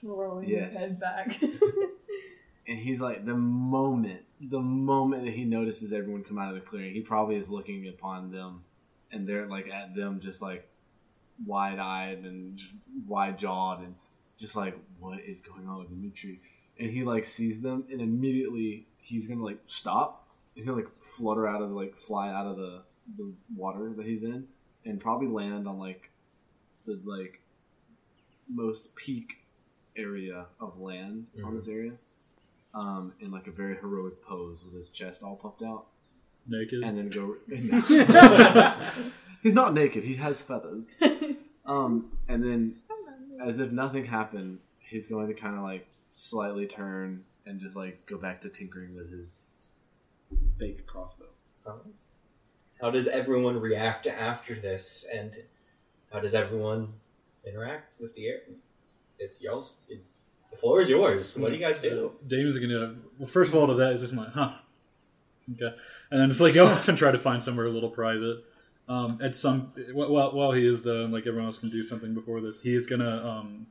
[0.00, 0.72] throwing Yes.
[0.72, 1.40] his head back.
[2.68, 6.60] and he's like the moment the moment that he notices everyone come out of the
[6.60, 8.62] clearing he probably is looking upon them
[9.10, 10.68] and they're like at them just like
[11.46, 12.60] wide-eyed and
[13.06, 13.94] wide-jawed and
[14.36, 16.40] just like what is going on with dimitri
[16.78, 21.46] and he like sees them and immediately he's gonna like stop he's gonna like flutter
[21.48, 22.82] out of like fly out of the
[23.16, 24.46] the water that he's in
[24.84, 26.10] and probably land on like
[26.86, 27.40] the like
[28.48, 29.38] most peak
[29.96, 31.56] area of land on Mhm.
[31.56, 31.92] this area
[32.74, 35.86] um, in like a very heroic pose with his chest all puffed out,
[36.46, 36.82] Naked.
[36.84, 37.36] and then go.
[39.42, 40.04] He's not naked.
[40.04, 40.92] He has feathers.
[41.66, 42.76] Um, and then,
[43.44, 48.06] as if nothing happened, he's going to kind of like slightly turn and just like
[48.06, 49.42] go back to tinkering with his
[50.58, 51.26] fake crossbow.
[52.80, 55.34] How does everyone react after this, and
[56.10, 56.94] how does everyone
[57.48, 58.40] interact with the air?
[59.18, 59.80] It's y'all's.
[59.88, 60.04] It,
[60.50, 61.36] the floor is yours.
[61.36, 62.12] What do you guys do?
[62.26, 62.96] Damon's gonna.
[63.18, 64.54] Well, first of all, to that is just my huh.
[65.54, 65.74] Okay,
[66.10, 68.44] and then just like go off and try to find somewhere a little private.
[68.88, 72.14] Um, at some while while he is though, and like everyone else can do something
[72.14, 73.66] before this, he is gonna um,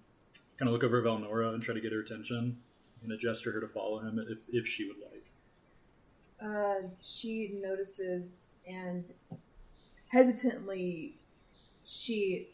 [0.58, 2.58] kind of look over at Valnora and try to get her attention.
[3.02, 5.24] and gonna gesture her to follow him if if she would like.
[6.40, 9.04] Uh, she notices and
[10.10, 11.16] hesitantly
[11.84, 12.50] she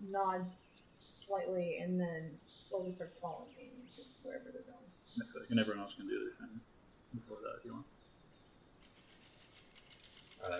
[0.00, 4.76] nods slightly and then slowly starts following me to wherever they're going.
[5.50, 6.60] And everyone else can do their thing
[7.14, 7.86] before that if you want.
[10.44, 10.58] Uh,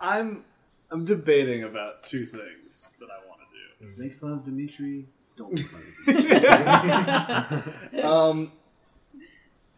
[0.00, 0.44] I'm
[0.90, 3.92] I'm debating about two things that I want to do.
[4.00, 5.06] Make fun of Dimitri.
[5.36, 6.06] Don't make fun of
[7.90, 8.02] Dimitri.
[8.02, 8.52] um,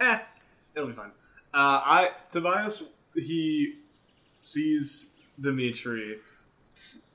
[0.01, 0.19] eh,
[0.75, 1.13] it'll be fine.
[1.55, 2.83] Uh, I Tobias
[3.15, 3.79] he
[4.39, 6.19] sees Dimitri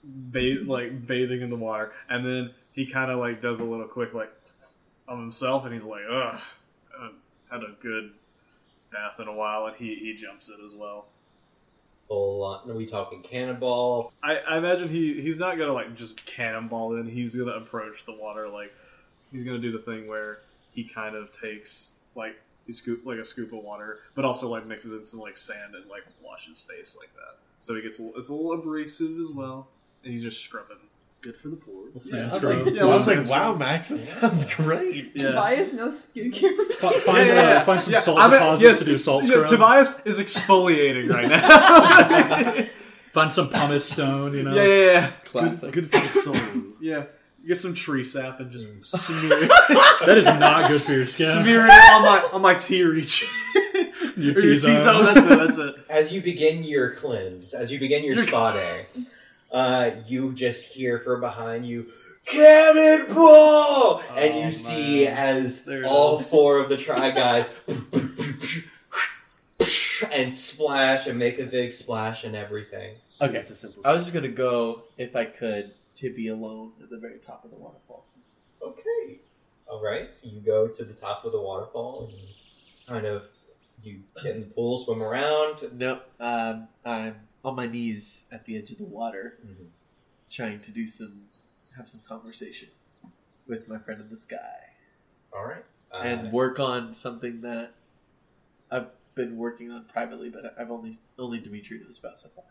[0.08, 3.88] ba- like bathing in the water, and then he kind of like does a little
[3.88, 4.32] quick like
[5.08, 6.40] of himself, and he's like, "Ugh,
[7.00, 7.10] I
[7.52, 8.12] had a good
[8.92, 11.08] bath in a while," and he he jumps in as well.
[12.08, 12.70] Full on.
[12.70, 14.14] Are we talking cannonball?
[14.24, 17.08] I, I imagine he he's not gonna like just cannonball in.
[17.08, 18.74] He's gonna approach the water like
[19.32, 20.40] he's gonna do the thing where
[20.72, 24.66] he kind of takes like he scoop like a scoop of water, but also like
[24.66, 27.38] mixes in some like sand and like washes face like that.
[27.60, 29.68] So he gets a, it's a little abrasive as well,
[30.08, 30.78] and he's just scrubbing.
[31.20, 32.10] Good for the pores.
[32.14, 35.12] Yeah, I was like, Yeah, I was like wow, Max, this sounds great.
[35.16, 35.30] Yeah.
[35.32, 36.56] Tobias no skincare.
[36.76, 37.02] Fi- routine.
[37.02, 39.46] Find, uh, find some salt I mean, deposits yes, to do salt yeah, scrub.
[39.48, 42.66] Tobias is exfoliating right now.
[43.12, 44.54] Find some pumice stone, you know.
[44.54, 45.12] yeah, yeah, yeah.
[45.26, 45.72] Classic.
[45.72, 46.36] Good for the soul.
[46.82, 47.06] Yeah.
[47.48, 48.86] Get some tree sap and just Mm.
[48.86, 49.50] smear it,
[50.06, 51.42] That is not good for your skin.
[51.44, 53.26] smear it on my on my T reach.
[54.16, 54.76] Your Or your T-zone.
[54.76, 55.06] T-zone.
[55.06, 55.30] That's it.
[55.40, 55.86] That's it.
[55.90, 58.86] As you begin your cleanse, as you begin your spa day,
[59.52, 61.88] uh, you just hear from behind you,
[62.26, 64.02] Cannonball!
[64.15, 67.49] and Oh, you see as There all four of the Try Guys
[70.14, 72.95] and splash and make a big splash and everything.
[73.22, 73.82] Okay, It's a simple.
[73.86, 77.44] I was just gonna go if I could to be alone at the very top
[77.44, 78.06] of the waterfall.
[78.61, 79.19] Okay.
[79.68, 80.15] All right.
[80.15, 82.18] So you go to the top of the waterfall and
[82.88, 83.28] kind of
[83.82, 85.64] you get in the pool, swim around.
[85.74, 89.70] No, um, I'm on my knees at the edge of the water, Mhm.
[90.30, 91.30] trying to do some,
[91.76, 92.70] have some conversation
[93.48, 94.74] with my friend in the sky,
[95.34, 95.64] All right.
[95.92, 97.72] Uh, and work on something that
[98.70, 102.44] I've been working on privately, but I've only only Dimitri knows about so far.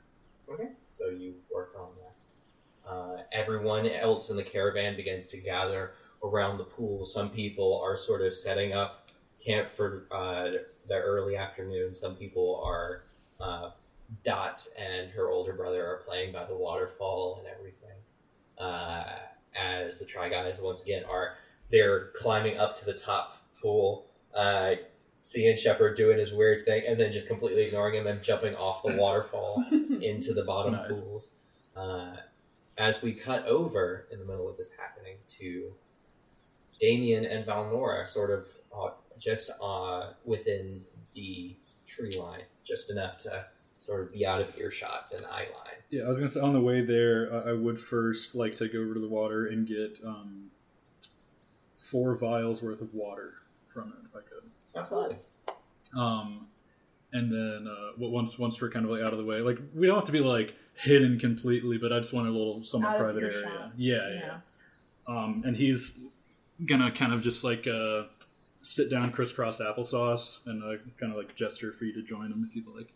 [0.48, 2.88] Okay, so you work on that.
[2.88, 7.04] Uh, everyone else in the caravan begins to gather around the pool.
[7.04, 9.08] Some people are sort of setting up
[9.38, 10.50] camp for uh,
[10.88, 11.94] the early afternoon.
[11.94, 13.02] Some people are.
[13.38, 13.70] Uh,
[14.24, 17.96] Dot and her older brother are playing by the waterfall and everything.
[18.58, 19.04] Uh,
[19.58, 21.34] as the Try Guys once again are,
[21.70, 24.06] they're climbing up to the top pool.
[24.34, 24.76] Uh,
[25.20, 28.82] seeing Shepard doing his weird thing, and then just completely ignoring him and jumping off
[28.82, 29.64] the waterfall
[30.00, 30.90] into the bottom Nice.
[30.90, 31.30] pools.
[31.74, 32.16] Uh,
[32.78, 35.72] as we cut over in the middle of this happening to
[36.78, 38.46] Damien and Valnora, sort of
[38.76, 40.82] uh, just uh, within
[41.14, 41.56] the
[41.86, 43.46] tree line, just enough to
[43.86, 45.78] sort of be out of earshot and eye line.
[45.90, 48.68] Yeah, I was gonna say on the way there, I I would first like to
[48.68, 50.50] go over to the water and get um,
[51.76, 53.34] four vials worth of water
[53.72, 54.50] from it, if I could.
[54.66, 55.32] Sus.
[55.96, 56.48] Um,
[57.12, 59.86] and then uh, once once we're kind of like out of the way, like we
[59.86, 62.98] don't have to be like hidden completely, but I just want a little somewhat Out
[62.98, 63.72] private area.
[63.76, 64.20] Yeah, yeah.
[64.20, 64.38] yeah.
[65.06, 65.96] Um, and he's
[66.64, 68.04] gonna kind of just like uh,
[68.62, 72.44] sit down, crisscross applesauce, and uh, kind of like gesture for you to join him
[72.50, 72.92] if you'd like.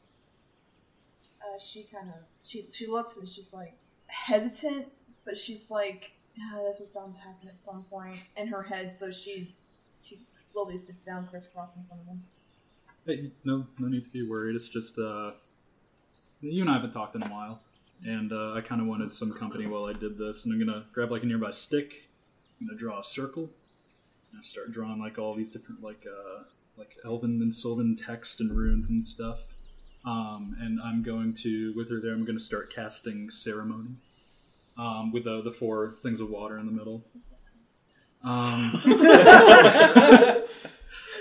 [1.51, 3.75] Uh, she kind of she she looks and she's like
[4.07, 4.87] hesitant,
[5.25, 8.93] but she's like, ah, "This was bound to happen at some point." In her head,
[8.93, 9.55] so she
[10.03, 12.23] she slowly sits down, crisscross in front of him.
[13.07, 14.57] Hey, no, no need to be worried.
[14.57, 15.33] It's just uh,
[16.41, 17.63] you and I haven't talked in a while,
[18.05, 20.45] and uh, I kind of wanted some company while I did this.
[20.45, 22.05] And I'm gonna grab like a nearby stick.
[22.61, 23.51] I'm gonna draw a circle,
[24.31, 26.45] and I start drawing like all these different like uh,
[26.77, 29.41] like elven and sylvan text and runes and stuff.
[30.05, 32.13] Um, and I'm going to with her there.
[32.13, 33.97] I'm gonna start casting ceremony.
[34.79, 37.05] Um, with the the four things of water in the middle.
[38.23, 38.81] Um,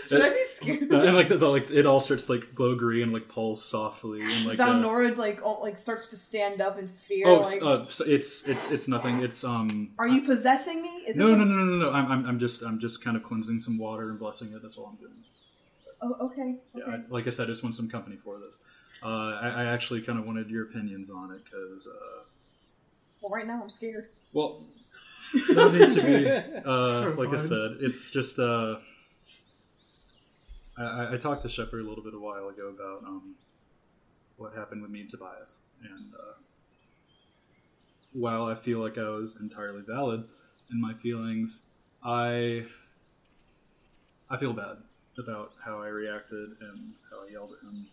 [0.09, 0.91] Should I be scared?
[0.91, 3.63] Uh, and like the, the, like it all starts like glow green and like pulse
[3.63, 7.27] softly and like uh, Valnora like oh, like starts to stand up in fear.
[7.27, 10.89] oh like, uh, so it's it's it's nothing it's um are you possessing me?
[11.07, 13.15] Is no this no no no no no I'm, I'm I'm just I'm just kind
[13.15, 15.23] of cleansing some water and blessing it that's all I'm doing
[16.01, 16.55] Oh, okay.
[16.75, 16.83] yeah.
[16.87, 18.55] I, like I said I just want some company for this
[19.03, 22.23] uh, I, I actually kind of wanted your opinions on it because uh,
[23.21, 24.09] Well, right now I'm scared.
[24.33, 24.63] well
[25.51, 26.59] no need to be.
[26.69, 28.77] Uh, like I said it's just uh
[30.77, 33.35] I- I, I talked to Shepard a little bit a while ago about um,
[34.37, 36.33] what happened with me and Tobias, and uh,
[38.13, 40.23] while I feel like I was entirely valid
[40.71, 41.59] in my feelings,
[42.03, 42.65] I
[44.29, 44.77] I feel bad
[45.17, 47.85] about how I reacted and how I yelled at him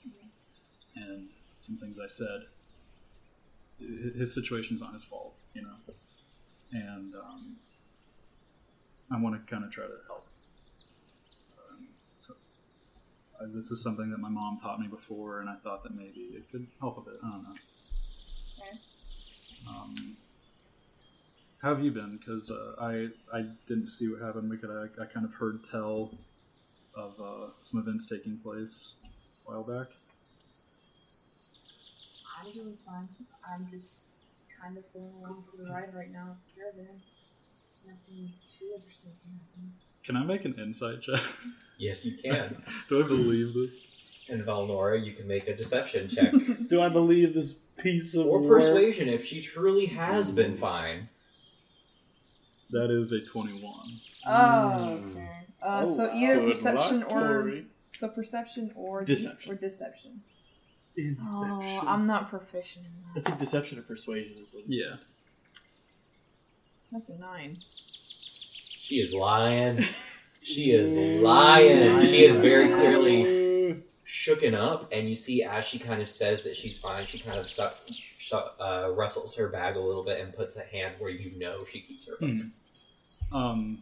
[0.97, 1.29] and
[1.61, 2.47] some things I said.
[3.79, 5.75] His situation's not his fault, you know,
[6.73, 7.57] and um,
[9.13, 10.27] I want to kind of try to help.
[11.59, 12.35] Um, so
[13.41, 16.21] uh, this is something that my mom taught me before, and I thought that maybe
[16.35, 17.21] it could help a bit.
[17.23, 17.55] I don't know.
[18.63, 18.79] Okay.
[19.69, 20.17] Um,
[21.61, 22.17] how have you been?
[22.17, 26.13] Because uh, I I didn't see what happened because I, I kind of heard tell
[26.95, 28.93] of uh, some events taking place
[29.47, 29.89] a while back.
[32.39, 33.09] I'm doing fine.
[33.49, 34.15] I'm just
[34.63, 36.37] kind of going along for the ride right now.
[36.55, 37.01] Caravan.
[37.87, 39.73] Nothing too interesting can happen.
[40.05, 41.21] Can I make an insight check?
[41.79, 42.63] Yes, you can.
[42.89, 43.71] Do I believe this?
[44.29, 46.33] and Valnora, you can make a deception check
[46.69, 48.49] Do I believe this piece of or work?
[48.61, 51.09] persuasion if she truly has been fine.
[52.71, 53.73] That is a 21.
[54.27, 55.29] Oh, okay.
[55.63, 56.13] Uh, Oh, so wow.
[56.15, 57.67] either Good perception luck, or Tori.
[57.95, 59.53] so perception or Deception.
[59.53, 60.23] or deception.
[60.97, 61.27] Inception.
[61.29, 63.21] Oh, I'm not proficient in that.
[63.21, 64.65] I think deception or persuasion is what.
[64.67, 64.97] It's Yeah.
[66.93, 67.57] That's a nine.
[68.77, 69.85] She is lying.
[70.43, 72.01] She is lying.
[72.03, 76.55] She is very clearly shooken up, and you see as she kind of says that
[76.55, 77.81] she's fine, she kind of suck,
[78.17, 81.65] shu- uh, rustles her bag a little bit and puts a hand where you know
[81.65, 82.31] she keeps her book.
[83.33, 83.37] Hmm.
[83.37, 83.79] Um,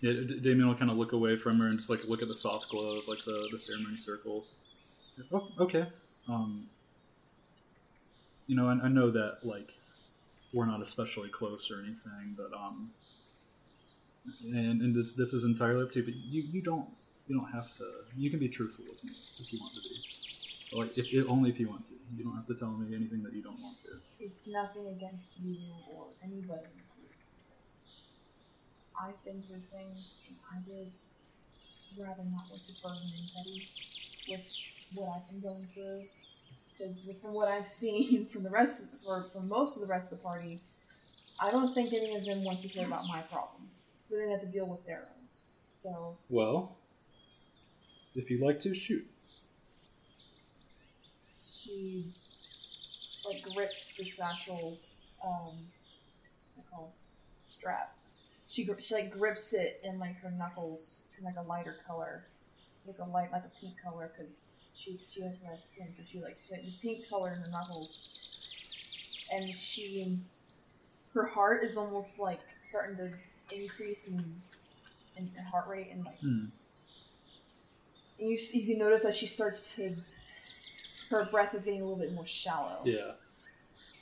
[0.00, 2.36] yeah, Damien will kind of look away from her and just like look at the
[2.36, 4.44] soft glow of like the, the ceremony circle.
[5.32, 5.86] Oh, okay.
[6.28, 6.66] Um,
[8.46, 9.70] you know, I, I know that like
[10.52, 12.90] we're not especially close or anything, but um,
[14.42, 16.04] and and this this is entirely up to you.
[16.04, 16.88] But you you don't
[17.26, 17.84] you don't have to.
[18.16, 19.96] You can be truthful with me if you want to be.
[20.72, 21.92] Like if, if only if you want to.
[22.16, 24.00] You don't have to tell me anything that you don't want to.
[24.20, 25.56] It's nothing against you
[25.90, 26.68] or anybody.
[29.00, 30.92] I've been through things, and I would
[31.98, 33.68] rather not want to burden anybody
[34.28, 34.46] with
[34.94, 36.04] what I've been going through.
[36.76, 40.12] Because from what I've seen from the rest, of, or from most of the rest
[40.12, 40.60] of the party,
[41.40, 43.88] I don't think any of them want to hear about my problems.
[44.08, 45.26] So they have to deal with their own.
[45.62, 46.76] So Well,
[48.14, 49.06] if you'd like to shoot.
[51.44, 52.12] she
[53.26, 54.78] like grips the satchel
[55.24, 55.54] um
[56.46, 56.90] what's it called
[57.46, 57.94] strap
[58.48, 62.24] she, she like grips it in like her knuckles like a lighter color
[62.86, 64.36] like a light like a pink color because
[64.74, 68.08] she's she has red skin so she like the pink color in her knuckles
[69.32, 70.18] and she
[71.14, 73.10] her heart is almost like starting to
[73.54, 74.18] increase in
[75.16, 76.46] in in heart rate and like Hmm.
[78.18, 79.94] and you, you can notice that she starts to
[81.10, 82.80] her breath is getting a little bit more shallow.
[82.84, 83.12] Yeah.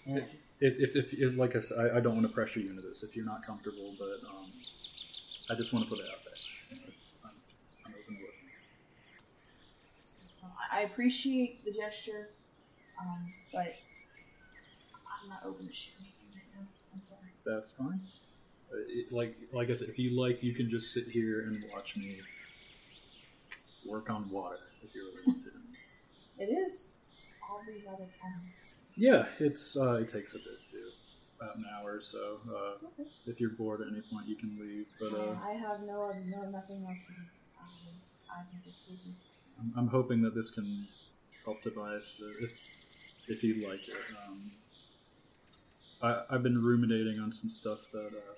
[0.06, 0.24] If,
[0.60, 3.02] if, if, if like I said, I, I don't want to pressure you into this
[3.02, 4.46] if you're not comfortable, but um,
[5.50, 6.34] I just want to put it out there.
[6.70, 6.92] You know,
[7.24, 7.30] I'm,
[7.86, 8.50] I'm open to listening.
[10.72, 12.30] I- appreciate the gesture,
[13.00, 13.74] um, but
[15.22, 16.66] I'm not open to shooting anything right now.
[16.94, 17.30] I'm sorry.
[17.44, 18.00] That's fine.
[18.72, 21.62] Uh, it, like like I said, if you like, you can just sit here and
[21.72, 22.20] watch me
[23.86, 25.50] work on water if you really want to.
[26.38, 26.88] It is
[27.50, 28.50] oddly rather common.
[28.96, 30.90] yeah, it's uh, it takes a bit too,
[31.40, 32.38] about an hour or so.
[32.48, 33.08] Uh, Okay.
[33.26, 34.86] if you're bored at any point, you can leave.
[34.98, 37.22] But uh, I have no, no nothing else to do.
[37.60, 37.94] Um,
[38.30, 38.98] I can just leave.
[39.60, 40.88] I'm, I'm hoping that this can
[41.44, 42.50] help Tobias if
[43.28, 43.96] if he'd like it.
[44.26, 44.52] Um,
[46.02, 48.34] I, I've been ruminating on some stuff that uh,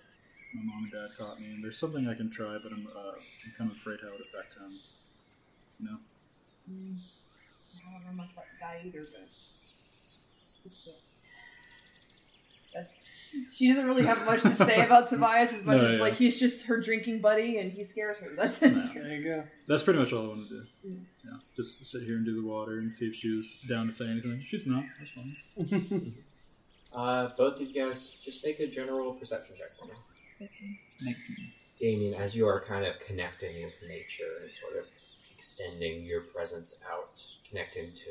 [0.54, 3.12] my mom and dad taught me, and there's something I can try, but I'm uh,
[3.16, 4.78] I'm kind of afraid how it would affect him.
[5.80, 5.98] You know,
[6.70, 6.96] Mm,
[7.76, 9.28] I don't know much about the either, but
[10.62, 10.88] just
[13.52, 16.00] she doesn't really have much to say about Tobias as much No, as yeah.
[16.00, 18.30] like he's just her drinking buddy and he scares her.
[18.36, 18.70] That's it.
[18.74, 18.90] No.
[18.94, 19.44] There you go.
[19.68, 20.66] that's pretty much all I want to do.
[20.88, 21.00] Mm.
[21.24, 23.92] Yeah, just sit here and do the water and see if she was down to
[23.92, 24.44] say anything.
[24.48, 24.84] She's not.
[24.98, 25.10] That's
[25.70, 26.12] fine.
[26.94, 31.16] Uh, both of you guys just make a general perception check for me.
[31.76, 34.84] Damien, as you are kind of connecting with nature and sort of
[35.34, 38.10] extending your presence out, connecting to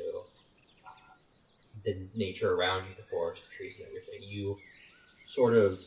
[0.86, 0.90] uh,
[1.82, 4.58] the nature around you, the forest, the trees, and everything, you
[5.24, 5.80] sort of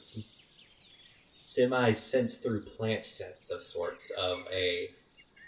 [1.35, 4.89] semi sense through plant sense of sorts of a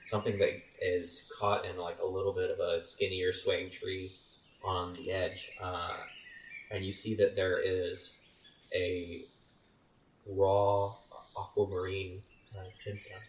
[0.01, 0.51] something that
[0.81, 4.11] is caught in like a little bit of a skinnier swaying tree
[4.63, 5.97] on the edge, uh,
[6.71, 8.13] and you see that there is
[8.73, 9.25] a
[10.27, 10.93] raw
[11.37, 12.21] aquamarine
[12.57, 13.23] uh, gemstone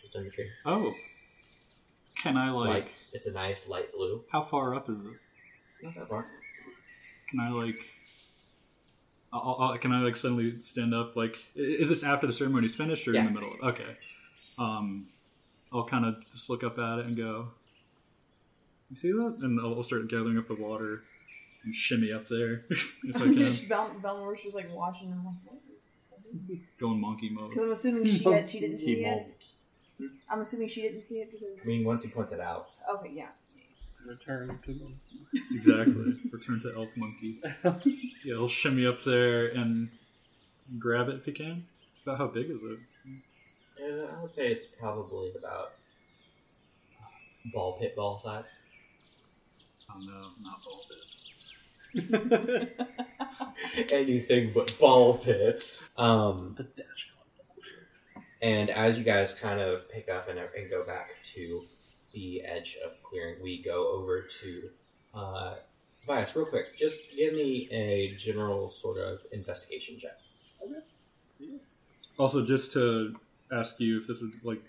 [0.00, 0.48] just in the tree.
[0.64, 0.92] Oh,
[2.16, 2.68] can I like?
[2.68, 4.22] Like it's a nice light blue.
[4.30, 5.84] How far up is it?
[5.84, 6.26] Not that far.
[7.30, 7.78] Can I like?
[9.44, 11.16] I'll, I'll, can I like suddenly stand up?
[11.16, 13.52] Like, is this after the ceremony's finished or in the middle?
[13.54, 13.96] of Okay.
[14.58, 15.06] Um,
[15.72, 17.48] I'll kind of just look up at it and go,
[18.90, 21.02] "You see that?" And I'll, I'll start gathering up the water
[21.64, 23.50] and shimmy up there if I can.
[23.50, 25.56] Val- Valnora's just like watching him like, what
[26.32, 26.58] is this?
[26.80, 27.50] Go in monkey mode.
[27.50, 29.36] Because I'm assuming she had, she didn't see He it.
[30.30, 33.10] I'm assuming she didn't see it because I mean, once he points it out, okay,
[33.14, 33.28] yeah.
[34.06, 35.00] Return to them.
[35.52, 36.14] Exactly.
[36.30, 37.40] Return to elf monkey.
[38.24, 39.88] Yeah, he'll shimmy up there and
[40.80, 41.64] grab it if he can.
[42.02, 42.78] About how big is it?
[43.82, 45.74] uh, I would say it's probably about
[47.00, 47.06] uh,
[47.52, 48.56] ball pit ball sized.
[49.88, 51.24] Oh no, not ball bits.
[53.92, 55.88] anything but ball pits.
[55.96, 56.56] Um,
[58.42, 61.64] and as you guys kind of pick up and, and go back to
[62.16, 64.70] the edge of the clearing, we go over to
[65.14, 65.54] uh,
[66.00, 66.34] Tobias.
[66.34, 70.18] Real quick, just give me a general sort of investigation check.
[70.64, 70.80] Okay.
[72.18, 73.14] Also, just to
[73.52, 74.62] ask you if this is like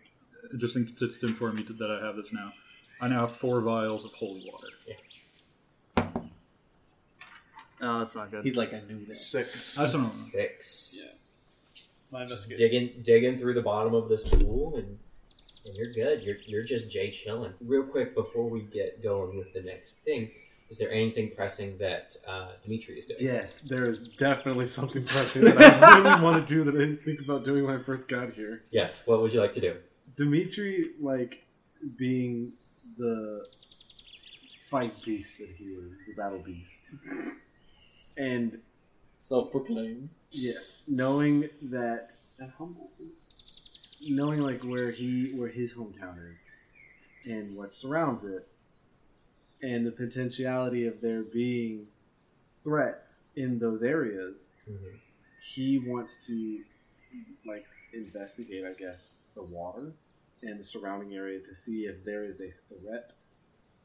[0.58, 2.52] just in, just to inform you that I have this now.
[3.00, 4.68] I now have four vials of holy water.
[7.80, 8.44] Oh, that's not good.
[8.44, 9.14] He's like, I knew that.
[9.16, 9.76] six.
[9.78, 11.00] That's what I'm- Six.
[11.02, 11.12] Yeah.
[12.12, 12.80] My Just investigation.
[12.88, 14.98] digging digging through the bottom of this pool and
[15.68, 16.24] and you're good.
[16.24, 17.54] You're you're just Jay chilling.
[17.62, 20.32] Real quick before we get going with the next thing,
[20.70, 23.20] is there anything pressing that uh, Dimitri is doing?
[23.22, 27.04] Yes, there is definitely something pressing that I really want to do that I didn't
[27.04, 28.64] think about doing when I first got here.
[28.72, 29.04] Yes.
[29.06, 29.76] What would you like to do?
[30.16, 31.46] Dimitri, like
[31.98, 32.54] being
[32.98, 33.46] the
[34.72, 36.84] fight beast that he was, the battle beast,
[38.18, 38.60] and
[39.20, 40.10] Self-proclaimed.
[40.32, 43.10] yes, knowing that and humble too,
[44.02, 46.44] knowing like where he where his hometown is
[47.26, 48.48] and what surrounds it,
[49.62, 51.88] and the potentiality of there being
[52.64, 55.00] threats in those areas, Mhm.
[55.42, 56.62] he wants to
[57.46, 59.94] like investigate, I guess, the water
[60.44, 63.14] and the surrounding area to see if there is a threat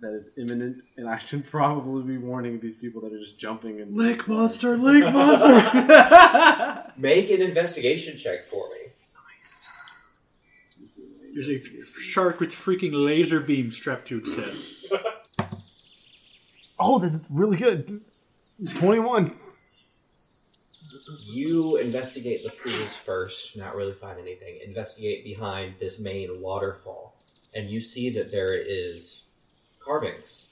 [0.00, 0.82] that is imminent.
[0.96, 4.76] And I should probably be warning these people that are just jumping and Lake monster,
[4.76, 6.92] lake monster.
[6.98, 8.81] Make an investigation check for me.
[11.34, 11.60] There's a
[12.00, 15.00] shark with freaking laser beam strapped to its head.
[16.84, 18.00] Oh, this is really good.
[18.78, 19.36] Twenty-one.
[21.30, 24.58] You investigate the pools first, not really find anything.
[24.66, 27.22] Investigate behind this main waterfall,
[27.54, 29.28] and you see that there is
[29.78, 30.48] carvings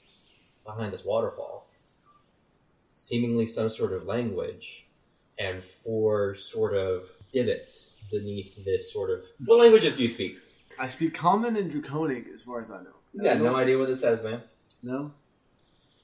[0.63, 1.67] behind this waterfall.
[2.95, 4.87] Seemingly some sort of language,
[5.37, 9.25] and four sort of divots beneath this sort of.
[9.45, 10.39] What languages do you speak?
[10.81, 12.95] I speak Common and Draconic, as far as I know.
[13.13, 14.41] You got no idea what this says, man.
[14.81, 15.11] No.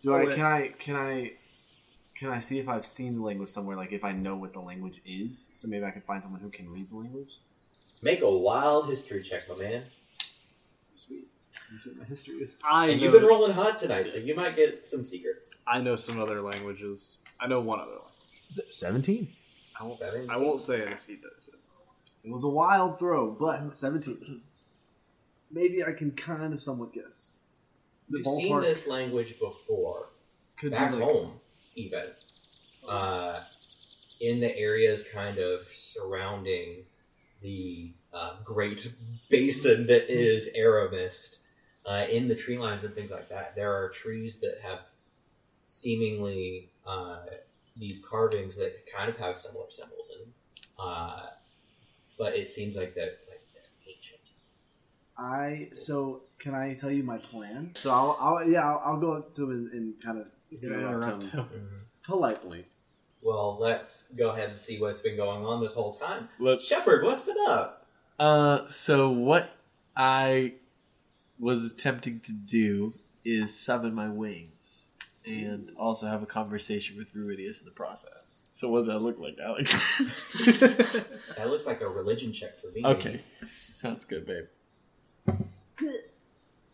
[0.04, 0.22] Do I?
[0.22, 0.68] Oh, can I?
[0.78, 1.34] Can I?
[2.14, 3.76] Can I see if I've seen the language somewhere?
[3.76, 6.50] Like if I know what the language is, so maybe I can find someone who
[6.50, 7.40] can read the language.
[8.04, 9.84] Make a wild history check, my man.
[10.94, 11.28] Sweet.
[11.72, 12.52] You said my history is.
[12.64, 15.64] I And know, you've been rolling hot tonight, so you might get some secrets.
[15.68, 17.18] I know some other languages.
[17.40, 18.66] I know one other one.
[18.70, 19.30] Seventeen.
[19.80, 19.98] I won't.
[19.98, 20.30] Seventeen.
[20.30, 21.56] I won't say it if he does it.
[22.24, 24.44] It was a wild throw, but seventeen.
[25.52, 27.38] Maybe I can kind of somewhat guess.
[28.10, 30.10] The You've seen ballpark this language before.
[30.58, 31.34] could back be like, home,
[31.76, 32.08] even
[32.88, 33.42] uh,
[34.20, 36.86] in the areas kind of surrounding
[37.42, 38.92] the uh, great
[39.30, 41.40] basin that is Aramist,
[41.86, 44.90] uh, in the tree lines and things like that, there are trees that have
[45.66, 47.20] seemingly uh,
[47.78, 50.34] these carvings that kind of have similar symbols in them.
[50.80, 51.28] Uh,
[52.18, 53.27] but it seems like that like they're ancient.
[55.18, 57.72] I so can I tell you my plan?
[57.76, 61.26] So I'll, I'll yeah I'll, I'll go up to him and, and kind of interrupt
[61.30, 61.48] him
[62.04, 62.66] politely.
[63.22, 66.30] Well, let's go ahead and see what's been going on this whole time.
[66.40, 66.68] Let's.
[66.68, 67.86] Shepard, what's been up?
[68.20, 69.52] Uh, so what
[69.96, 70.54] I
[71.40, 72.94] was attempting to do
[73.26, 74.88] is summon my wings
[75.26, 78.46] and also have a conversation with Ruidius in the process.
[78.54, 79.74] So what does that look like, Alex?
[81.36, 82.84] That looks like a religion check for me.
[82.86, 84.46] okay, sounds good, babe.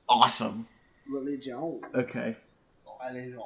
[0.09, 0.67] Awesome.
[1.09, 1.81] Religion.
[1.95, 2.37] Okay,
[3.09, 3.39] Religion.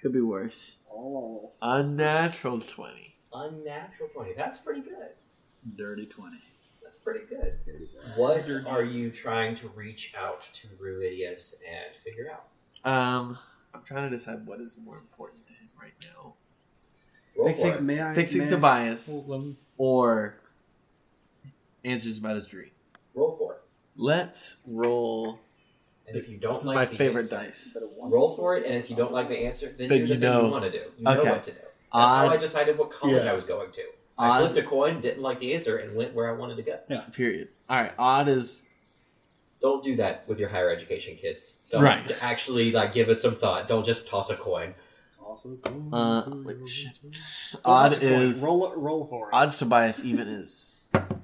[0.00, 0.76] could be worse.
[0.92, 1.52] Oh.
[1.62, 3.16] Unnatural twenty.
[3.32, 4.32] Unnatural 20.
[4.36, 5.08] That's pretty good.
[5.76, 6.36] Dirty 20.
[6.84, 7.58] That's pretty good.
[8.14, 12.44] What are you trying to reach out to Ruidius and figure out?
[12.88, 13.36] Um,
[13.74, 16.34] I'm trying to decide what is more important to him right now:
[17.36, 17.48] Roll.
[17.48, 19.10] Fixing, may I, fixing may I- Tobias
[19.78, 20.36] or
[21.84, 22.70] answers about his dream.
[23.14, 23.60] Roll for it.
[23.96, 25.38] Let's roll.
[26.06, 27.76] And if you don't This is like my the favorite answer, dice.
[28.02, 28.66] roll for it.
[28.66, 30.44] And if you don't like the answer, then, Then do the you thing know.
[30.46, 30.78] you want to do.
[30.98, 31.30] You know Okay.
[31.30, 31.56] what to do.
[31.92, 33.30] That's how Odd- I decided what college Yeah.
[33.30, 33.82] I was going to.
[34.18, 36.62] I Odd- flipped a coin, didn't like the answer, and went where I wanted to
[36.62, 36.78] go.
[37.12, 37.48] Period.
[37.70, 37.92] All right.
[37.98, 38.62] Odd is
[39.60, 41.54] Don't do that with your higher education kids.
[41.70, 42.22] Don't Right.
[42.22, 43.66] actually like give it some thought.
[43.66, 44.74] Don't just toss a coin.
[45.24, 45.56] Also,
[45.90, 46.22] uh.
[46.44, 46.92] Wait, shit.
[47.64, 48.12] Odd toss a coin.
[48.28, 49.32] is roll roll for it.
[49.34, 50.76] odds Tobias even is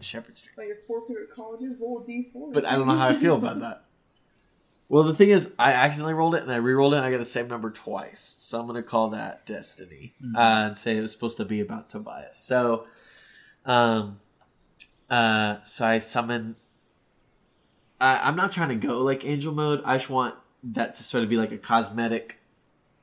[0.05, 0.53] Shepard's Street.
[0.57, 2.53] But your four favorite colleges roll D four.
[2.53, 3.85] But I don't know how I feel about that.
[4.93, 6.97] Well, the thing is, I accidentally rolled it and I re-rolled it.
[6.97, 10.35] and I got the same number twice, so I'm gonna call that destiny Mhm.
[10.35, 12.37] uh, and say it was supposed to be about Tobias.
[12.37, 12.87] So,
[13.65, 14.19] um,
[15.09, 16.57] uh, so I summon.
[18.01, 19.81] I, I'm not trying to go like angel mode.
[19.85, 22.39] I just want that to sort of be like a cosmetic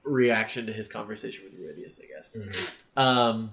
[0.04, 2.36] reaction to his conversation with Iridius, I guess.
[2.38, 2.72] Mhm.
[3.02, 3.52] Um,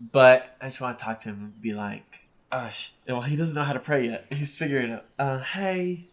[0.00, 2.04] but I just want to talk to him and be like,
[2.50, 4.26] uh, sh- well, he doesn't know how to pray yet.
[4.30, 5.04] He's figuring it out.
[5.18, 6.08] Uh, hey,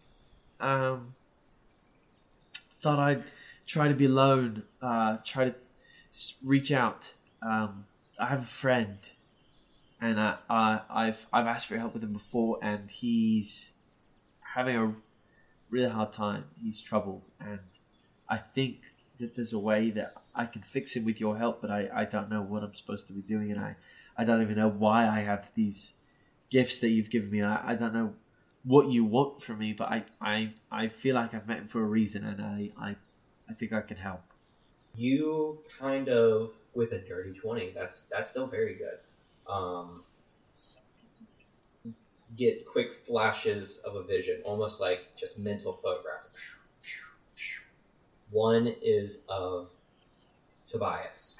[0.60, 1.14] um,
[2.78, 3.24] thought I'd
[3.66, 4.64] try to be alone.
[4.82, 5.54] Uh, try to
[6.42, 7.12] reach out.
[7.42, 7.86] Um,
[8.18, 8.98] I have a friend,
[10.00, 13.70] and I, I, I've I've asked for help with him before, and he's
[14.54, 14.94] having a
[15.70, 16.44] really hard time.
[16.62, 17.60] He's troubled, and
[18.28, 18.78] I think
[19.18, 22.30] there's a way that I can fix him with your help, but I, I don't
[22.30, 23.76] know what I'm supposed to be doing, and I,
[24.16, 25.94] I don't even know why I have these
[26.50, 27.42] gifts that you've given me.
[27.42, 28.14] I, I don't know
[28.64, 31.80] what you want from me, but I, I, I feel like I've met him for
[31.80, 32.96] a reason, and I, I,
[33.48, 34.22] I think I can help.
[34.94, 37.70] You kind of with a dirty twenty.
[37.70, 38.98] That's that's still very good.
[39.46, 40.04] Um,
[42.34, 46.56] get quick flashes of a vision, almost like just mental photographs.
[48.30, 49.70] One is of
[50.66, 51.38] Tobias.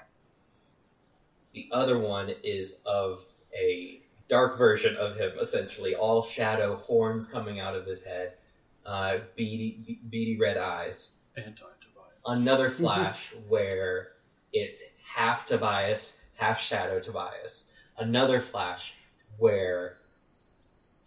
[1.52, 7.60] The other one is of a dark version of him, essentially, all shadow, horns coming
[7.60, 8.34] out of his head,
[8.84, 11.10] uh, beady, beady red eyes.
[11.36, 12.18] Anti-Tobias.
[12.24, 14.12] Another flash where
[14.52, 17.66] it's half Tobias, half shadow Tobias.
[17.98, 18.94] Another flash
[19.38, 19.96] where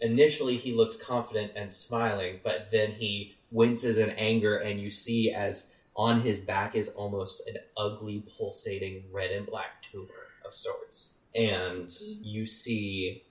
[0.02, 5.32] initially he looks confident and smiling, but then he winces in anger, and you see
[5.32, 11.14] as on his back is almost an ugly, pulsating red and black tumor of sorts.
[11.36, 13.24] And you see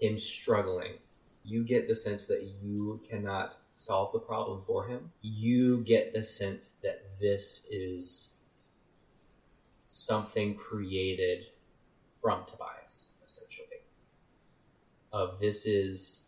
[0.00, 0.94] him struggling.
[1.44, 5.12] You get the sense that you cannot solve the problem for him.
[5.22, 8.32] You get the sense that this is
[9.86, 11.46] something created
[12.14, 13.66] from Tobias, essentially.
[15.12, 16.24] Of this is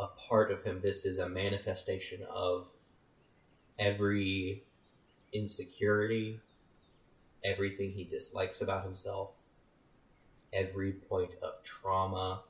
[0.00, 2.72] a part of him, this is a manifestation of
[3.78, 4.64] every
[5.32, 6.40] insecurity,
[7.44, 9.38] everything he dislikes about himself,
[10.52, 12.42] every point of trauma,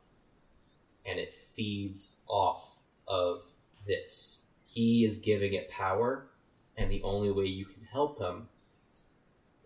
[1.04, 3.50] and it feeds off of
[3.86, 4.42] this.
[4.64, 6.26] He is giving it power,
[6.76, 8.48] and the only way you can help him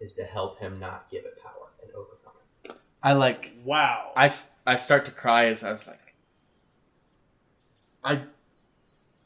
[0.01, 2.33] is to help him not give it power and overcome
[2.65, 2.77] it.
[3.03, 4.13] I like Wow.
[4.17, 4.31] I,
[4.67, 6.04] I start to cry as I was like,
[8.05, 8.23] I,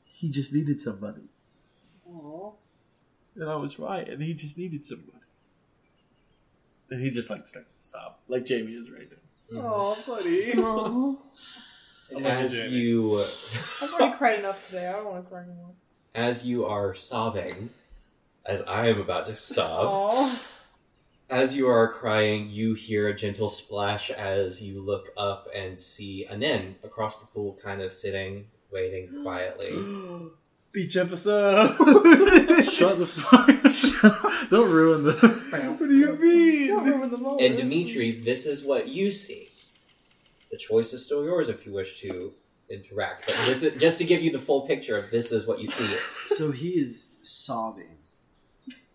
[0.04, 1.22] he just needed somebody.
[2.10, 2.52] Aww.
[3.36, 5.12] And I was right, and he just needed somebody.
[6.90, 9.08] And he just like starts to sob, like Jamie is right
[9.52, 9.60] now.
[9.62, 10.52] Oh, buddy.
[12.10, 13.20] And as you
[13.82, 14.86] I've already cried enough today.
[14.88, 15.72] I don't want to cry anymore.
[16.14, 17.68] as you are sobbing,
[18.46, 20.42] as I am about to stop, Oh,
[21.28, 26.26] as you are crying, you hear a gentle splash as you look up and see
[26.30, 29.72] Anin across the pool, kind of sitting, waiting quietly.
[30.72, 31.76] Beach episode.
[32.70, 33.48] Shut the fuck.
[34.50, 35.12] Don't ruin the.
[35.12, 36.68] what do you mean?
[36.68, 37.40] don't ruin the moment.
[37.40, 39.48] And Dimitri, this is what you see.
[40.50, 42.32] The choice is still yours if you wish to
[42.70, 45.58] interact, but this is just to give you the full picture of this is what
[45.60, 45.88] you see.
[46.28, 47.96] So he is sobbing,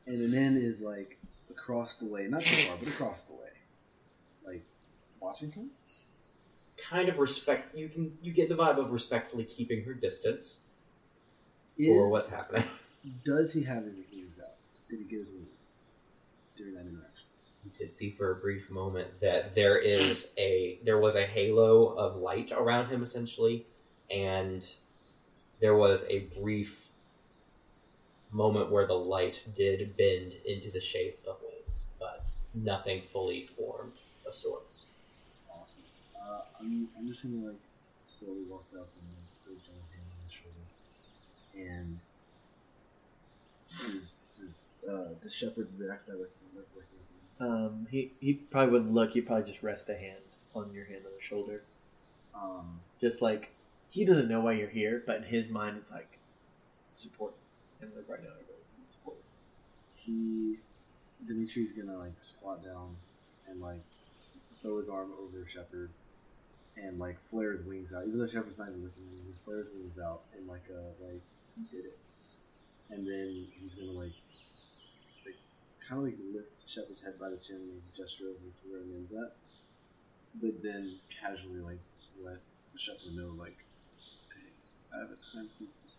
[0.06, 1.20] and Anin is like
[1.50, 3.50] across the way, not too far, but across the way,
[4.46, 4.64] like
[5.20, 5.72] watching him.
[6.90, 7.76] Kind of respect.
[7.78, 10.66] You can you get the vibe of respectfully keeping her distance
[11.78, 12.64] for what's happening.
[13.24, 14.56] Does he have his wings out?
[14.90, 15.72] Did he get his wings
[16.58, 17.28] during that interaction?
[17.64, 21.88] You did see for a brief moment that there is a there was a halo
[21.96, 23.66] of light around him essentially,
[24.12, 24.68] and
[25.62, 26.90] there was a brief
[28.32, 33.94] moment where the light did bend into the shape of wings, but nothing fully formed
[34.26, 34.88] of sorts.
[36.24, 37.60] Uh, I'm, I'm just gonna like
[38.06, 39.10] slowly walk up and
[39.46, 40.64] put a hand on his shoulder.
[41.56, 42.00] And
[43.92, 46.64] does does uh, does Shepard react like working with?
[47.40, 49.14] Um, he he probably wouldn't look.
[49.14, 50.20] He'd probably just rest a hand
[50.56, 51.64] on your hand on the shoulder,
[52.36, 53.52] Um, just like
[53.90, 56.20] he doesn't know why you're here, but in his mind, it's like
[56.94, 57.34] support.
[57.82, 59.18] And like right now, everybody needs support.
[59.96, 60.60] he
[61.26, 62.96] Dimitri's gonna like squat down
[63.50, 63.82] and like
[64.62, 65.90] throw his arm over Shepard
[66.78, 68.06] and like flares wings out.
[68.08, 70.94] Even though Shepard's not even looking at him, he flares wings out and like uh
[71.06, 71.22] like
[71.56, 71.98] he did it.
[72.90, 74.14] And then he's gonna like
[75.26, 75.36] like
[75.88, 78.96] kind of like lift Shepard's head by the chin and gesture over to where it
[78.96, 79.36] ends at.
[80.42, 81.80] But then casually like
[82.24, 82.38] let
[82.76, 83.58] Shepard know like,
[84.34, 84.50] hey,
[84.94, 85.92] I have a time sensitive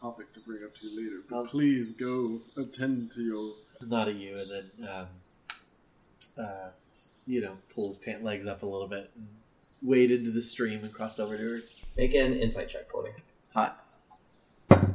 [0.00, 3.54] topic to bring up to you later, but Um, please go attend to your
[3.86, 5.06] Not at you, and then um,
[6.38, 6.70] uh,
[7.26, 9.28] you know, pull his pant legs up a little bit, and
[9.82, 11.60] wade to the stream and cross over to her.
[11.96, 13.10] Make an insight check for me.
[13.54, 13.84] Hot.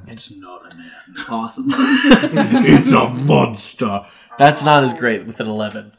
[0.08, 1.26] It's not an N.
[1.30, 1.66] Awesome.
[1.74, 4.06] It's a monster.
[4.38, 5.94] That's not as great with an 11.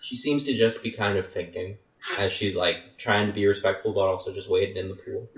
[0.00, 1.78] She seems to just be kind of thinking
[2.18, 5.28] as she's like trying to be respectful, but also just wading in the pool.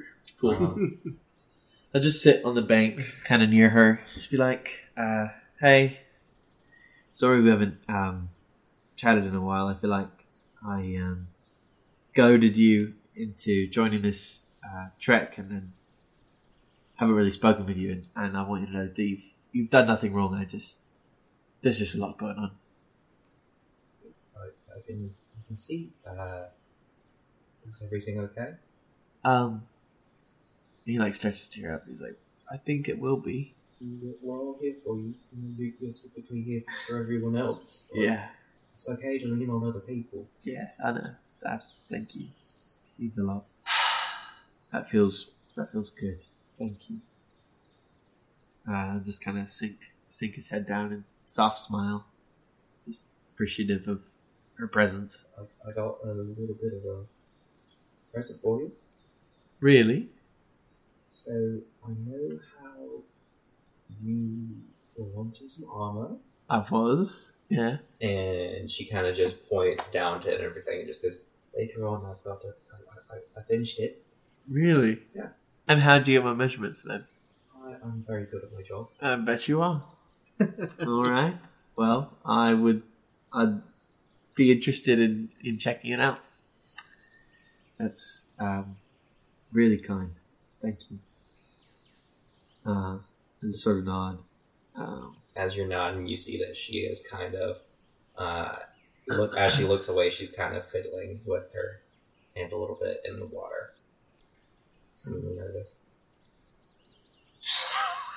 [0.41, 0.51] Cool.
[0.53, 0.99] Um,
[1.95, 4.01] I'll just sit on the bank, kind of near her.
[4.07, 5.29] Just be like, uh,
[5.61, 5.99] "Hey,
[7.11, 8.29] sorry we haven't um,
[8.97, 9.67] chatted in a while.
[9.67, 10.09] I feel like
[10.65, 11.27] I um,
[12.15, 15.73] goaded you into joining this uh, trek, and then
[16.97, 17.93] haven't really spoken with you.
[17.93, 19.23] And, and I want you to know that you've,
[19.53, 20.35] you've done nothing wrong.
[20.35, 20.79] I just
[21.63, 22.51] there's just a lot going on.
[24.37, 24.47] I,
[24.77, 25.91] I can I can see.
[26.07, 26.45] Uh,
[27.69, 28.53] is everything okay?
[29.25, 29.63] Um,
[30.87, 31.85] he like starts to tear up.
[31.89, 32.19] He's like,
[32.51, 33.55] "I think it will be."
[34.23, 35.15] We're all here for you.
[35.59, 37.91] You- You're typically here for everyone else.
[37.95, 38.29] Yeah,
[38.75, 40.27] It's okay to lean on other people.
[40.43, 41.11] yeah, I know.
[41.43, 42.29] That thank you.
[42.99, 43.45] Means a lot.
[44.73, 46.21] That feels that feels good.
[46.57, 47.01] Thank you.
[48.71, 52.07] Uh, just kind of sink sink his head down and soft smile,
[52.87, 54.03] just appreciative of
[54.59, 55.27] her presence.
[55.37, 57.05] I, I got a little bit of a
[58.13, 58.73] present for you.
[59.59, 60.09] Really?
[61.09, 63.03] So I know how
[64.01, 64.51] you
[64.97, 66.17] were wanting some armor,
[66.49, 67.33] I was.
[67.49, 67.79] Yeah.
[68.01, 71.19] and she kind of just points down to it and everything, and just goes,
[71.57, 72.49] "Later on, I've got to.
[72.49, 74.05] I, I, I finished it.
[74.49, 75.01] Really?
[75.15, 75.29] Yeah.
[75.69, 77.05] And how do you get my measurements then?
[77.65, 79.85] I, I'm very good at my job." I bet you are.
[80.87, 81.37] All right.
[81.77, 82.83] Well, I would.
[83.33, 83.63] I'd
[84.35, 86.19] be interested in in checking it out.
[87.79, 88.77] That's um,
[89.53, 90.13] really kind.
[90.61, 90.99] Thank you.
[92.65, 92.99] Uh,
[93.41, 94.19] there's a sort of nod.
[94.77, 97.61] Um, As you're nodding, you see that she is kind of.
[98.17, 98.57] Uh,
[99.17, 101.81] look as she looks away, she's kind of fiddling with her
[102.37, 103.73] hand a little bit in the water.
[104.95, 105.75] Seemingly nervous.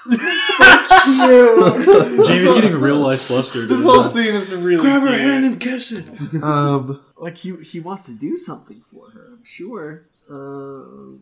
[0.06, 2.26] This is so cute!
[2.28, 3.70] Jamie's getting real life flustered.
[3.70, 6.06] This whole scene is really Grab her hand and kiss it.
[6.44, 9.28] um, like he he wants to do something for her.
[9.32, 10.03] I'm sure.
[10.30, 11.22] Um,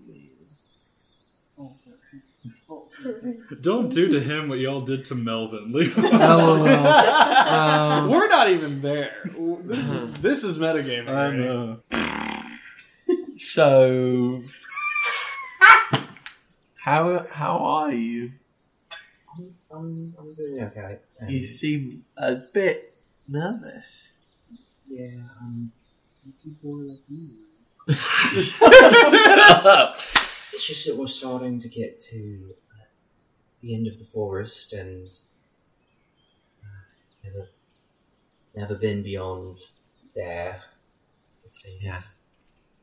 [3.62, 5.72] Don't do to him what y'all did to Melvin.
[5.74, 6.68] Leave him LOL.
[6.68, 9.14] Um, We're not even there.
[9.64, 11.08] This is this is metagaming.
[11.08, 11.36] I right?
[11.36, 11.78] know.
[13.36, 14.44] so,
[16.76, 18.32] how how are you?
[19.74, 20.98] I'm, I'm doing okay.
[21.28, 22.96] You seem a bit
[23.28, 24.14] nervous.
[24.88, 25.72] yeah, um,
[30.54, 32.86] it's just that we're starting to get to uh,
[33.62, 35.08] the end of the forest and
[36.64, 37.50] uh, never,
[38.56, 39.60] never been beyond
[40.16, 40.62] there.
[41.46, 41.84] It seems.
[41.84, 41.98] Yeah.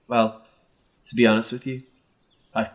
[0.06, 0.42] Well,
[1.06, 1.82] to be honest with you,
[2.54, 2.70] I've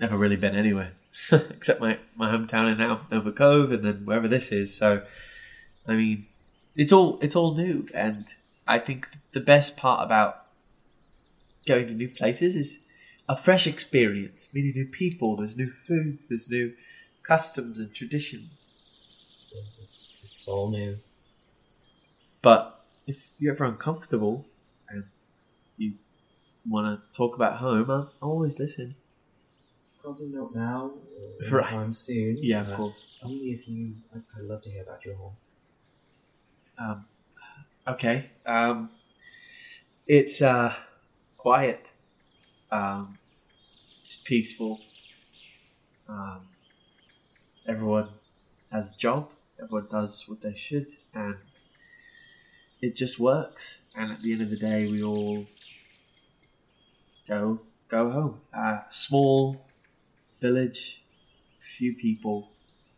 [0.00, 0.92] never really been anywhere
[1.32, 4.74] except my, my hometown now Nova Cove, and then wherever this is.
[4.74, 5.02] So,
[5.86, 6.26] I mean,
[6.74, 8.26] it's all it's all new, and
[8.66, 10.46] I think the best part about
[11.66, 12.80] going to new places is
[13.32, 15.36] a fresh experience, meeting new people.
[15.36, 16.74] There's new foods, there's new
[17.22, 18.74] customs and traditions.
[19.82, 20.98] It's it's all new.
[22.42, 24.44] But if you're ever uncomfortable
[24.90, 25.04] and
[25.78, 25.94] you
[26.68, 28.92] want to talk about home, I'll, I'll always listen.
[30.02, 31.66] Probably not now or Right.
[31.66, 32.36] anytime soon.
[32.40, 33.06] Yeah, of course.
[33.22, 33.94] Only if you.
[34.14, 35.36] I'd, I'd love to hear about your home.
[36.78, 37.04] Um,
[37.86, 38.30] okay.
[38.44, 38.90] Um,
[40.06, 40.74] it's uh,
[41.38, 41.90] quiet.
[42.70, 43.18] Um,
[44.02, 44.80] it's peaceful.
[46.08, 46.40] Um,
[47.68, 48.08] everyone
[48.72, 49.30] has a job.
[49.62, 51.36] Everyone does what they should, and
[52.80, 53.82] it just works.
[53.94, 55.46] And at the end of the day, we all
[57.28, 58.40] go go home.
[58.52, 59.64] Uh, small
[60.40, 61.04] village,
[61.56, 62.48] few people.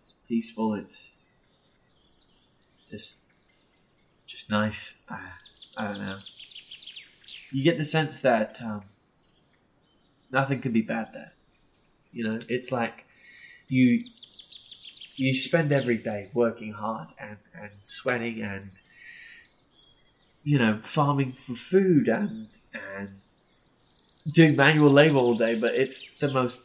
[0.00, 0.72] It's peaceful.
[0.72, 1.16] It's
[2.88, 3.18] just
[4.26, 4.96] just nice.
[5.06, 5.18] Uh,
[5.76, 6.16] I don't know.
[7.52, 8.84] You get the sense that um,
[10.34, 11.32] nothing can be bad there.
[12.12, 13.06] You know, it's like
[13.68, 14.04] you
[15.16, 18.70] you spend every day working hard and, and sweating and
[20.42, 23.20] you know farming for food and and
[24.30, 26.62] doing manual labor all day, but it's the most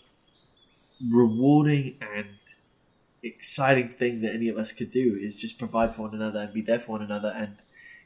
[1.09, 2.27] rewarding and
[3.23, 6.53] exciting thing that any of us could do is just provide for one another and
[6.53, 7.57] be there for one another and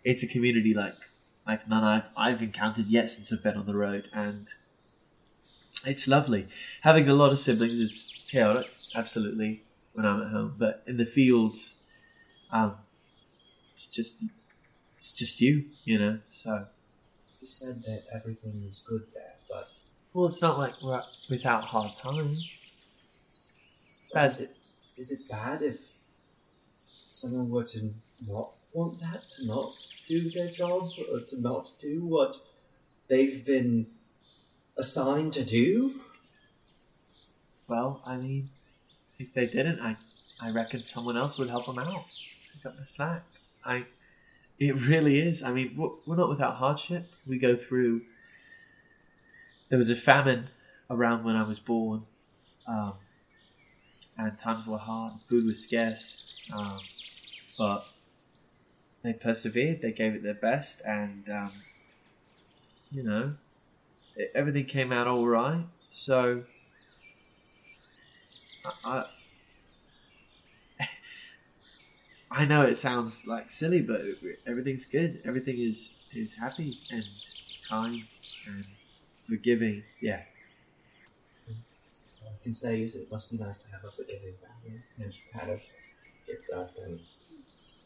[0.03, 0.95] it's a community like
[1.45, 4.48] like none I've I've encountered yet since I've been on the road and
[5.86, 6.48] it's lovely.
[6.82, 9.64] Having a lot of siblings is chaotic, absolutely,
[9.94, 10.56] when I'm at home.
[10.58, 11.76] But in the fields,
[12.52, 12.78] um
[13.74, 14.24] it's just
[14.98, 16.20] it's just you, you know.
[16.32, 16.68] So
[17.41, 19.68] You said that everything is good there, but
[20.14, 22.32] well it's not like we're without hard time.
[24.16, 24.56] Is it
[24.95, 25.94] is it bad if
[27.10, 27.94] someone were to
[28.26, 29.76] not want that, to not
[30.06, 32.38] do their job, or to not do what
[33.08, 33.88] they've been
[34.78, 36.00] assigned to do?
[37.68, 38.50] Well, I mean,
[39.20, 39.98] if they didn't, I,
[40.41, 42.06] I reckon someone else would help them out.
[42.54, 43.24] Pick up the slack.
[43.66, 43.86] I,
[44.60, 45.44] it really is.
[45.44, 45.76] I mean,
[46.06, 47.10] we're, not without hardship.
[47.28, 48.02] We go through.
[49.70, 50.50] There was a famine
[50.90, 52.04] around when I was born,
[52.68, 52.94] um,
[54.18, 55.14] and times were hard.
[55.28, 56.80] Food was scarce, um,
[57.58, 57.86] but
[59.02, 59.82] they persevered.
[59.82, 61.52] They gave it their best, and um,
[62.91, 63.34] you know,
[64.35, 65.65] everything came out all right.
[65.90, 66.44] So.
[68.85, 69.06] I,
[72.31, 74.02] I know it sounds like silly, but
[74.48, 75.22] everything's good.
[75.26, 77.03] Everything is is happy and
[77.68, 78.03] kind
[78.48, 78.65] and
[79.27, 79.84] forgiving.
[79.99, 80.22] Yeah.
[81.49, 84.81] All I can say is it must be nice to have a forgiving family.
[84.99, 85.60] And she kind of
[86.26, 86.99] gets up and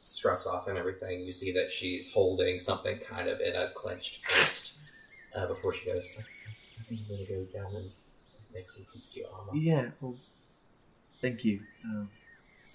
[0.08, 1.22] struts off and everything.
[1.22, 4.77] You see that she's holding something kind of in a clenched fist
[5.38, 6.12] uh, before she goes.
[6.18, 7.92] I, I think I'm going to go down and
[8.54, 9.56] make some things to your armor.
[9.56, 9.90] Yeah.
[10.02, 10.16] Well,
[11.22, 11.62] thank you.
[11.86, 12.10] Um,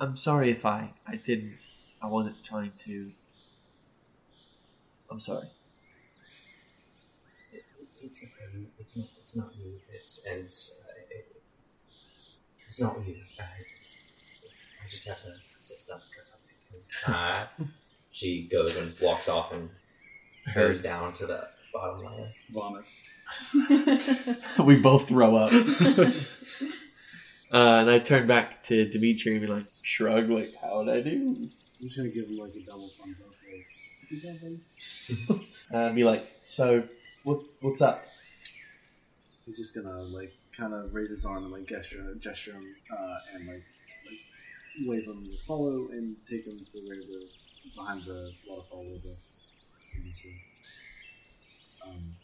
[0.01, 1.59] I'm sorry if I I didn't.
[2.01, 3.13] I wasn't trying to.
[5.11, 5.49] I'm sorry.
[7.53, 8.67] It, it, it's okay.
[8.79, 9.09] It's not.
[9.21, 9.81] It's not you.
[9.93, 11.43] It's and uh, it,
[12.67, 13.17] it's not you.
[13.39, 13.45] I,
[14.45, 16.49] it's, I just have to sit up because something.
[17.07, 17.47] Uh,
[18.11, 19.71] she goes and walks off and
[20.55, 22.33] goes down to the bottom layer.
[22.53, 22.97] Vomits.
[24.65, 25.53] we both throw up.
[27.53, 31.49] uh, and I turn back to Dimitri and be like, shrug, like, how'd I do?
[31.83, 33.35] I'm just gonna give him like a double thumbs up.
[33.51, 33.67] Like,
[34.09, 34.61] "Good job, buddy."
[35.75, 36.85] Uh, and be like, so,
[37.25, 38.05] what, what's up?
[39.45, 43.17] He's just gonna like kind of raise his arm and like gesture, gesture him, uh,
[43.35, 43.65] and like,
[44.07, 47.27] like wave him to follow and take him to where the
[47.75, 49.17] behind the waterfall where the
[49.83, 50.52] singers were.
[51.87, 52.15] Um,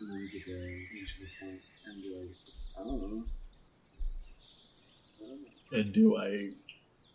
[0.00, 2.36] and then we get there, and each the point, and be like,
[2.80, 3.24] I don't know.
[5.72, 5.78] I.
[5.78, 6.50] And do I.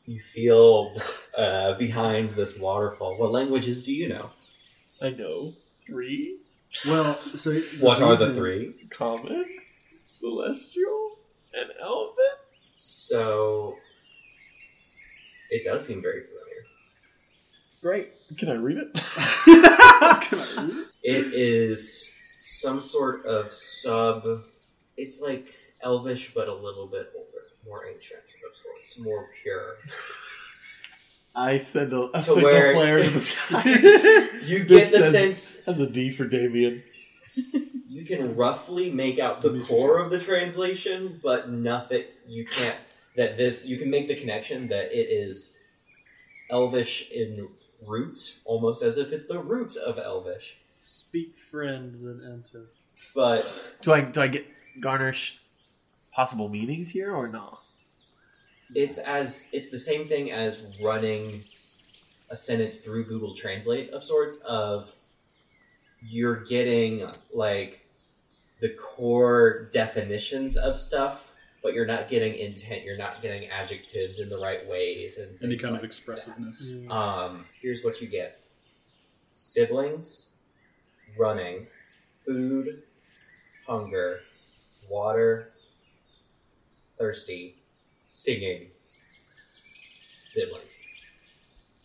[0.05, 0.95] You feel
[1.37, 3.17] uh, behind this waterfall.
[3.17, 4.31] What languages do you know?
[5.01, 5.53] I know.
[5.87, 6.39] Three?
[6.85, 8.73] Well, so What are the three?
[8.89, 9.45] Common,
[10.05, 11.17] Celestial,
[11.53, 12.15] and Elven?
[12.73, 13.75] So
[15.49, 16.65] it does seem very familiar.
[17.81, 18.09] Great.
[18.37, 18.93] Can I read it?
[18.95, 20.87] Can I read it?
[21.03, 22.09] It is
[22.39, 24.23] some sort of sub.
[24.97, 25.53] It's like
[25.83, 29.77] elvish, but a little bit older, more ancient of sorts, more pure.
[31.35, 33.63] I send a, a To signal where- flare to the sky.
[34.43, 36.83] You get This the says- sense Has a D for Damien.
[37.87, 42.03] you can roughly make out the core of the translation, but nothing.
[42.27, 42.75] You can't.
[43.17, 45.55] That this you can make the connection that it is
[46.49, 47.49] elvish in
[47.85, 50.57] root, almost as if it's the root of elvish.
[50.77, 52.65] Speak friend, then enter.
[53.15, 54.45] But Do I do I get
[54.79, 55.39] garnish
[56.11, 57.59] possible meanings here or not?
[58.73, 61.43] it's as it's the same thing as running
[62.29, 64.93] a sentence through Google Translate of sorts of
[66.01, 67.85] you're getting like
[68.61, 71.30] the core definitions of stuff,
[71.63, 72.83] but you're not getting intent.
[72.83, 76.59] You're not getting adjectives in the right ways and Any things kind like of expressiveness.
[76.59, 76.91] that.
[76.91, 78.39] Um, here's what you get:
[79.33, 80.29] siblings,
[81.17, 81.67] running,
[82.25, 82.83] food,
[83.67, 84.21] hunger,
[84.89, 85.51] water,
[86.97, 87.55] thirsty,
[88.09, 88.67] singing,
[90.23, 90.79] siblings.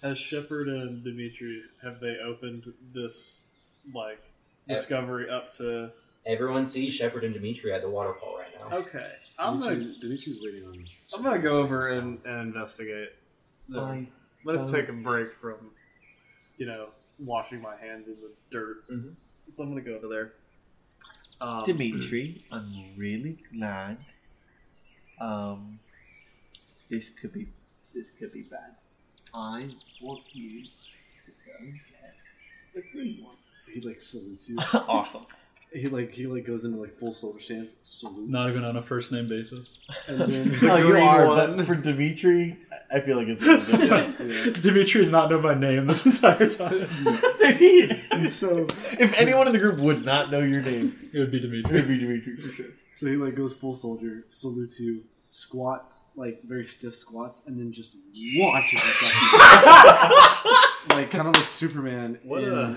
[0.03, 3.45] Has Shepard and Dimitri have they opened this
[3.95, 4.21] like
[4.69, 5.91] Ev- discovery up to?
[6.27, 8.77] Everyone sees Shepard and Dimitri at the waterfall right now.
[8.79, 10.73] Okay, I'm gonna Dimitri- Dimitri's waiting on.
[10.79, 10.87] me.
[11.15, 13.11] I'm gonna go over and, and investigate.
[13.69, 14.09] The- I
[14.45, 15.71] Let's don't- take a break from,
[16.57, 16.89] you know,
[17.19, 18.89] washing my hands in the dirt.
[18.91, 19.15] Mhm.
[19.51, 20.33] So I'm gonna go over there.
[21.41, 23.99] Um, Dimitri, I'm really glad.
[25.21, 25.79] Um,
[26.89, 27.49] this could be
[27.95, 28.77] this could be bad.
[29.35, 31.75] I want you to go get
[32.75, 33.37] the green one.
[33.71, 34.57] He like salutes you.
[34.75, 35.27] awesome.
[35.77, 38.83] He like he like goes into like full soldier stance, salute, Not even on a
[38.83, 39.79] first name basis.
[40.09, 41.57] and then Oh, you are, one.
[41.57, 42.57] but for Dimitri,
[42.93, 44.63] I feel like it's a little different.
[44.63, 46.89] Dimitri's not known by name this entire time.
[47.41, 48.67] Maybe And so
[48.99, 51.63] if anyone in the group would not know your name, It would be it would
[51.65, 51.83] Dimitri.
[51.83, 52.67] be Dimitri for sure.
[52.95, 57.73] so he like goes full soldier, salutes you, squats like very stiff squats, and then
[57.73, 59.13] just launches himself,
[60.91, 62.77] like kind of like Superman What in a-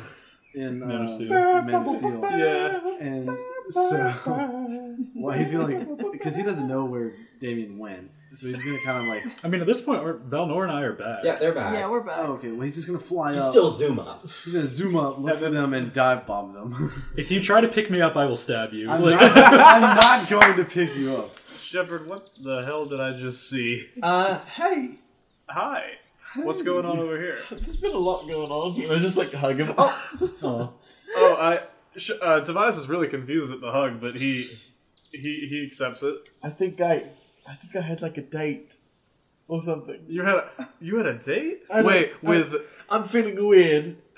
[0.60, 1.30] in Man of uh, Steel.
[1.30, 2.22] Man of Steel.
[2.38, 2.98] Yeah.
[3.00, 3.30] And
[3.70, 4.14] so,
[5.16, 8.12] well, he's gonna like because he doesn't know where Damien went.
[8.36, 9.44] So he's gonna kind of like.
[9.44, 11.20] I mean, at this point, our- Valnor and I are back.
[11.24, 11.74] Yeah, they're back.
[11.74, 12.20] Yeah, we're back.
[12.20, 12.52] Oh, okay.
[12.52, 13.44] Well, he's just gonna fly you up.
[13.50, 14.22] still zoom up.
[14.22, 17.04] He's gonna zoom up, look for them, and dive bomb them.
[17.18, 18.90] If you try to pick me up, I will stab you.
[18.90, 21.38] I'm, Like- not, I'm not going to pick you up.
[21.60, 23.90] Shepard, what the hell did I just see?
[24.02, 25.00] Uh, hey,
[25.50, 25.84] Hi.
[26.36, 27.40] What's going on over here?
[27.52, 28.82] there's been a lot going on.
[28.90, 29.74] I was just like hug him.
[29.78, 30.74] Oh, oh.
[31.16, 31.62] Oh, I.
[31.98, 34.44] Sh- uh, Tobias is really confused at the hug, but he
[35.12, 36.30] he he accepts it.
[36.44, 37.10] I think I,
[37.48, 38.76] I think I had like a date
[39.48, 40.00] or something.
[40.08, 41.64] You had a, you had a date?
[41.72, 42.54] I don't- Wait, I- with
[42.90, 43.98] I'm feeling weird.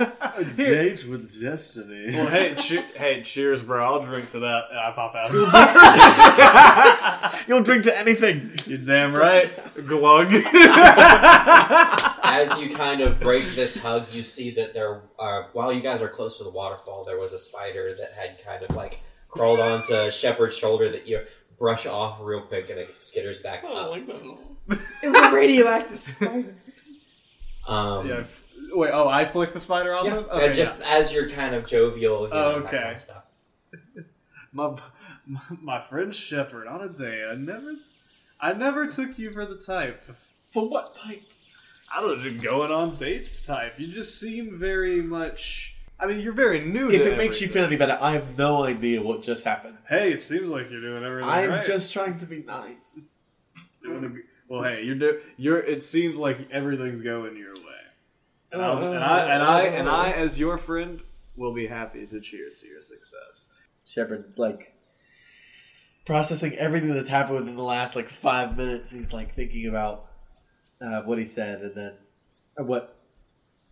[0.00, 2.14] A date with destiny.
[2.14, 3.84] well, hey, che- hey, cheers, bro.
[3.84, 4.62] I'll drink to that.
[4.70, 5.32] And I pop out.
[7.48, 8.52] You'll drink to anything.
[8.66, 9.50] You're damn right.
[9.86, 10.32] Glug.
[12.22, 16.00] As you kind of break this hug, you see that there, uh, while you guys
[16.02, 19.60] are close to the waterfall, there was a spider that had kind of like crawled
[19.60, 21.24] onto Shepard's shoulder that you
[21.58, 23.90] brush off real quick and it skitters back I don't up.
[23.90, 24.78] like that.
[25.02, 26.54] It was a radioactive spider.
[27.66, 28.24] Um, yeah.
[28.70, 28.90] Wait.
[28.92, 30.26] Oh, I flick the spider on yeah, him.
[30.30, 32.78] and just as you're kind of jovial, you know, okay.
[32.78, 33.24] kind of stuff.
[34.52, 34.76] my
[35.60, 37.74] my friend Shepard on a day, I never,
[38.40, 40.04] I never took you for the type.
[40.50, 41.22] For what type?
[41.94, 43.78] I don't know, just going on dates type.
[43.78, 45.74] You just seem very much.
[46.00, 46.88] I mean, you're very new.
[46.88, 49.78] If it makes you feel any better, I have no idea what just happened.
[49.88, 51.64] Hey, it seems like you're doing everything I'm right.
[51.64, 53.00] just trying to be nice.
[53.82, 55.58] You wanna be- well, hey, you're do, you're.
[55.58, 57.67] It seems like everything's going your way,
[58.52, 61.00] and, I and I and I, as your friend,
[61.36, 63.50] will be happy to cheers to your success.
[63.84, 64.74] Shepard like
[66.04, 68.90] processing everything that's happened within the last like five minutes.
[68.90, 70.06] He's like thinking about
[70.80, 71.92] uh, what he said and then
[72.58, 72.96] uh, what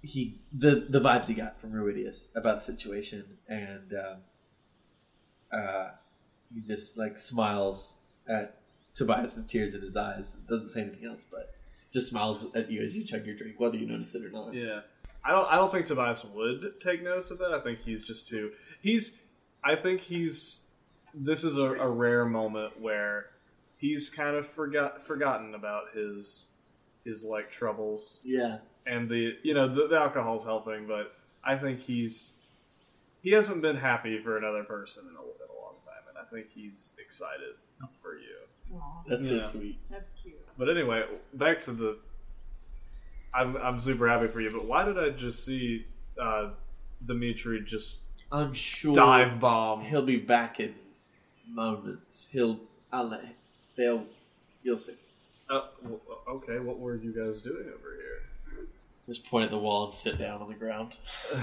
[0.03, 5.89] he the the vibes he got from Ruidius about the situation, and um, uh,
[6.55, 7.97] he just like smiles
[8.29, 8.59] at
[8.95, 10.35] Tobias's tears in his eyes.
[10.49, 11.56] Doesn't say anything else, but
[11.93, 14.53] just smiles at you as you chug your drink, whether you notice it or not.
[14.55, 14.81] Yeah,
[15.25, 15.47] I don't.
[15.51, 17.53] I don't think Tobias would take notice of that.
[17.53, 18.53] I think he's just too.
[18.81, 19.19] He's.
[19.65, 20.65] I think he's.
[21.15, 23.27] This is a, a rare moment where
[23.79, 26.51] he's kind of forgot forgotten about his
[27.05, 28.59] his like troubles Yeah.
[28.87, 31.15] and the you know the, the alcohol's helping, but
[31.45, 32.35] I think he's
[33.23, 36.29] he hasn't been happy for another person in a, in a long time, and I
[36.31, 37.55] think he's excited
[38.03, 38.37] for you.
[39.07, 39.43] That's Yeah.
[39.43, 39.79] so sweet.
[39.91, 40.35] That's cute.
[40.59, 41.99] But anyway, back to the.
[43.35, 45.85] I'm I'm super happy for you, but why did I just see
[46.21, 46.51] uh,
[47.05, 48.01] Dimitri just
[48.33, 49.83] I'm sure dive bomb?
[49.83, 50.75] He'll be back in
[51.49, 52.29] moments.
[52.31, 52.59] He'll.
[52.93, 53.25] I'll let.
[53.77, 54.05] They'll.
[54.63, 54.95] You'll see.
[55.51, 58.67] Uh, w- okay, what were you guys doing over here?
[59.07, 60.97] Just point at the wall and sit down on the ground.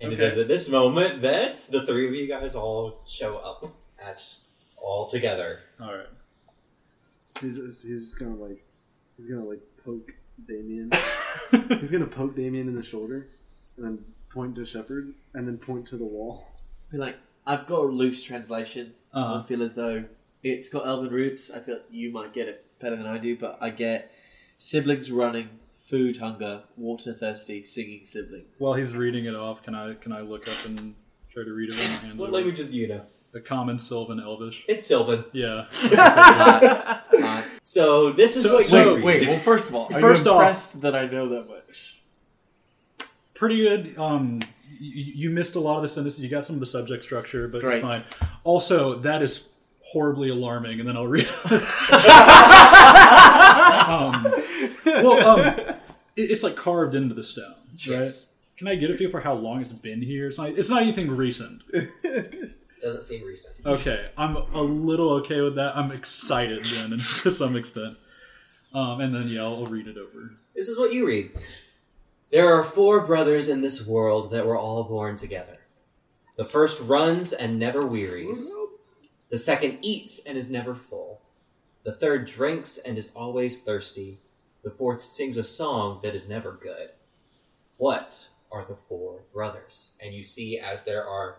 [0.00, 0.26] And it Okay.
[0.26, 3.64] is at this moment that the three of you guys all show up
[4.04, 4.34] at
[4.82, 5.60] all together.
[5.80, 6.06] All right.
[7.40, 8.64] He's, he's gonna like,
[9.16, 10.12] he's gonna like poke
[10.46, 10.90] Damien.
[11.80, 13.28] he's gonna poke Damien in the shoulder,
[13.76, 16.48] and then point to Shepard, and then point to the wall.
[16.90, 18.94] Be like, I've got a loose translation.
[19.12, 19.40] Uh-huh.
[19.40, 20.04] I feel as though
[20.42, 21.50] it's got Elven roots.
[21.50, 24.12] I feel you might get it better than I do, but I get
[24.58, 25.48] siblings running,
[25.78, 28.46] food hunger, water thirsty, singing siblings.
[28.58, 30.94] While he's reading it off, can I can I look up and
[31.32, 32.18] try to read it on my hand?
[32.18, 33.06] What languages do you know?
[33.34, 34.62] A common Sylvan Elvish.
[34.68, 35.24] It's Sylvan.
[35.32, 35.64] Yeah.
[35.70, 37.44] Hot, hot.
[37.62, 39.20] So this is So- what so- you Wait, read.
[39.22, 39.28] wait.
[39.28, 42.00] Well, first of all, are First you off- impressed that I know that much?
[43.34, 43.98] Pretty good.
[43.98, 44.40] Um,
[44.78, 46.20] you, you missed a lot of the sentences.
[46.20, 47.74] You got some of the subject structure, but Great.
[47.76, 48.02] it's fine.
[48.44, 49.48] Also, that is
[49.80, 51.26] horribly alarming, and then I'll read.
[53.88, 54.32] um,
[54.84, 55.40] well, um,
[56.16, 57.78] it, it's like carved into the stone, right?
[57.86, 58.26] Yes.
[58.58, 60.28] Can I get a feel for how long it's been here?
[60.28, 60.50] It's not.
[60.50, 61.62] It's not anything recent.
[62.80, 63.54] Doesn't seem recent.
[63.66, 65.76] Okay, I'm a little okay with that.
[65.76, 66.90] I'm excited then,
[67.22, 67.96] to some extent.
[68.72, 70.34] Um, and then yeah, I'll, I'll read it over.
[70.54, 71.32] This is what you read.
[72.30, 75.58] There are four brothers in this world that were all born together.
[76.36, 78.54] The first runs and never wearies.
[79.28, 81.20] The second eats and is never full.
[81.84, 84.18] The third drinks and is always thirsty.
[84.64, 86.90] The fourth sings a song that is never good.
[87.76, 89.92] What are the four brothers?
[90.00, 91.38] And you see as there are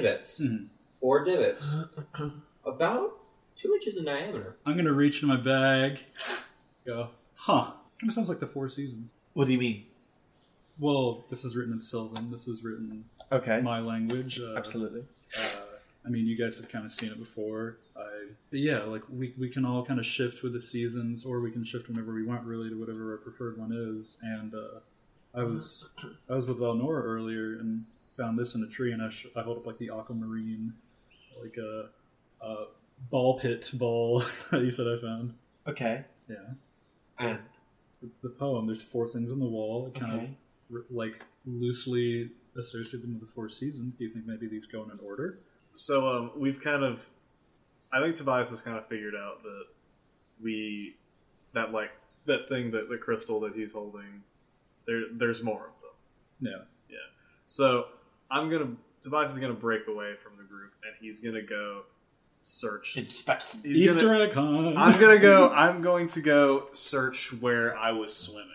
[0.00, 0.68] divots, Mhm.
[1.00, 1.74] four divots,
[2.64, 3.18] about
[3.56, 4.56] two inches in diameter.
[4.64, 5.98] I'm gonna reach in my bag.
[6.86, 7.72] Go, huh?
[8.00, 9.10] Kind of sounds like the Four Seasons.
[9.34, 9.84] What do you mean?
[10.78, 12.30] Well, this is written in Sylvan.
[12.30, 14.40] This is written Okay, my language.
[14.40, 15.04] Uh, absolutely.
[15.38, 15.42] Uh,
[16.06, 17.76] I mean, you guys have kind of seen it before.
[17.94, 21.40] I, but yeah, like we, we can all kind of shift with the seasons, or
[21.40, 24.16] we can shift whenever we want, really, to whatever our preferred one is.
[24.22, 24.80] And uh,
[25.34, 25.86] I was
[26.30, 27.84] I was with Valnora earlier and
[28.20, 30.72] found this in a tree, and I, sh- I hold up like the aquamarine,
[31.42, 31.88] like a,
[32.44, 32.66] a
[33.10, 35.34] ball pit ball that you said I found.
[35.66, 36.04] Okay.
[36.28, 36.36] Yeah.
[37.18, 37.38] And
[38.02, 38.66] The, the poem.
[38.66, 39.90] There's four things on the wall.
[39.94, 40.24] It kind Okay.
[40.70, 43.96] of r- like loosely associate them with the four seasons.
[43.96, 45.38] Do you think maybe these go in an order?
[45.74, 47.00] So um, we've kind of,
[47.92, 49.64] I think Tobias has kind of figured out that
[50.42, 50.96] we,
[51.54, 51.90] that like
[52.26, 54.22] that thing that the crystal that he's holding,
[54.86, 56.50] there there's more of them.
[56.52, 56.64] Yeah.
[56.88, 56.96] Yeah.
[57.46, 57.86] So
[58.30, 61.82] I'm gonna Tobias is gonna break away from the group and he's gonna go
[62.42, 62.96] search.
[62.96, 63.56] inspect.
[63.62, 64.78] He's Easter gonna, egg hunt.
[64.78, 65.48] I'm gonna go.
[65.54, 68.46] I'm going to go search where I was swimming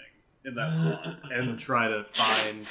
[0.45, 2.65] in that pond and try to find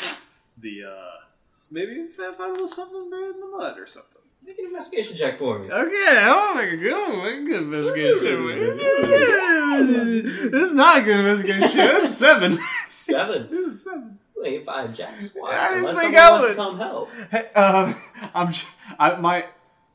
[0.58, 1.24] the uh
[1.70, 4.10] maybe find a little something buried in the mud or something.
[4.46, 5.70] Make an investigation check for me.
[5.70, 8.78] Okay, I'll make a good, I'll make a good investigation.
[8.78, 10.52] check.
[10.52, 11.62] this is not a good investigation.
[11.70, 11.92] check.
[11.92, 12.58] This is seven.
[12.88, 13.48] Seven.
[13.50, 14.18] This is seven.
[14.44, 17.10] You ain't find Jack Squat I didn't unless think someone I wants to come help.
[17.30, 17.96] Hey, um,
[18.34, 18.52] I'm.
[18.52, 18.66] j-
[18.98, 19.46] I, my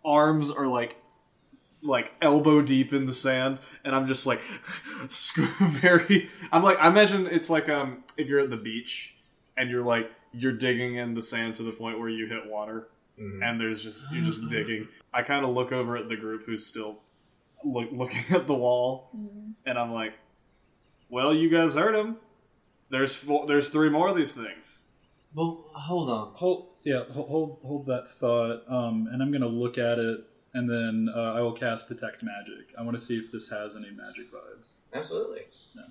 [0.03, 0.95] arms are like,
[1.81, 4.41] like elbow deep in the sand, and I'm just like,
[5.59, 6.30] very.
[6.51, 9.15] I'm like, I imagine it's like um, if you're at the beach
[9.57, 12.88] and you're like, you're digging in the sand to the point where you hit water,
[13.19, 13.43] Mhm.
[13.43, 14.88] and there's just you're just digging.
[15.13, 16.99] I kind of look over at the group who's still
[17.63, 19.09] look, looking at the wall,
[19.65, 20.13] and I'm like,
[21.09, 22.17] well, you guys heard him.
[22.90, 24.82] There's four, there's three more of these things.
[25.36, 26.34] Well, hold on.
[26.36, 28.64] Hold, yeah, hold, hold that thought.
[28.68, 30.22] Um, and I'm gonna look at it,
[30.53, 32.74] and then uh, I will cast detect magic.
[32.78, 34.70] I want to see if this has any magic vibes.
[34.94, 35.41] Absolutely.
[35.76, 35.84] Yeah.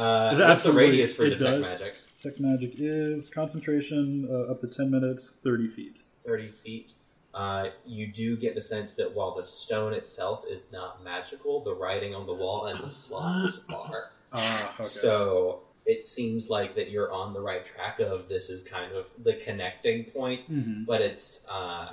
[0.00, 1.62] Uh, Is it what's the radius for detect does?
[1.62, 1.94] magic?
[2.20, 6.02] Detect magic is concentration uh, up to ten minutes, thirty feet.
[6.26, 6.92] 30 feet.
[7.32, 11.72] Uh, you do get the sense that while the stone itself is not magical, the
[11.74, 14.10] writing on the wall and the slots are.
[14.30, 14.84] Ah, okay.
[14.84, 19.06] So it seems like that you're on the right track of this is kind of
[19.24, 20.84] the connecting point, Mhm.
[20.86, 21.92] but it's uh,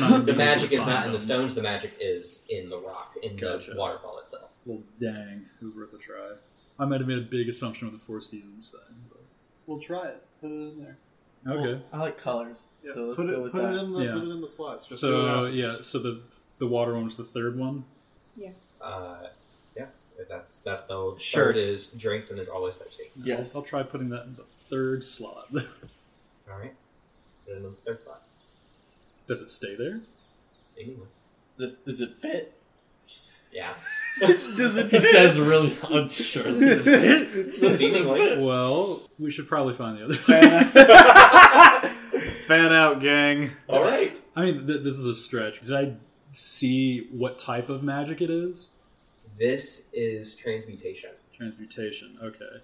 [0.00, 1.54] not the magic is not in the stones.
[1.54, 3.70] The magic is in the rock, in Gotcha.
[3.70, 4.58] the waterfall itself.
[4.66, 6.32] Well, dang, it was worth a try.
[6.80, 8.96] I might have made a big assumption with the Four Seasons thing.
[9.08, 9.20] But...
[9.66, 10.22] We'll try it.
[10.40, 10.98] Put it in there.
[11.46, 11.74] Okay.
[11.74, 13.74] Well, I like colors, Yeah, so let's put go with put that.
[13.76, 14.12] it in the Yeah.
[14.14, 14.84] put it in the slots.
[14.86, 16.22] Just so so yeah, so the
[16.58, 17.84] the water one was the third one.
[18.36, 19.28] Uh, yeah,
[20.28, 21.44] that's that's the old Sure.
[21.46, 23.04] third is drinks and is always thirsty.
[23.22, 23.54] Yes.
[23.54, 25.48] I'll, I'll try putting that in the third slot.
[25.54, 26.74] All right,
[27.44, 28.22] put it in the third slot.
[29.28, 30.00] Does it stay there?
[30.68, 31.06] Seemingly,
[31.56, 32.54] Does it, does it fit?
[33.52, 33.74] yeah.
[34.20, 34.86] Does it?
[34.90, 36.44] He says really unsure.
[37.70, 38.42] Seemingly.
[38.42, 40.42] Well, we should probably find the other thing.
[42.46, 43.50] Fan out, gang.
[43.68, 44.18] All right.
[44.34, 45.60] I mean, th- this is a stretch.
[45.60, 45.94] Did I
[46.32, 48.66] see what type of magic it is?
[49.38, 51.10] This is transmutation.
[51.36, 52.18] Transmutation.
[52.22, 52.62] Okay.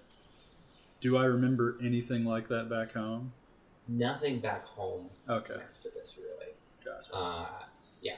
[0.99, 3.31] Do I remember anything like that back home?
[3.87, 5.55] Nothing back home Okay.
[5.57, 6.53] next to this, really.
[6.83, 7.13] Gotcha.
[7.13, 7.45] Uh,
[8.01, 8.15] yeah.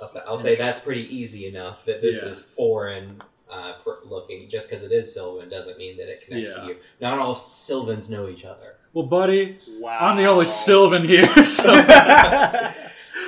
[0.00, 2.28] I'll say, I'll say that's pretty easy enough that this Yeah.
[2.28, 3.20] is foreign
[3.50, 4.46] uh, per- looking.
[4.48, 6.60] Just because it is Sylvan doesn't mean that it connects Yeah.
[6.62, 6.76] to you.
[7.00, 8.74] Not all Sylvans know each other.
[8.92, 9.96] Well, buddy, Wow.
[10.00, 12.74] I'm the only Sylvan here, so I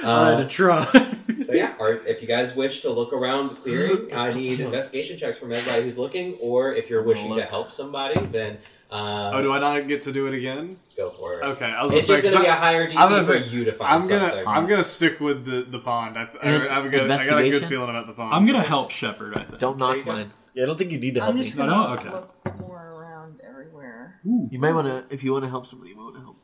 [0.03, 1.10] had Uh, to try.
[1.47, 5.17] so yeah, or if you guys wish to look around the clearing, I need investigation
[5.17, 6.35] checks from everybody who's looking.
[6.41, 8.59] Or if you're wishing to help somebody, then
[8.91, 10.77] uh, Oh, do I not get to do it again?
[10.97, 11.45] go for it.
[11.45, 12.95] Okay, I was It's gonna just say, going to be a 'cause higher I'm DC
[13.09, 14.47] gonna for say- you to find I'm gonna something.
[14.49, 16.19] I'm gonna stick with the the pond.
[16.19, 18.35] I, I, I, good, I, got a good feeling about the pond.
[18.35, 19.39] I'm gonna help Shepard.
[19.39, 19.59] I think.
[19.61, 20.33] Don't knock mine.
[20.55, 21.95] Yeah, I don't think you need to help I'm just I gonna know?
[22.01, 22.11] Okay.
[22.11, 24.19] look more around everywhere.
[24.25, 26.37] You might want to, if you want to help somebody, you might want to help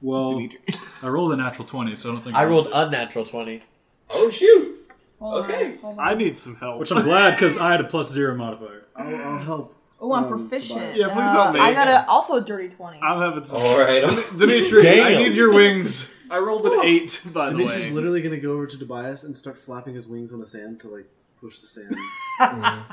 [0.00, 0.60] Well, Dimitri.
[1.02, 3.64] I rolled a natural twenty, so I don't think I I'm rolled unnatural twenty.
[4.10, 4.76] Oh shoot!
[5.18, 5.72] Hold Okay.
[5.72, 6.08] On, hold on.
[6.08, 6.78] I need some help.
[6.80, 8.84] which I'm glad because I had a plus zero modifier.
[8.96, 9.74] I'll, I'll help.
[10.00, 10.96] Oh, I'm Um, proficient.
[10.96, 11.60] Yeah, please Uh, help me.
[11.60, 13.00] I got a also a dirty twenty.
[13.02, 13.60] I'm having some.
[13.60, 14.02] All right.
[14.38, 16.14] Dimitri, I need your wings.
[16.30, 17.90] I rolled an eight, by the Dimitri's way.
[17.94, 20.88] literally gonna go over to Tobias and start flapping his wings on the sand to
[20.88, 21.06] like
[21.40, 21.96] push the sand.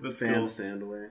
[0.00, 0.44] That's fan cool.
[0.44, 1.06] the sand away.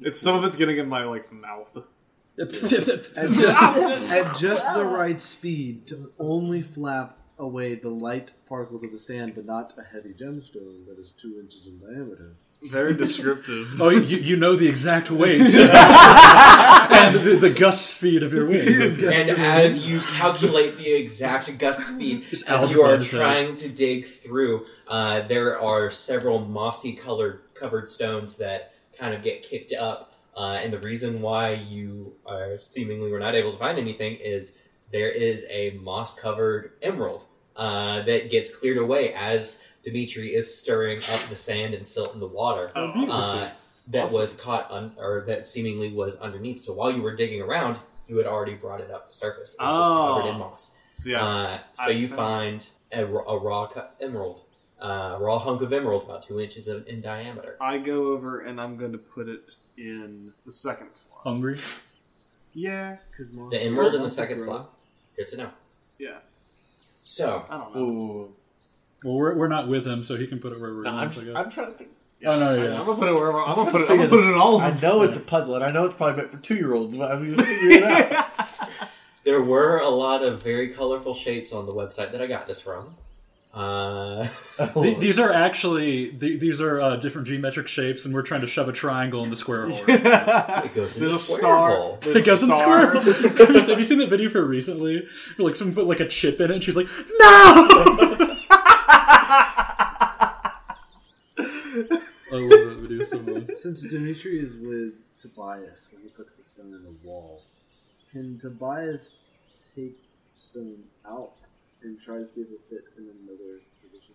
[0.00, 1.76] It's some of it's getting in my like mouth.
[2.38, 8.92] At just, at just the right speed to only flap away the light particles of
[8.92, 12.34] the sand, but not a heavy gemstone that is two inches in diameter.
[12.62, 13.80] Very descriptive.
[13.80, 19.02] oh, you, you know the exact weight and the, the gust speed of your wings.
[19.02, 23.56] And as you calculate the exact gust speed, Just as you are algebra to trying
[23.56, 29.42] to dig through, uh, there are several mossy colored covered stones that kind of get
[29.42, 30.12] kicked up.
[30.36, 34.54] Uh, and the reason why you are seemingly were not able to find anything is
[34.94, 37.26] there is a moss covered emerald
[37.56, 42.20] uh, that gets cleared away as Dimitri is stirring up the sand and silt in
[42.20, 43.50] the water Oh, uh,
[43.88, 44.20] that Awesome.
[44.20, 46.60] was caught un- or that seemingly was underneath.
[46.60, 49.50] So while you were digging around, you had already brought it up to surface.
[49.54, 50.14] It's just Oh.
[50.14, 50.76] covered in moss.
[50.92, 54.44] so yeah, Uh, so you find a, a raw cut emerald
[54.80, 57.56] uh, raw hunk of emerald, about two inches in, in diameter.
[57.60, 61.22] I go over and I'm going to put it in the second slot.
[61.24, 61.58] Hungry?
[62.52, 64.70] Yeah, Because The emerald in the second slot.
[65.16, 65.50] Good to know.
[65.98, 66.18] yeah.
[67.02, 67.80] So, I don't know.
[67.80, 68.32] Ooh.
[69.04, 70.96] Well, we're, we're not with him, so he can put it wherever he No, I'm,
[70.96, 71.44] wants, just, I guess.
[71.44, 71.90] I'm trying to think.
[72.26, 72.80] Oh, no, yeah.
[72.80, 73.42] I'm gonna put it wherever.
[73.42, 73.90] I'm, gonna put it.
[73.90, 74.58] I'm gonna put it in all.
[74.58, 76.96] I know it's a puzzle, and I know it's probably meant for two year olds,
[76.96, 78.30] but I'm going to figure it out.
[79.24, 82.62] there were a lot of very colorful shapes on the website that I got this
[82.62, 82.94] from.
[83.54, 84.26] Uh,
[84.74, 88.48] Th- These are actually th- these are uh, different geometric shapes, and we're trying to
[88.48, 89.84] shove a triangle in the square hole.
[89.86, 91.70] it goes into There's a square star.
[91.76, 91.98] hole.
[92.00, 92.58] There's It a goes in star.
[92.58, 92.94] square.
[93.14, 95.06] have, you, have you seen that video for recently?
[95.38, 98.30] Like someone put like a chip in it, and she's like, "No!"
[101.36, 103.54] I love that video so much.
[103.54, 107.42] Since Dimitri is with Tobias when he puts the stone in the wall,
[108.10, 109.14] can Tobias
[109.76, 109.96] take
[110.36, 111.32] stone out
[111.84, 114.14] and try to see if it fits in another position?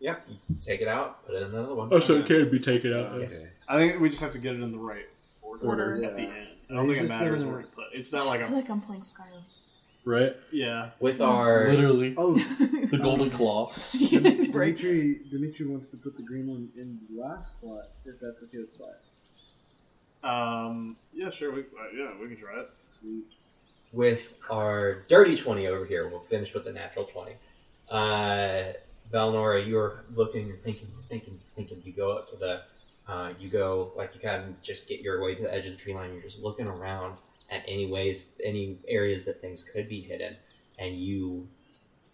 [0.00, 0.16] Yeah,
[0.60, 1.88] take it out, put it in another one.
[1.92, 3.20] Oh, so it can be taken out.
[3.20, 3.46] Yes.
[3.68, 5.06] I think we just have to get it in the right
[5.42, 6.04] order, Order.
[6.04, 6.28] at the Yeah.
[6.28, 6.48] end.
[6.70, 7.84] I don't he's think it just matters gonna- where to put.
[7.92, 7.98] it.
[7.98, 9.42] It's not like I a feel like I'm playing Skyrim.
[10.04, 10.34] Right?
[10.50, 10.90] yeah.
[10.98, 12.14] With our Literally.
[12.18, 12.34] Oh,
[12.90, 13.70] The golden claw.
[13.94, 14.76] right.
[14.76, 18.58] Dimitri, Dimitri wants to put the green one in the last slot, if that's okay
[18.58, 18.96] with Tobias.
[20.24, 20.96] Um.
[21.12, 21.30] Yeah.
[21.30, 21.52] Sure.
[21.52, 21.60] We.
[21.60, 21.64] Uh,
[21.96, 22.10] yeah.
[22.20, 22.70] We can try it.
[22.88, 23.24] Sweet.
[23.92, 26.08] With our dirty 20 over here.
[26.08, 27.32] We'll finish with the natural 20.
[27.90, 28.72] Uh,
[29.12, 31.82] Valnora, you're looking, you're thinking, you're thinking, you're thinking.
[31.84, 32.62] You go up to the,
[33.06, 35.72] uh, you go, like, you kind of just get your way to the edge of
[35.72, 36.12] the tree line.
[36.12, 37.18] You're just looking around
[37.50, 40.36] at any ways, any areas that things could be hidden.
[40.78, 41.46] And you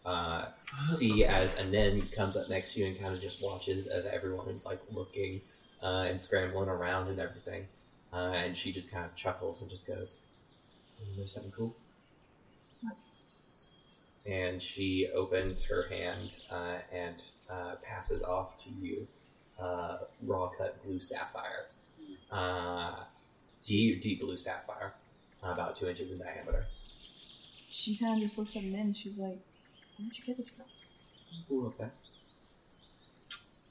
[0.05, 0.46] uh,
[0.80, 4.48] see as Anin comes up next to you and kind of just watches as everyone
[4.48, 5.40] is, like, looking
[5.80, 7.68] uh, and scrambling around and everything.
[8.12, 10.16] Uh, and she just kind of chuckles and just goes,
[11.04, 11.76] "You know something cool?"
[14.26, 19.06] And she opens her hand uh, and uh, passes off to you
[19.58, 21.66] uh, raw cut blue sapphire,
[22.30, 23.04] uh,
[23.64, 24.94] deep deep blue sapphire,
[25.42, 26.66] about two inches in diameter.
[27.70, 28.92] She kind of just looks at Min.
[28.92, 29.38] She's like,
[29.98, 30.66] "Where'd you get this from?"
[31.28, 31.92] Just cool with that.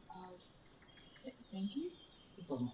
[0.10, 0.30] Uh,
[1.52, 1.90] thank you.
[2.38, 2.72] No problem.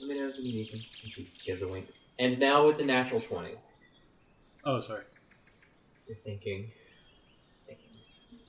[0.00, 0.84] Let me know if you need anything.
[1.02, 1.86] And she gives a wink.
[2.18, 3.54] And now with the natural twenty,
[4.64, 5.04] Oh, sorry.
[6.06, 6.70] you're thinking,
[7.66, 7.90] thinking,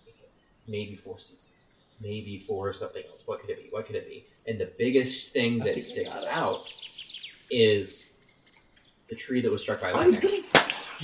[0.05, 0.27] thinking,
[0.67, 1.67] maybe four seasons,
[1.99, 3.23] maybe for something else.
[3.25, 3.69] What could it be?
[3.71, 4.25] What could it be?
[4.47, 6.71] And the biggest thing I that sticks out
[7.49, 8.13] is
[9.09, 10.43] the tree that was struck by lightning.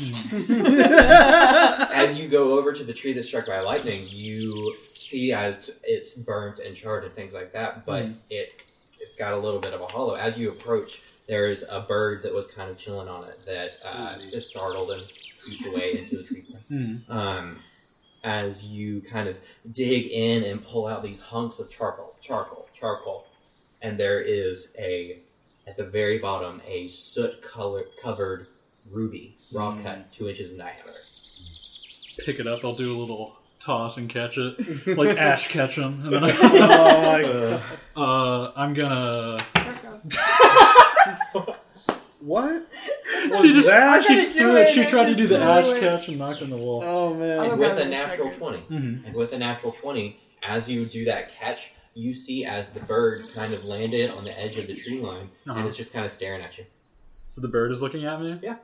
[1.92, 6.14] as you go over to the tree that's struck by lightning, you see as it's
[6.14, 8.16] burnt and charred and things like that, but Mm.
[8.30, 8.62] it
[9.12, 10.14] it's got a little bit of a hollow.
[10.14, 14.16] As you approach, there's a bird that was kind of chilling on it that uh,
[14.32, 15.06] is startled and
[15.50, 16.46] eats away into the tree.
[16.70, 16.96] Hmm.
[17.10, 17.60] Um,
[18.24, 19.38] as you kind of
[19.74, 23.26] dig in and pull out these hunks of charcoal, charcoal, charcoal,
[23.82, 25.20] and there is a
[25.68, 28.48] at the very bottom a soot color covered
[28.90, 31.02] ruby, raw cut, two inches in diameter.
[32.20, 32.62] Pick it up.
[32.64, 37.02] I'll do a little toss and catch it, like Ash Ketchum, and then I, oh
[37.02, 37.64] my god.
[37.96, 39.40] uh, I'm gonna.
[42.20, 42.68] What?
[43.42, 44.04] She just that?
[44.06, 44.62] she, I tried to do threw it.
[44.62, 45.80] it, She tried to do the Ash it.
[45.80, 46.84] catch and knock on the wall.
[46.84, 47.40] Oh man.
[47.52, 48.40] And with a in a natural second.
[48.40, 49.06] twenty, Mhm.
[49.08, 53.28] and with a natural twenty, as you do that catch, you see as the bird
[53.34, 55.58] kind of landed on the edge of the tree line, Uh-huh.
[55.58, 56.66] and it's just kind of staring at you.
[57.30, 58.40] So the bird is looking at me.
[58.44, 58.58] Yeah.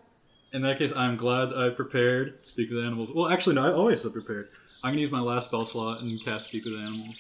[0.54, 2.36] In that case, I'm glad I prepared.
[2.52, 3.10] Speak with animals.
[3.14, 3.66] Well, actually, no.
[3.68, 4.50] I always have prepared.
[4.84, 7.16] I'm gonna use my last spell slot and cast Speak with Animals.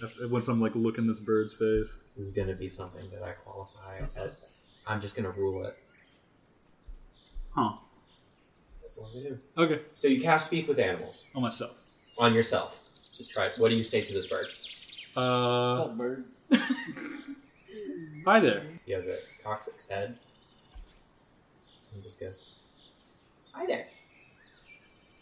[0.00, 1.88] If- Once I'm like looking this bird's face.
[2.14, 3.98] This is going to be something that I qualify.
[4.16, 4.36] At.
[4.86, 5.78] I'm just going to rule it.
[7.54, 7.74] Huh.
[8.82, 9.38] That's what we do.
[9.56, 9.80] Okay.
[9.94, 11.70] So you cast speak with animals On myself.
[12.18, 12.80] on yourself
[13.16, 13.48] to try.
[13.56, 14.46] What do you say to this bird?
[15.16, 16.24] Uh, What's up, bird?
[18.26, 18.62] hi there.
[18.84, 20.18] He has a coccyx head.
[21.94, 22.42] And just goes,
[23.52, 23.86] "Hi there."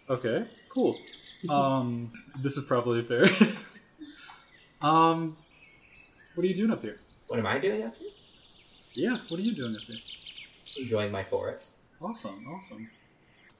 [0.08, 0.44] Okay.
[0.68, 0.96] Cool.
[1.48, 2.12] Um,
[2.42, 3.24] this is probably fair.
[4.82, 5.36] um,
[6.34, 6.98] what are you doing up here?
[7.28, 8.10] What am I doing up here?
[8.92, 9.16] Yeah.
[9.28, 9.96] What are you doing up here?
[10.78, 11.74] Enjoying my forest.
[12.00, 12.44] Awesome.
[12.46, 12.90] Awesome.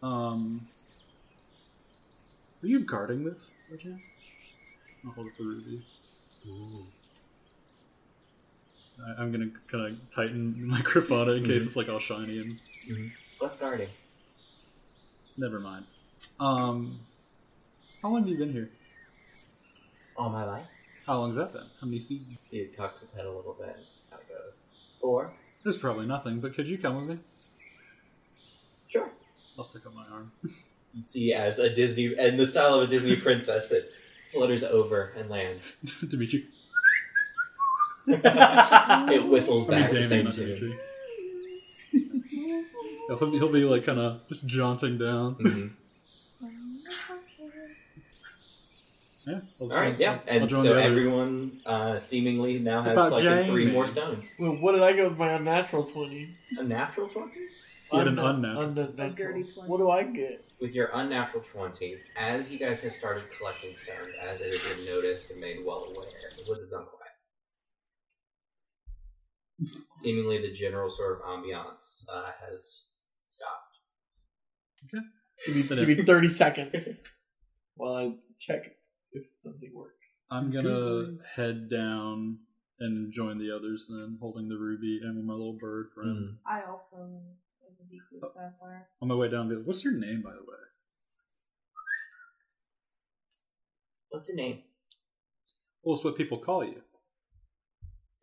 [0.03, 0.69] Um,
[2.63, 3.51] are you guarding this?
[3.71, 4.01] by chance?
[5.05, 5.83] I'll hold up the ruby.
[8.99, 12.01] I, I'm gonna kind of tighten my grip on it in case it's like all
[12.01, 12.61] shiny and
[13.39, 13.89] What's guarding?
[15.37, 15.87] never mind.
[16.39, 17.01] Um,
[18.03, 18.71] how long have you been here?
[20.17, 20.67] All my life.
[21.07, 21.67] How long's that been?
[21.81, 22.39] How many seasons?
[22.45, 24.61] See, it cocks its head a little bit and just kind of goes,
[25.01, 25.33] "Four."
[25.63, 27.23] There's probably nothing, but could you come with me?
[28.89, 29.11] Sure.
[29.59, 30.33] I'll stick up my arm.
[30.93, 33.89] You see, as a Disney, and the style of a Disney princess, that
[34.33, 35.75] flutters over and lands.
[36.09, 36.47] Dimitri.
[38.09, 40.49] it whistles I mean, back the Damien, same not tune.
[40.49, 40.79] Dimitri.
[42.33, 45.37] Yeah, he'll, be, he'll be like kind of just jaunting down.
[45.37, 45.71] Mhm.
[49.31, 49.41] Yeah.
[49.61, 53.09] I'll All join- right, yeah, I'll and so the everyone uh, seemingly now has About
[53.11, 53.75] collected three Jamie?
[53.77, 54.35] more stones.
[54.39, 56.35] Well, what did I get with my unnatural twenty?
[56.59, 57.39] A natural twenty
[57.91, 58.63] He had an Unna- unnatural.
[58.69, 59.07] unnatural.
[59.07, 59.69] A dirty 20.
[59.69, 60.45] What do I get?
[60.61, 61.97] with your unnatural twenty.
[62.17, 65.85] As you guys have started collecting stones, as it has been noticed and made well
[65.85, 66.99] aware, the woods have gone quiet.
[69.91, 72.87] Seemingly, the general sort of ambiance uh, has
[73.25, 73.79] stopped.
[75.47, 77.01] Give me, give me thirty seconds
[77.75, 78.73] while I check
[79.13, 80.21] if something works.
[80.31, 82.39] I'm gonna head down
[82.79, 86.35] and join the others then, holding the ruby and with my little bird friend.
[86.35, 86.51] Hmm.
[86.51, 88.29] I also have a deep blue oh.
[88.29, 88.89] sapphire.
[89.03, 90.57] On my way down to what's your name by the way?
[94.11, 94.63] What's the name?
[95.83, 96.83] Well, it's what people call you.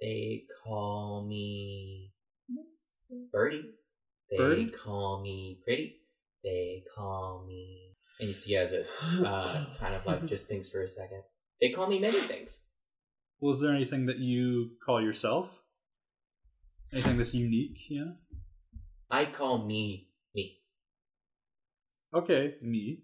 [0.02, 2.12] They call me
[3.32, 3.72] Birdie.
[4.30, 4.70] They Birdie?
[4.70, 5.96] call me Pretty.
[6.44, 7.87] They call me.
[8.20, 11.24] And you see, as it uh, kind of like just thinks for a second.
[11.62, 12.60] They call me many things.
[13.40, 15.50] Well, is there anything that you call yourself?
[16.92, 17.78] Anything that's unique?
[17.90, 18.14] Yeah.
[19.12, 20.60] I call me me.
[22.14, 23.04] Okay, me.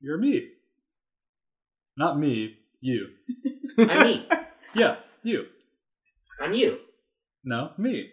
[0.00, 0.48] You're me.
[1.96, 2.56] Not me.
[2.80, 3.08] You.
[3.78, 4.28] I'm me.
[4.76, 5.44] Yeah, you.
[6.40, 6.80] I'm you.
[7.44, 8.10] No, me.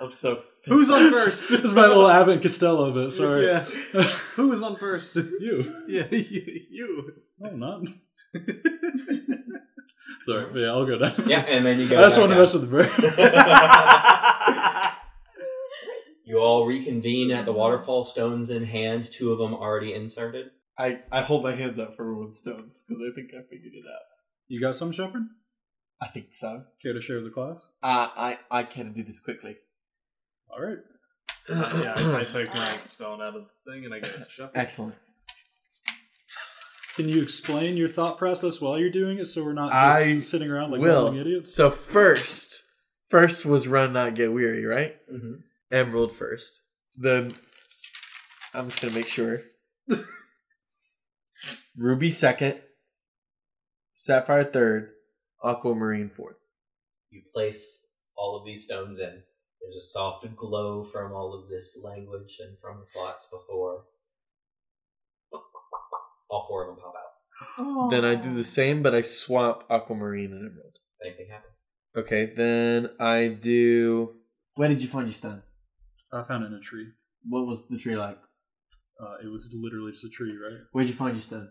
[0.00, 0.42] I'm so.
[0.66, 1.50] Who's on first?
[1.50, 3.12] This is my little Abbott and Costello bit.
[3.12, 3.46] Sorry.
[3.46, 3.60] Yeah.
[4.36, 5.14] Who was on first?
[5.16, 5.84] you.
[5.88, 6.62] Yeah, you.
[6.70, 7.12] you.
[7.38, 7.86] No, not.
[10.26, 10.46] Sorry.
[10.52, 11.24] but Yeah, I'll go down.
[11.28, 11.98] Yeah, and then you go.
[12.00, 12.44] I just back want to down.
[12.44, 12.90] mess with the bird.
[16.26, 19.10] You all reconvene at the waterfall, stones in hand.
[19.12, 20.46] Two of them already inserted.
[20.78, 23.84] I, I hold my hands up for everyone's stones because I think I figured it
[23.86, 24.00] out.
[24.48, 25.22] you got some, Shepard?
[26.00, 26.64] I think so.
[26.82, 27.60] Care to share with the class?
[27.82, 29.56] Uh, I I can do this quickly.
[30.50, 30.78] All right.
[31.48, 34.24] Uh, yeah, I, I take my stone out of the thing and I give it
[34.24, 34.52] to Shepard.
[34.56, 34.94] Excellent.
[36.96, 40.20] Can you explain your thought process while you're doing it, so we're not just I
[40.20, 41.06] sitting around like Will.
[41.06, 41.52] rambling idiots?
[41.52, 42.62] So first,
[43.08, 44.94] first was run not get weary, right?
[45.12, 45.34] Mm-hmm.
[45.72, 46.60] Emerald first.
[46.96, 47.32] Then
[48.54, 49.42] I'm just gonna make sure.
[51.76, 52.60] Ruby second.
[53.94, 54.90] Sapphire third.
[55.42, 56.36] Aquamarine fourth.
[57.10, 59.22] You place all of these stones in.
[59.64, 63.84] There's a soft glow from all of this language and from the slots before.
[66.30, 67.90] All four of them pop out.
[67.90, 70.78] Then I do the same, but I swap aquamarine and emerald.
[70.92, 71.62] Same thing happens.
[71.96, 74.16] Okay, then I do.
[74.56, 75.42] Where did you find your stone?
[76.12, 76.88] I found it in a tree.
[77.28, 78.18] What was the tree like?
[79.00, 80.60] Uh, it was literally just a tree, right?
[80.72, 81.50] Where'd you find your stone?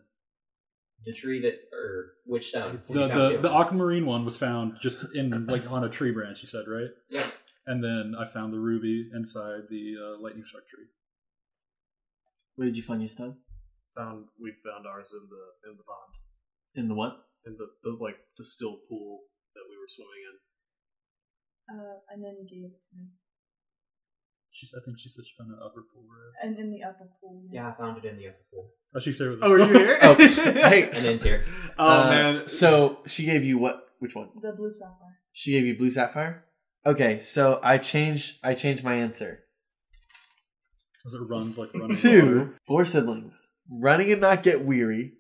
[1.06, 2.82] The tree that, or which stone?
[2.88, 6.42] The the, the aquamarine one was found just in like on a tree branch.
[6.42, 6.90] You said right?
[7.10, 7.26] Yeah.
[7.66, 10.88] And then I found the ruby inside the uh, lightning strike tree.
[12.56, 13.38] Where did you find your stone?
[13.96, 16.14] Found we found ours in the in the pond
[16.76, 17.18] In the what?
[17.46, 19.20] in the, the like the still pool
[19.56, 20.36] that we were swimming in.
[21.76, 23.08] Uh, and then gave it to me.
[24.52, 26.48] She's, I think she said she found an upper pool, right?
[26.48, 27.42] And in the upper pool.
[27.50, 28.70] Yeah, I found it in the upper pool.
[28.96, 29.40] Oh, she said it was.
[29.42, 29.98] Oh, were you here?
[30.02, 30.90] Oh, hey.
[30.94, 31.44] And then here.
[31.80, 32.48] oh Uh, man.
[32.48, 33.88] So she gave you what?
[34.00, 34.30] Which one?
[34.42, 35.18] The blue sapphire.
[35.32, 36.46] She gave you blue sapphire.
[36.86, 38.40] Okay, so I changed.
[38.44, 39.44] I changed my answer.
[40.98, 42.00] Because it runs like running water.
[42.00, 45.14] Two, four siblings, running and not get weary.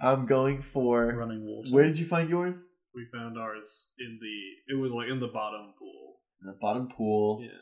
[0.00, 1.06] I'm going for.
[1.06, 1.72] running wolves.
[1.72, 2.62] Where did you find yours?
[2.96, 6.16] we found ours in the it was like in the bottom pool.
[6.40, 7.40] In the bottom pool.
[7.42, 7.58] Yeah.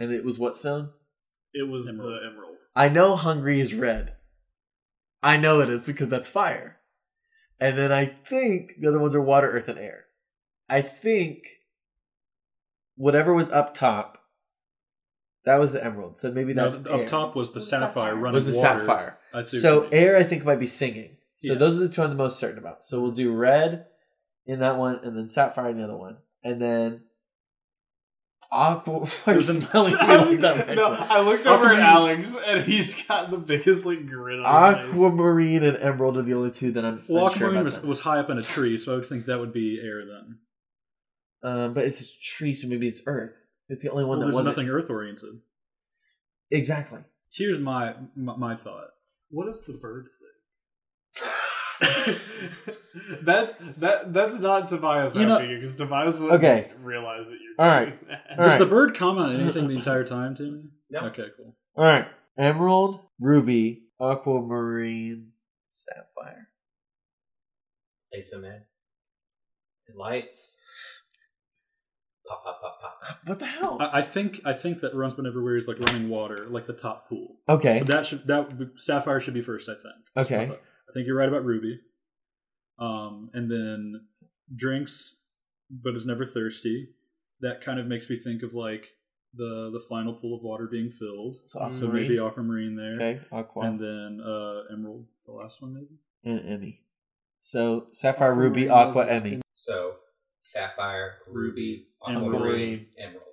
[0.00, 0.90] And it was what stone?
[1.54, 2.12] It was Emerald.
[2.12, 2.56] the emerald.
[2.74, 4.14] I know hungry is red.
[5.22, 6.78] I know it is because that's fire.
[7.60, 10.04] And then I think the other ones are water, earth, and air.
[10.68, 11.44] I think
[13.00, 14.18] whatever was up top,
[15.46, 16.18] that was the emerald.
[16.18, 17.08] So maybe No, that's up air.
[17.08, 18.14] top was the Was sapphire sapphire.
[18.14, 18.78] running was the water.
[18.80, 19.18] sapphire.
[19.32, 21.16] I see what So air, I think, might be singing.
[21.38, 21.58] So Yeah.
[21.58, 22.84] those are the two I'm the most certain about.
[22.84, 23.86] So we'll do red
[24.46, 27.04] in that one, and then sapphire in the other one, and then
[28.52, 29.06] aqua.
[29.24, 30.56] Why are you smiling at me like that?
[30.76, 31.10] no, Vincent?
[31.10, 34.90] I looked over at Alex and he's got the biggest like grin on his face.
[34.94, 37.80] Aquamarine and emerald are the only two that I'm Well, unsure aquamarine about.
[37.82, 40.04] was, was high up in a tree, so I would think that would be air
[40.04, 40.38] then.
[41.42, 43.32] Um, but it's a tree, so maybe it's Earth.
[43.68, 45.40] It's the only one Well, that wasn't nothing Earth oriented.
[46.50, 47.00] exactly.
[47.32, 48.88] Here's my, my my thought.
[49.30, 50.08] What is the bird
[51.16, 51.26] thing?
[53.22, 54.12] that's that.
[54.12, 56.70] That's not Tobias You know- you because Tobias would Okay.
[56.82, 57.84] realize that you're All right.
[57.86, 58.24] doing that.
[58.30, 58.58] All Does right.
[58.58, 60.72] the bird comment on anything the entire time, Tim?
[60.90, 61.00] No.
[61.06, 61.56] Okay, cool.
[61.76, 62.06] All right,
[62.36, 65.28] emerald, ruby, aquamarine,
[65.70, 66.48] sapphire.
[68.12, 68.62] Place them in.
[69.88, 70.58] And lights.
[72.30, 73.18] Pop, pop, pop, pop.
[73.26, 73.76] What the hell?
[73.80, 76.72] I, I think I think that runs been everywhere is like running water, like the
[76.72, 77.36] top pool.
[77.48, 77.78] Okay.
[77.80, 79.68] So that should that would be- sapphire should be first.
[79.68, 80.26] I think.
[80.26, 80.44] Okay.
[80.88, 81.80] I think you're right about ruby.
[82.78, 84.06] Um, and then
[84.54, 85.16] drinks,
[85.70, 86.88] but is never thirsty.
[87.40, 88.86] That kind of makes me think of like
[89.34, 91.36] the the final pool of water being filled.
[91.46, 92.02] So So aquamarine.
[92.08, 92.94] maybe aquamarine there.
[92.94, 95.98] Okay, aqua And then uh, emerald, the last one maybe.
[96.24, 96.80] and Emmy.
[97.40, 99.40] So sapphire, ruby, aqua, Emmy.
[99.54, 99.96] So,
[100.40, 102.34] sapphire, ruby, Emerald.
[102.34, 103.24] aquamarine, emerald.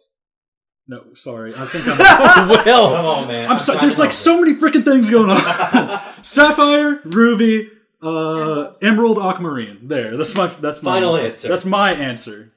[0.87, 1.53] No, sorry.
[1.55, 1.97] I think I'm.
[2.65, 3.51] Come on, man.
[3.51, 3.79] I'm sorry.
[3.79, 6.01] There's like help so many freaking things going on.
[6.23, 7.69] Sapphire, ruby,
[8.01, 8.77] uh, Emerald.
[8.81, 9.79] emerald, aquamarine.
[9.87, 10.15] There.
[10.15, 10.47] That's my.
[10.47, 11.49] That's my Final answer.
[11.49, 12.53] That's my answer.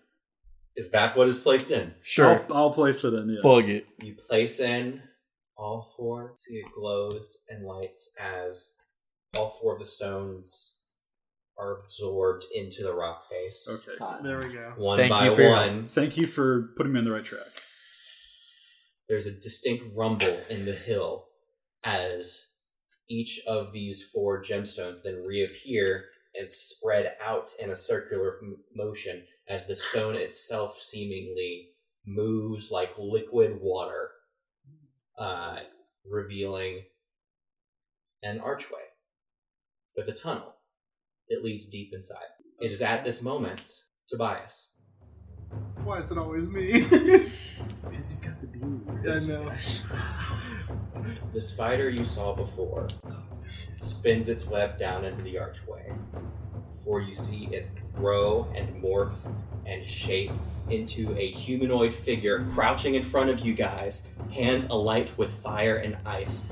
[0.76, 1.94] Is that what is placed in?
[2.02, 2.44] Sure.
[2.50, 3.28] I'll, I'll place it in.
[3.28, 3.40] Yeah.
[3.42, 3.86] Bug it.
[4.00, 5.02] You place in
[5.56, 6.32] all four.
[6.36, 8.74] See, it glows and lights as
[9.36, 10.78] all four of the stones
[11.60, 13.84] are absorbed into the rock face.
[13.88, 14.22] Okay.
[14.22, 14.72] There we go.
[14.76, 15.88] One Thank by you for your one.
[15.92, 17.46] Thank you for putting me on the right track.
[19.08, 21.26] there's a distinct rumble in the hill
[21.84, 22.46] as
[23.08, 29.24] each of these four gemstones then reappear and spread out in a circular m- motion
[29.48, 31.70] as the stone itself seemingly
[32.06, 34.10] moves like liquid water,
[35.18, 35.58] uh,
[36.08, 36.84] revealing
[38.22, 38.84] an archway
[39.96, 40.54] with a tunnel.
[41.30, 42.26] It leads deep inside.
[42.60, 43.70] It is at this moment,
[44.08, 44.72] Tobias.
[45.84, 46.86] Why is it always me?
[47.88, 49.00] Because you've got the demon.
[49.02, 49.52] This- I know.
[51.32, 52.88] The spider you saw before
[53.80, 55.92] spins its web down into the archway
[56.72, 59.14] before you see it grow and morph
[59.66, 60.30] and shape
[60.68, 65.96] into a humanoid figure crouching in front of you guys, hands alight with fire and
[66.04, 66.44] ice.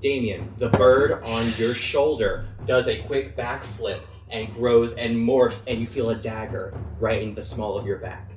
[0.00, 4.00] Damien, the bird on your shoulder, does a quick backflip
[4.30, 7.98] and grows and morphs, and you feel a dagger right in the small of your
[7.98, 8.32] back.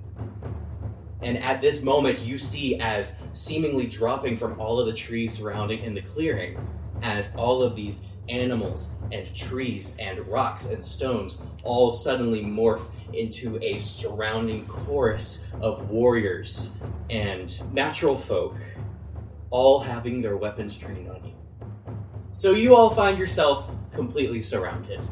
[1.22, 5.80] And at this moment, you see as seemingly dropping from all of the trees surrounding
[5.80, 6.57] in the clearing,
[7.02, 13.57] as all of these animals and trees and rocks and stones all suddenly morph into
[13.64, 16.69] a surrounding chorus of warriors
[17.10, 18.56] and natural folk,
[19.49, 21.39] all having their weapons trained on you.
[22.31, 25.07] So you all find yourself completely surrounded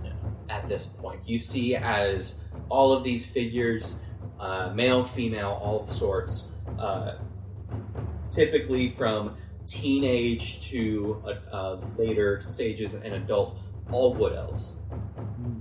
[0.49, 1.27] at this point.
[1.27, 2.35] You see as
[2.69, 3.99] all of these figures
[4.39, 7.15] uh, male, female, all sorts, uh,
[8.29, 9.35] typically from
[9.65, 13.59] teenage to uh, uh, later stages and adult,
[13.91, 14.77] all wood elves,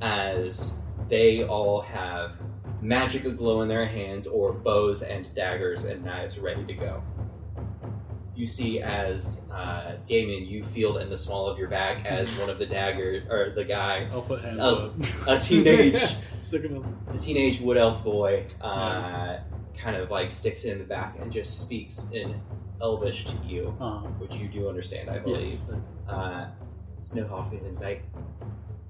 [0.02, 0.74] as
[1.08, 2.36] they all have
[2.82, 7.02] magic aglow in their hands or bows and daggers and knives ready to go.
[8.36, 12.50] You see, as uh, Damien, you feel in the small of your back as one
[12.50, 14.94] of the dagger or the guy, I'll put hands up.
[15.26, 15.96] a teenage
[16.46, 17.12] Stick 'em up.
[17.12, 19.38] the teenage wood elf boy uh,
[19.76, 22.40] kind of like sticks it in the back and just speaks in
[22.82, 25.58] elvish to you, Uh, which you do understand, I believe.
[25.68, 25.78] yes.
[26.06, 26.48] Uh,
[26.98, 28.02] it's no hard feelings, mate.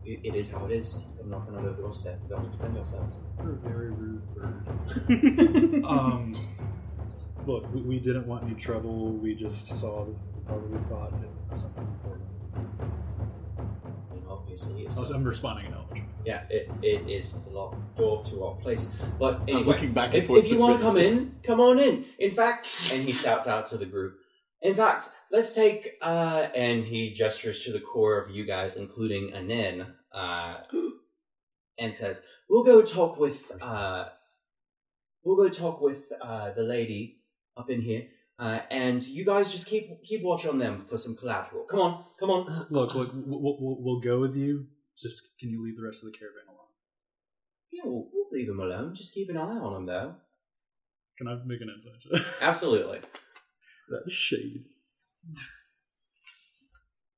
[0.04, 1.04] It, it is how it is.
[1.14, 2.18] You come knocking on our doorstep.
[2.22, 3.18] You've got to defend yourselves.
[3.38, 5.84] You're a very rude bird.
[5.84, 6.36] um,
[7.46, 9.12] look, we, we didn't want any trouble.
[9.12, 11.12] We just saw the part we thought
[11.48, 12.26] was something important.
[14.12, 16.02] Mean, obviously, it's I'm responding in Elvish.
[16.24, 18.86] yeah, it, it is the locked door to our place.
[19.18, 21.78] But anyway, looking back and if, forth if you want to come in, come on
[21.78, 22.04] in.
[22.18, 24.16] In fact, and he shouts out to the group.
[24.62, 29.30] In fact, let's take uh, and he gestures to the core of you guys, including
[29.30, 30.58] Anin, uh,
[31.78, 34.06] and says, "We'll go talk with uh,
[35.22, 37.15] we'll go talk with uh, the lady
[37.56, 38.06] up in here."
[38.38, 41.64] Uh, and you guys just keep keep watch on them for some collateral.
[41.64, 42.66] Come on, come on.
[42.70, 44.66] Look, look, we'll, we'll, we'll go with you.
[45.00, 46.68] Just can you leave the rest of the caravan alone?
[47.72, 48.94] Yeah, we'll, we'll leave them alone.
[48.94, 50.14] Just keep an eye on them, though.
[51.18, 52.24] Can I make an insight?
[52.24, 52.42] check?
[52.42, 53.00] Absolutely.
[53.88, 54.64] That's shade.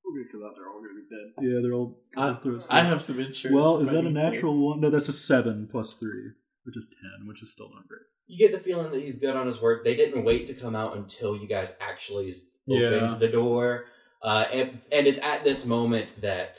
[0.05, 1.45] We're gonna come out there all gonna be dead.
[1.45, 2.01] Yeah, they're all.
[2.17, 3.55] I, I have some insurance.
[3.55, 4.31] Well, if is I that a need to.
[4.31, 4.81] natural one?
[4.81, 6.31] No, that's a seven plus three,
[6.69, 8.03] which is ten, which is still not great.
[8.27, 9.85] You get the feeling that he's good on his work.
[9.85, 12.33] They didn't wait to come out until you guys actually
[12.71, 13.15] opened Yeah.
[13.19, 13.87] the door.
[14.23, 16.59] Uh, and, and it's at this moment that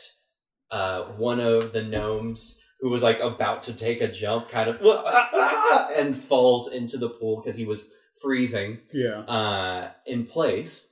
[0.71, 4.81] uh, one of the gnomes who was like about to take a jump kind of
[5.97, 9.19] and falls into the pool because he was freezing Yeah.
[9.27, 10.87] uh, in place.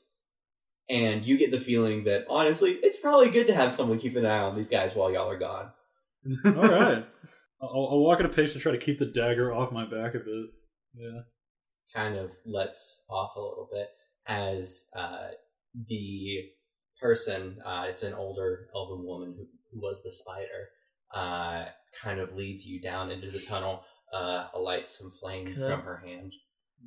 [0.90, 4.26] And you get the feeling that honestly, it's probably good to have someone keep an
[4.26, 5.72] eye on these guys while y'all are gone.
[6.46, 7.06] All right.
[7.62, 10.14] I'll, I'll walk at a pace and try to keep the dagger off my back
[10.16, 10.46] a bit.
[10.96, 11.22] Yeah.
[11.94, 13.90] kind of lets off a little bit
[14.28, 15.28] as uh,
[15.88, 16.44] the
[17.02, 20.70] person, uh, it's an older elven woman who, who was the spider,
[21.14, 21.66] uh,
[22.02, 25.82] kind of leads you down into the tunnel, uh, lights some flame Can I- from
[25.82, 26.34] her hand.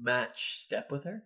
[0.00, 1.24] Match step with her,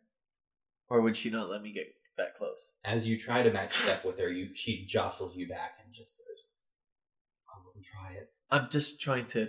[0.88, 2.72] or would she not let me get that close?
[2.82, 6.16] As you try to match step with her, you she jostles you back and just
[6.16, 6.48] goes,
[7.46, 9.48] "I wouldn't try it." I'm just trying to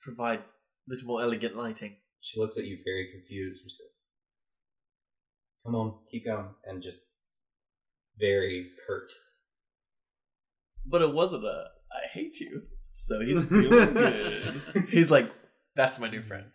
[0.00, 1.96] provide a little more elegant lighting.
[2.20, 3.60] She looks at you very confused.
[3.62, 3.86] She says,
[5.62, 7.00] "Come on, keep going," and just
[8.18, 9.12] very curt.
[10.86, 12.62] But it wasn't a I hate you.
[12.92, 14.88] So he's feeling good.
[14.88, 15.30] he's like,
[15.74, 16.46] that's my new friend.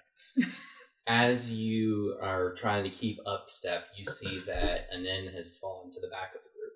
[1.05, 5.99] As you are trying to keep up step, you see that Anin has fallen to
[5.99, 6.73] the back of the group.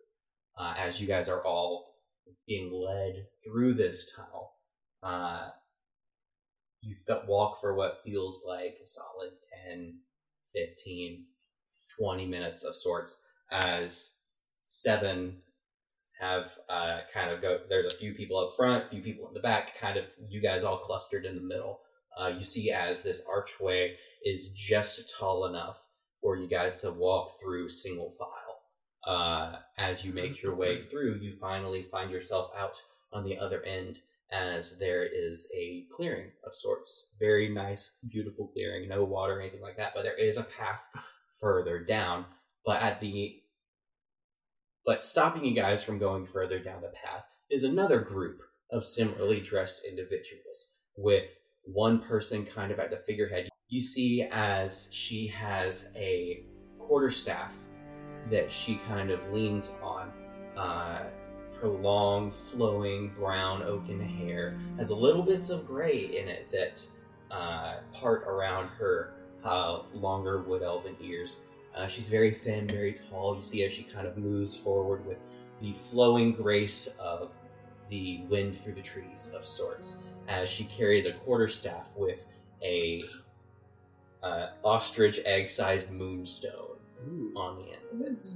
[0.55, 1.95] Uh, as you guys are all
[2.47, 4.54] being led through this tunnel,
[5.05, 5.49] uh,
[6.81, 6.95] you
[7.27, 9.31] walk for what feels like a solid
[9.67, 9.99] 10,
[10.53, 11.25] 15,
[11.99, 14.15] 20 minutes of sorts as
[14.65, 15.37] seven
[16.19, 17.59] have uh, kind of go.
[17.69, 20.41] There's a few people up front, a few people in the back, kind of you
[20.41, 21.81] guys all clustered in the middle.
[22.17, 23.95] Uh, you see as this archway
[24.25, 25.77] is just tall enough
[26.19, 28.61] for you guys to walk through single file.
[29.05, 32.81] Uh, as you make your way through, you finally find yourself out
[33.13, 33.99] on the other end
[34.31, 37.09] as there is a clearing of sorts.
[37.19, 40.87] Very nice, beautiful clearing, no water anything like that, but there is a path
[41.39, 42.25] further down.
[42.65, 43.41] But at the
[44.85, 48.41] but stopping you guys from going further down the path is another group
[48.71, 51.25] of similarly dressed individuals with
[51.63, 53.49] one person kind of at the figurehead.
[53.67, 56.45] You see as she has a
[56.77, 57.57] quarterstaff
[58.29, 60.11] that she kind of leans on.
[60.55, 61.05] Uh,
[61.61, 66.85] her long, flowing brown oaken hair has a little bits of gray in it that
[67.31, 69.13] uh, part around her
[69.43, 71.37] uh, longer wood elven ears.
[71.75, 73.35] Uh, she's very thin, very tall.
[73.35, 75.21] You see as she kind of moves forward with
[75.61, 77.35] the flowing grace of
[77.89, 82.25] the wind through the trees of sorts, as she carries a quarterstaff with
[82.63, 83.03] a
[84.23, 86.77] uh, ostrich egg-sized moonstone
[87.35, 88.31] on the end of it.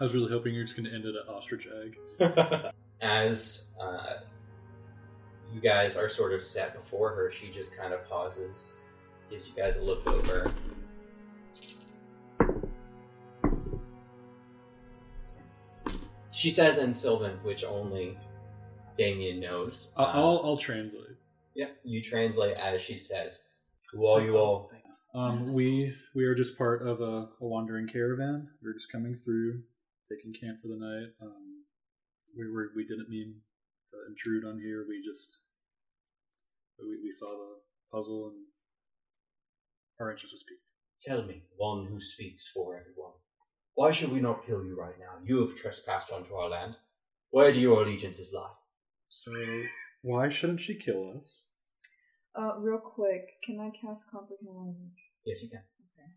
[0.00, 1.98] I was really hoping you're just going to end it at ostrich egg.
[3.00, 4.14] As uh,
[5.52, 8.80] you guys are sort of set before her, she just kind of pauses,
[9.30, 10.52] gives you guys a look over.
[16.30, 18.18] She says in Sylvan, which only
[18.96, 19.90] Damien knows.
[19.96, 21.16] Uh, I'll, I'll translate.
[21.54, 23.44] yeah, you translate as she says.
[23.92, 24.70] Who are you all?
[25.14, 28.48] Um, we we are just part of a, a wandering caravan.
[28.60, 29.62] We're just coming through,
[30.10, 31.10] taking camp for the night.
[31.22, 31.64] Um,
[32.36, 33.40] we were we didn't mean
[33.90, 34.84] to intrude on here.
[34.88, 35.38] We just
[36.78, 37.60] we, we saw the
[37.92, 38.44] puzzle and
[40.00, 40.60] our interest was piqued.
[41.00, 43.12] Tell me, one who speaks for everyone.
[43.74, 45.18] Why should we not kill you right now?
[45.24, 46.76] You have trespassed onto our land.
[47.30, 48.54] Where do your allegiances lie?
[49.08, 49.32] So
[50.02, 51.46] why shouldn't she kill us?
[52.36, 55.02] Uh, real quick, can I cast comprehend language?
[55.24, 55.62] Yes, you can.
[55.96, 56.10] Okay.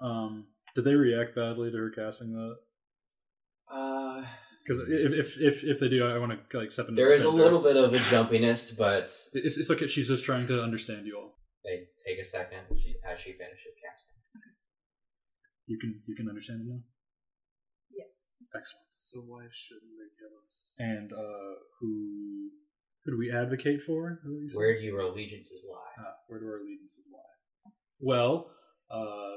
[0.00, 0.46] Um,
[0.78, 2.56] did they react badly to her casting that?
[3.70, 4.22] Uh,
[4.62, 6.94] Because if, if if if they do, I want to like step in.
[6.94, 9.88] there is a little bit of a jumpiness, but It's, it's okay.
[9.88, 11.30] She's just trying to understand you all.
[11.64, 11.76] they
[12.06, 14.14] take a second she, as she finishes casting.
[15.66, 16.80] You can you can understand it now.
[17.90, 18.12] Yes.
[18.54, 18.86] Excellent.
[18.94, 20.76] So why shouldn't they kill us?
[20.78, 21.90] And uh, who
[23.04, 24.20] who do we advocate for?
[24.22, 24.56] Who do you say?
[24.56, 25.94] Where do your allegiances lie?
[26.06, 27.72] Ah, where do our allegiances lie?
[28.00, 28.50] Well,
[28.90, 29.34] uh,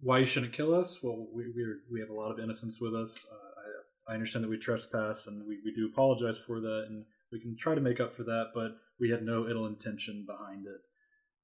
[0.00, 1.00] why you shouldn't kill us?
[1.02, 3.26] Well, we we're, we have a lot of innocence with us.
[3.30, 7.04] Uh, I I understand that we trespass, and we, we do apologize for that, and
[7.32, 8.46] we can try to make up for that.
[8.54, 10.80] But we had no ill intention behind it.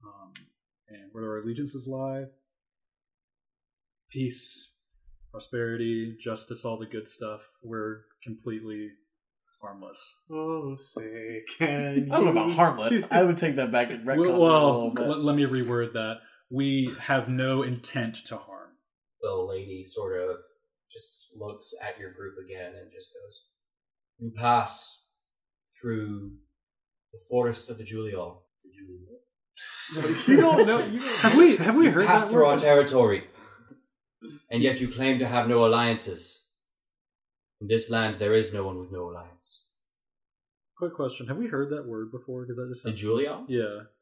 [0.05, 0.33] Um,
[0.89, 2.25] and where our allegiances lie?
[4.11, 4.71] Peace,
[5.31, 7.41] prosperity, justice, all the good stuff.
[7.63, 8.91] We're completely
[9.61, 9.99] harmless.
[10.31, 13.03] Oh, say can I don't know about harmless.
[13.11, 15.07] I would take that back and retcon Well, a well bit.
[15.07, 16.17] let, let me reword that.
[16.49, 18.69] We have no intent to harm.
[19.21, 20.37] The lady sort of
[20.91, 23.45] just looks at your group again and just goes,
[24.19, 25.03] You pass
[25.79, 26.31] through
[27.11, 28.39] the forest of the Juliol.
[28.63, 30.27] The Juliol.
[30.27, 30.79] you don't know.
[30.85, 33.25] You don't Have we have we You heard pass that through our territory,
[34.51, 36.45] and yet you claim to have no alliances.
[37.59, 39.65] In this land, there is no one with no alliance.
[40.77, 42.43] Quick question: Have we heard that word before?
[42.43, 43.45] Because that just The sounds- Juliol?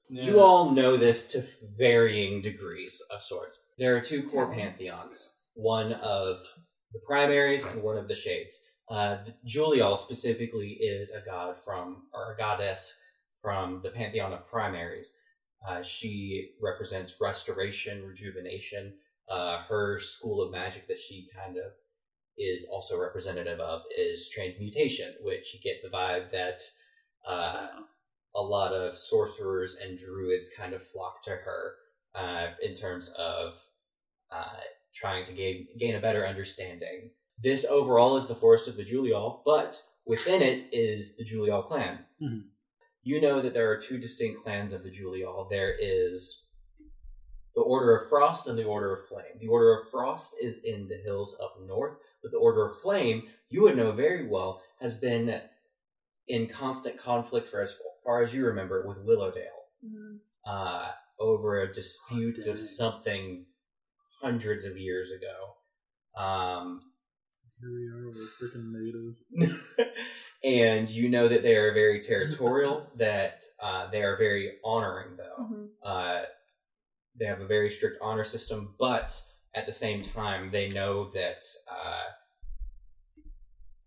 [0.10, 0.26] Yeah.
[0.26, 1.44] You all know this to
[1.78, 3.58] varying degrees of sorts.
[3.78, 6.44] There are two core pantheons one of
[6.92, 8.60] the primaries and one of the shades.
[8.90, 13.00] Uh, the Juliol specifically is a god from, or a goddess
[13.42, 15.16] from the pantheon of primaries.
[15.68, 18.94] Uh, she represents restoration, rejuvenation,
[19.30, 21.72] uh, her school of magic that she kind of
[22.38, 26.62] is also representative of is transmutation, which you get the vibe that
[27.28, 27.68] uh,
[28.36, 31.76] a lot of sorcerers and druids kind of flock to her
[32.14, 33.54] uh, in terms of
[34.32, 34.60] uh,
[34.94, 37.12] trying to gain gain a better understanding.
[37.42, 42.06] This overall is the forest of the Julial, but within it is the Julial clan.
[42.22, 42.44] Mhm.
[43.04, 45.48] You know that there are two distinct clans of the Julial.
[45.50, 46.46] There is
[47.56, 49.38] the Order of Frost and the Order of Flame.
[49.40, 53.30] The Order of Frost is in the hills up north, but the Order of Flame,
[53.50, 55.42] you would know very well, has been
[56.28, 60.20] in constant conflict for as far as you remember with Willowdale Mhm.
[60.46, 62.50] uh, over a dispute dang.
[62.54, 63.46] of something
[64.22, 65.56] hundreds of years ago.
[66.16, 66.92] Um,
[67.60, 69.90] Here we are, we're freaking native.
[70.44, 75.44] and you know that they are very territorial, that uh, they are very honoring, though.
[75.44, 75.70] Mhm.
[75.82, 76.24] Uh,
[77.18, 79.22] they have a very strict honor system, but
[79.54, 82.04] at the same time, they know that uh,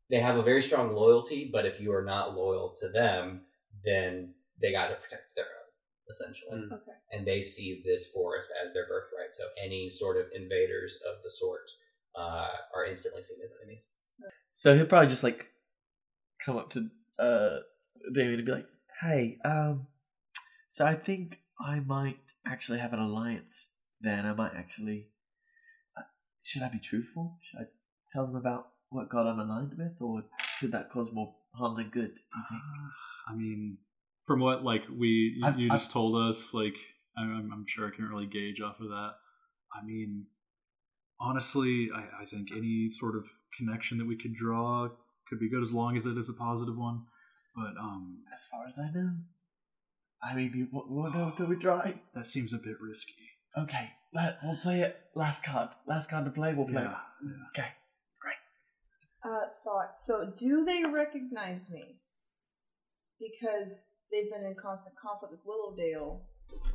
[0.08, 1.48] they have a very strong loyalty.
[1.52, 3.42] But if you are not loyal to them,
[3.84, 5.70] then they got to protect their own,
[6.10, 6.58] essentially.
[6.58, 6.72] Mm.
[6.72, 6.92] Okay.
[7.12, 9.32] And they see this forest as their birthright.
[9.32, 11.68] So any sort of invaders of the sort
[12.18, 13.92] uh, are instantly seen as enemies.
[14.54, 15.46] So he'll probably just like
[16.44, 16.88] come up to
[17.18, 17.58] uh
[18.14, 18.66] David and be like,
[19.00, 19.86] "Hey, um,
[20.70, 23.72] so I think I might actually have an alliance.
[24.00, 25.08] Then I might actually.
[25.96, 26.02] Uh,
[26.42, 27.38] should I be truthful?
[27.42, 27.64] Should I
[28.10, 30.24] tell them about what god I'm aligned with, or
[30.58, 32.14] should that cause more harm than good?
[32.14, 32.62] Do you think?
[33.30, 33.78] I mean,
[34.26, 36.76] from what like we you, I've- you I've- just told us, like
[37.16, 39.12] I'm, I'm- I'm sure I can't really gauge off of that.
[39.74, 40.26] I mean,
[41.20, 43.26] honestly, I, I think any sort of
[43.56, 44.88] connection that we could draw
[45.28, 47.02] could be good as long as it is a positive one.
[47.54, 49.10] But um, As far as I know,
[50.22, 52.00] I mean, you won't won't know until we try.
[52.14, 53.14] that seems a bit risky.
[53.56, 54.96] Okay, let, we'll play it.
[55.14, 56.54] Last card, last card to play.
[56.54, 56.82] We'll play.
[56.82, 57.58] Yeah, it.
[57.58, 57.68] Okay.
[58.20, 58.36] Great.
[59.24, 59.96] Uh, thought.
[59.96, 61.96] So, do they recognize me?
[63.20, 66.22] Because they've been in constant conflict with Willowdale.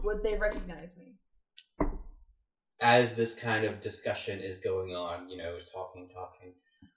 [0.04, 1.16] Would they recognize me?
[2.84, 6.54] as this kind of discussion is going on, you know, talking, talking,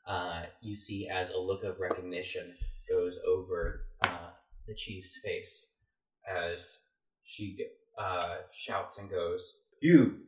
[0.06, 2.54] uh, you see as a look of recognition
[2.88, 4.30] goes over uh,
[4.66, 5.74] the chief's face
[6.28, 6.80] as
[7.22, 7.56] she
[7.96, 10.22] uh, shouts and goes, "You!"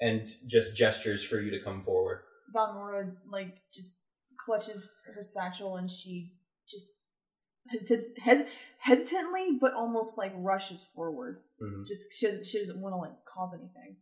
[0.00, 2.20] and just gestures for you to come forward.
[2.54, 3.96] Valnora like just
[4.36, 6.34] clutches her satchel and she
[6.68, 6.90] just
[7.68, 11.42] hesitant, hes- hesitantly, but almost like rushes forward.
[11.60, 11.86] Mhm.
[11.86, 13.96] Just she doesn't, she doesn't want to like cause anything.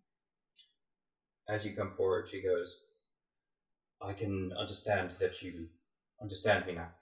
[1.49, 2.85] As you come forward, she goes,
[4.01, 5.69] "I can understand that you
[6.21, 6.95] understand me now.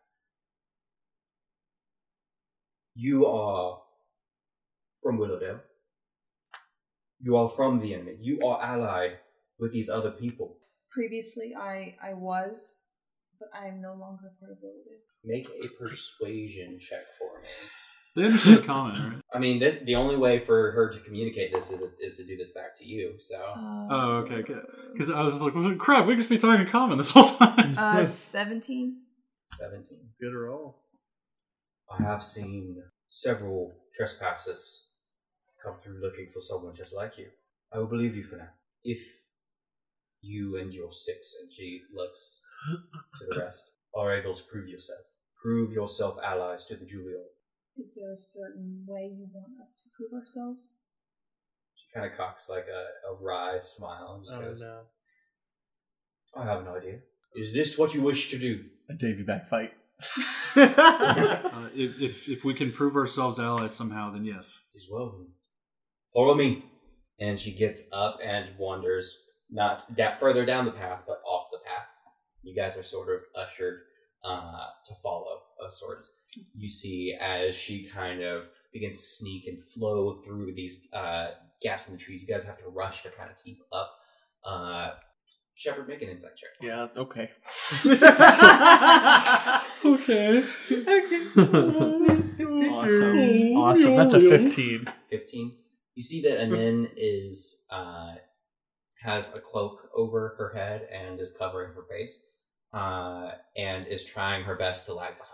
[2.95, 3.83] You are
[5.03, 5.61] from Willowdale.
[7.19, 8.17] You are from the enemy.
[8.21, 9.19] You are allied
[9.59, 10.59] with these other people.
[10.91, 12.90] Previously, I I was,
[13.41, 15.01] but I am no longer part of Willowdale.
[15.25, 17.49] Make a persuasion check for me."
[18.17, 19.23] They understand comment, right?
[19.33, 22.37] I mean, the, the only way for her to communicate this is is to do
[22.37, 23.15] this back to you.
[23.19, 24.67] So Oh, okay, good.
[24.93, 27.29] Because I was just like, well, crap, we could just be talking common this whole
[27.29, 27.73] time.
[27.77, 28.05] Uh,
[28.35, 29.03] seventeen.
[29.47, 30.09] seventeen.
[30.21, 30.83] Good or all.
[31.91, 34.89] I have seen several trespassers
[35.63, 37.29] come through looking for someone just like you.
[37.73, 38.49] I will believe you for now.
[38.83, 39.01] If
[40.23, 42.43] you and your six, and she looks
[43.19, 45.01] to the rest, are able to prove yourself,
[45.43, 47.25] prove yourself allies to the Julio.
[47.77, 50.75] Is there a certain way you want us to prove ourselves?
[51.75, 54.81] She kind of cocks like a, a wry smile and just Oh goes, no.
[56.37, 56.99] I have no idea.
[57.35, 58.65] Is this what you wish to do?
[58.89, 59.73] A Davy back fight.
[60.57, 64.53] Uh, if, if if we can prove ourselves allies somehow, then yes.
[64.75, 65.27] Is well.
[66.13, 66.65] Follow me.
[67.21, 69.17] And she gets up and wanders
[69.51, 71.87] not that further down the path, but off the path.
[72.43, 73.81] You guys are sort of ushered
[74.25, 76.13] uh, to follow of sorts.
[76.55, 81.29] You see as she kind of begins to sneak and flow through these uh,
[81.61, 82.23] gaps in the trees.
[82.23, 83.93] You guys have to rush to kind of keep up.
[84.45, 84.91] Uh,
[85.55, 86.51] Shepard, make an insight check.
[86.61, 86.89] Yeah.
[86.97, 87.31] Okay.
[89.83, 90.45] Okay.
[92.71, 93.57] Awesome.
[93.57, 93.97] Awesome.
[93.97, 94.87] That's a fifteen.
[95.11, 95.57] 15
[96.01, 98.15] you see that anin is uh
[99.03, 102.23] has a cloak over her head and is covering her face
[102.73, 105.31] uh and is trying her best to lag behind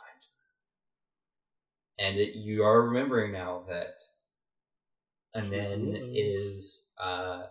[1.98, 3.94] and it, you are remembering now that
[5.34, 7.42] anin is uh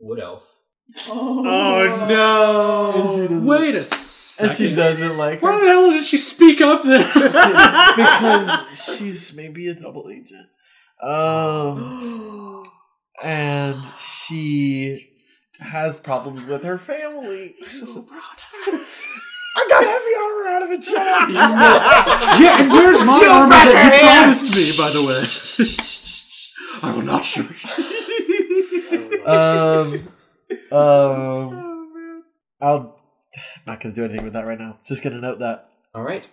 [0.00, 0.52] wood elf
[1.08, 3.40] Oh no!
[3.44, 4.56] Wait a And second.
[4.56, 7.04] she doesn't like Why the hell did she speak up then?
[7.96, 10.46] because she's maybe a double agent.
[11.02, 12.62] Um.
[13.24, 15.08] and she
[15.60, 17.54] has problems with her family.
[19.58, 21.30] I got heavy armor out of a child.
[21.32, 25.24] yeah, and where's my You armor better that you promised me, by the way?
[26.82, 29.26] I will not shoot you.
[29.26, 29.94] um,
[30.78, 32.24] um,
[32.60, 32.96] I'll.
[33.34, 34.78] I'm not gonna do anything with that right now.
[34.86, 35.68] Just gonna note that.
[35.94, 36.26] All right.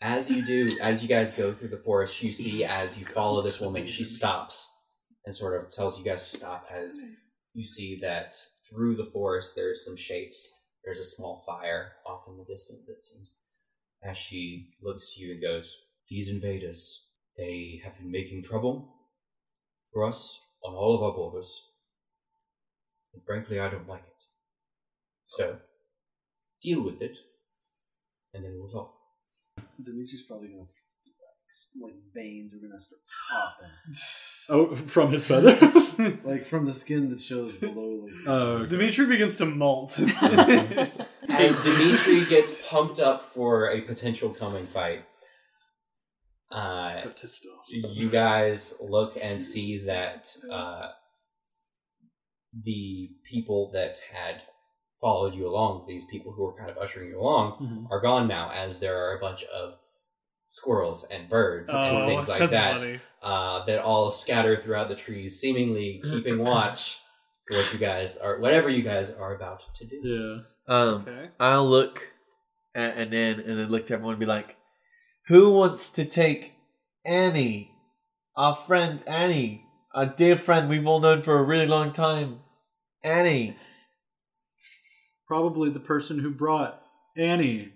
[0.00, 3.40] As you do, as you guys go through the forest, you see as you follow
[3.42, 4.68] this woman, she stops
[5.24, 6.66] and sort of tells you guys to stop.
[6.70, 7.02] As
[7.54, 8.34] you see that
[8.68, 10.58] through the forest, there's some shapes.
[10.84, 13.36] There's a small fire off in the distance, it seems.
[14.02, 15.76] As she looks to you and goes,
[16.08, 18.94] These invaders, they have been making trouble
[19.92, 21.70] for us on all of our borders.
[23.14, 24.24] And frankly, I don't like it.
[25.26, 25.58] So,
[26.60, 27.18] deal with it,
[28.34, 28.94] and then we'll talk.
[29.82, 30.66] Dimitri's probably gonna
[31.80, 33.00] like veins are gonna start
[33.30, 33.70] popping,
[34.50, 35.98] Oh, from his feathers?
[36.24, 38.06] like from the skin that shows below.
[38.06, 38.68] Like, Oh, okay.
[38.70, 39.98] Dimitri begins to molt.
[41.30, 45.04] As Dimitri gets pumped up for a potential coming fight,
[46.50, 47.02] uh,
[47.68, 50.88] you guys look and see that uh,
[52.62, 54.42] the people that had
[55.00, 57.90] followed you along, these people who were kind of ushering you along, Mhm.
[57.90, 59.78] are gone now, as there are a bunch of
[60.52, 65.40] squirrels and birds and Oh, things like that uh, that all scatter throughout the trees,
[65.40, 66.98] seemingly keeping watch
[67.46, 69.96] for what you guys are, whatever you guys are about to do.
[70.04, 70.74] Yeah.
[70.74, 71.30] Um, Okay.
[71.40, 72.12] I'll look
[72.74, 74.56] at Anin and then look to everyone and be like,
[75.28, 76.52] "Who wants to take
[77.04, 77.72] Annie,
[78.36, 79.64] our friend Annie,
[79.94, 82.40] our dear friend we've all known for a really long time,
[83.02, 83.56] Annie."
[85.26, 86.82] Probably the person who brought
[87.16, 87.72] Annie.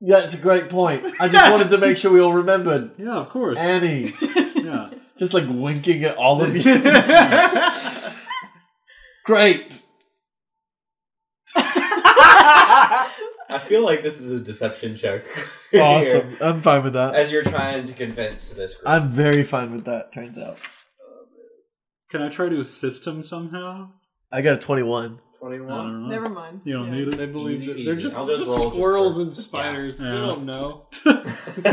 [0.00, 1.06] Yeah, it's a great point.
[1.20, 3.58] I just wanted to make sure we all remembered Yeah, of course.
[3.58, 4.14] Annie.
[4.56, 4.90] yeah.
[5.18, 6.62] Just like winking at all of you.
[9.26, 9.82] Great.
[13.52, 15.24] I feel like this is a deception check.
[15.72, 16.36] Awesome.
[16.40, 17.14] I'm fine with that.
[17.14, 18.88] As you're trying to convince this group.
[18.88, 20.12] I'm very fine with that.
[20.12, 20.58] Turns out,
[22.10, 23.90] Can I try to assist him somehow?
[24.32, 25.20] I got a 21.
[25.42, 26.08] I don't 21.
[26.08, 26.60] Never mind.
[26.64, 26.94] You don't Yeah.
[26.94, 27.16] need it.
[27.16, 28.00] They believe Easy that they're peasy.
[28.00, 30.00] just, I'll just just roll just squirrels and spiders.
[30.00, 30.06] Yeah.
[30.10, 30.86] They don't know.
[31.06, 31.64] With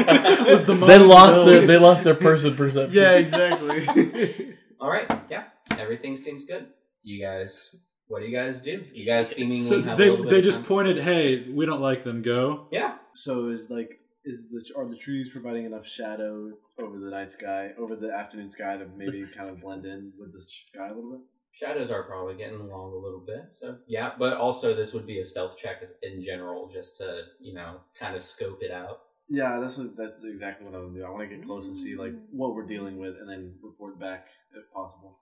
[0.68, 1.46] the They money lost bill.
[1.46, 2.96] their they lost their person perception.
[2.96, 4.56] yeah, exactly.
[4.80, 5.10] All right.
[5.30, 5.46] Yeah.
[5.78, 6.68] Everything seems good.
[7.04, 7.76] You guys,
[8.08, 8.84] what do you guys do?
[8.94, 10.68] You guys seemingly So have a they little bit they of just time.
[10.68, 12.22] pointed, "Hey, we don't like them.
[12.22, 12.96] Go." Yeah.
[13.16, 17.72] so is like is the are the trees providing enough shadow over the night sky,
[17.80, 21.12] over the afternoon sky to maybe kind of blend in with the sky a little
[21.12, 21.22] bit?
[21.58, 23.46] Shadows are probably getting along a little bit.
[23.54, 27.54] So yeah, but also this would be a stealth check in general, just to you
[27.56, 29.00] know kind of scope it out.
[29.28, 31.06] Yeah, this is that's exactly what I want to do.
[31.06, 32.22] I want to get close and see like mm.
[32.32, 35.18] what we're dealing with, and then report back if possible.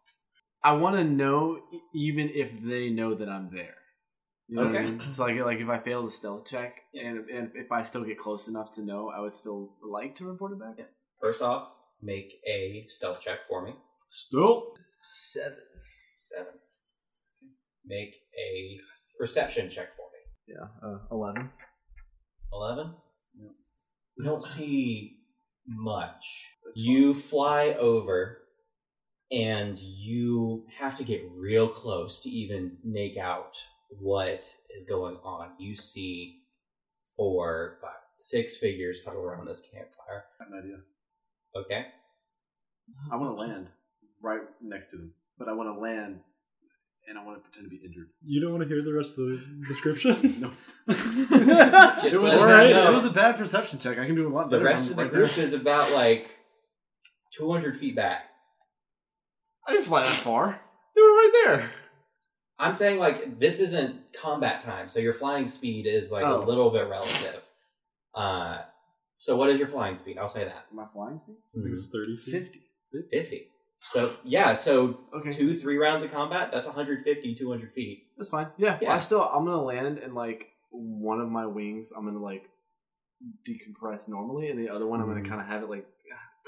[0.61, 3.75] I want to know e- even if they know that I'm there.
[4.47, 4.91] You know what I Okay.
[4.91, 5.11] mean?
[5.11, 8.19] So like, like if I fail the stealth check, and, and if I still get
[8.19, 10.85] close enough to know, I would still like to report it back.
[11.21, 13.73] First off, make a stealth check for me.
[14.09, 15.74] Still Seven.
[16.17, 16.53] Seven.
[17.85, 18.79] Make a
[19.19, 20.55] perception check for me.
[20.55, 21.49] Yeah, uh, 11.
[22.53, 22.93] 11?
[24.17, 25.17] You don't see
[25.67, 26.25] much.
[26.73, 28.37] You fly over,
[29.29, 33.57] and you have to get real close to even make out
[33.89, 35.51] what is going on.
[35.59, 36.43] You see
[37.17, 40.25] four, five, six figures huddled around this campfire.
[40.39, 40.77] I have an idea.
[41.55, 41.87] Okay?
[43.11, 43.67] I want to land
[44.21, 46.19] right next to them, but I want to land,
[47.07, 48.07] and I want to pretend to be injured.
[48.23, 50.41] You don't want to hear the rest of the description?
[50.41, 50.51] No.
[50.93, 53.97] Just it, was let a it bad, was a bad perception check.
[53.99, 54.65] I can do a lot The better.
[54.65, 55.43] rest of the right group there.
[55.43, 56.29] is about like
[57.33, 58.23] 200 feet back.
[59.67, 60.59] I didn't fly that far.
[60.95, 61.71] They were right there.
[62.59, 66.41] I'm saying like this isn't combat time, so your flying speed is like Oh.
[66.41, 67.41] a little bit relative.
[68.13, 68.59] Uh,
[69.17, 70.17] so what is your flying speed?
[70.17, 71.19] I'll say that Am I flying?
[71.23, 71.35] speed?
[71.57, 72.31] I think it's thirty feet.
[72.31, 72.61] Fifty.
[73.11, 73.47] fifty.
[73.87, 78.07] So yeah, so Okay, two, three rounds of combat, that's 150, 200 feet.
[78.17, 78.47] that's fine.
[78.57, 78.93] Yeah, Yeah.
[78.93, 82.49] I still I'm gonna land and like one of my wings I'm gonna like
[83.47, 85.27] decompress normally, and the other one I'm gonna Mhm.
[85.29, 85.85] kind of have it like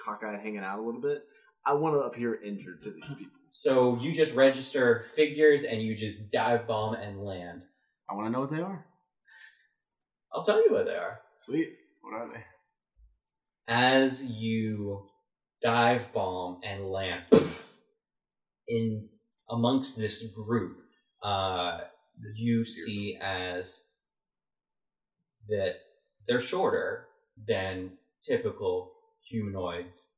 [0.03, 1.23] cockeyed hanging out a little bit.
[1.65, 3.39] I want to appear injured to these people.
[3.51, 7.63] So you just register figures and you just dive bomb and land.
[8.09, 8.85] I want to know what they are.
[10.33, 11.21] I'll tell you what they are.
[11.35, 11.77] Sweet.
[12.01, 12.43] What are they?
[13.69, 15.07] as you
[15.61, 17.23] dive bomb and land
[18.67, 19.09] in
[19.49, 20.77] amongst this group,
[21.23, 21.79] uh,
[22.35, 23.85] you see as
[25.47, 25.75] that
[26.27, 27.07] they're shorter
[27.47, 28.91] than typical
[29.29, 30.13] humanoids.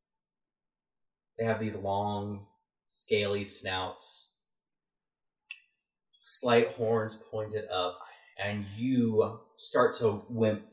[1.38, 2.48] They have these long
[2.90, 4.36] scaly snouts,
[6.22, 8.00] slight horns pointed up,
[8.44, 10.64] and you start to wimp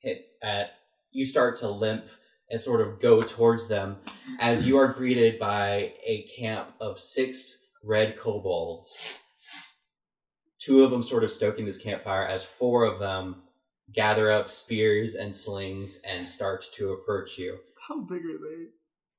[0.00, 0.70] hit at
[1.10, 2.08] you start to limp
[2.50, 3.96] and sort of go towards them
[4.38, 9.18] as you are greeted by a camp of six red kobolds.
[10.58, 13.42] Two of them sort of stoking this campfire as four of them
[13.92, 17.58] gather up spears and slings and start to approach you.
[17.88, 18.66] How big are they?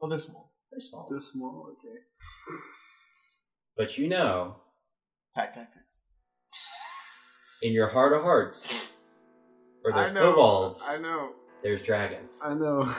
[0.01, 0.53] Oh, they're small.
[0.71, 1.07] They're small.
[1.09, 1.67] They're small.
[1.73, 1.95] Okay.
[3.77, 4.55] But you know,
[5.35, 6.03] Pack tactics.
[7.61, 8.89] in your heart of hearts,
[9.81, 11.31] where there's I know, kobolds, I know.
[11.61, 12.41] there's dragons.
[12.43, 12.93] I know.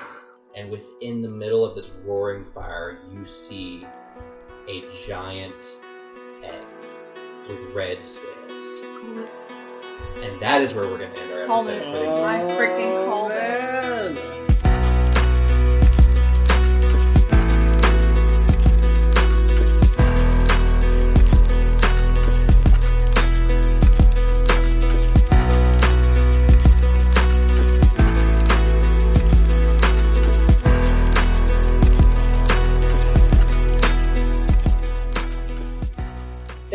[0.56, 3.86] And within the middle of this roaring fire, you see
[4.68, 5.76] a giant
[6.42, 6.64] egg
[7.46, 8.80] with red scales.
[10.22, 12.26] And that is where we're going to end our episode for the year.
[12.26, 13.65] I freaking called it.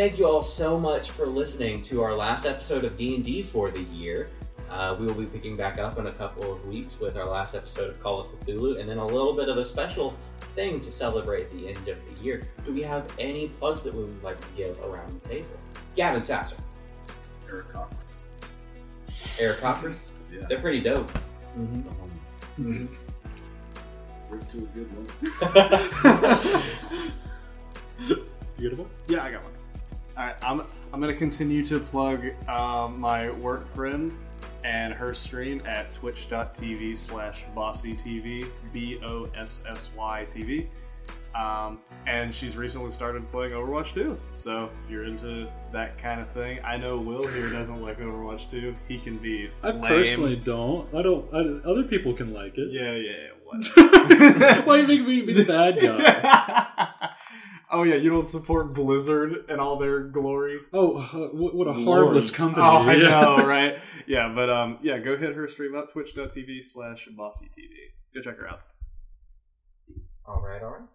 [0.02, 3.82] Thank you all so much for listening to our last episode of D&D for the
[3.82, 4.30] year.
[4.68, 7.54] Uh, we will be picking back up in a couple of weeks with our last
[7.54, 10.12] episode of Call of Cthulhu, and then a little bit of a special
[10.56, 12.42] thing to celebrate the end of the year.
[12.64, 15.46] Do we have any plugs that we would like to give around the table?
[15.94, 16.56] Gavin Sasser,
[17.48, 18.22] Eric Coppers.
[19.38, 20.46] Eric Coppers, Yeah.
[20.48, 21.12] they're pretty dope.
[21.54, 21.60] The
[22.58, 22.88] homies.
[24.28, 25.06] We're to a good one.
[28.56, 28.88] Beautiful.
[29.06, 29.52] Yeah, I got one.
[30.16, 30.60] Right, I'm
[30.92, 34.12] I'm gonna continue to plug um, my work friend
[34.64, 40.66] and her stream at twitch.tv slash bossytv b o s s y tv.
[41.34, 44.18] Um, and she's recently started playing Overwatch 2.
[44.34, 48.50] So if you're into that kind of thing, I know Will here doesn't like Overwatch
[48.50, 48.74] 2.
[48.86, 49.80] He can be I lame.
[49.80, 50.94] personally don't.
[50.94, 51.26] I don't.
[51.32, 52.70] I, other people can like it.
[52.70, 53.28] yeah, yeah, yeah.
[53.44, 54.66] What?
[54.66, 57.08] Why you make me be the bad guy?
[57.72, 60.58] oh yeah, you don't support Blizzard and all their glory.
[60.72, 62.04] Oh, uh, what, what a Lord.
[62.06, 62.62] harmless company!
[62.64, 63.08] Oh, I Yeah.
[63.20, 63.78] know, right?
[64.06, 67.72] Yeah, but um, yeah, go hit her stream up twitch.tv slash bossy TV.
[68.14, 68.60] Go check her out.
[70.26, 70.88] all right, all right.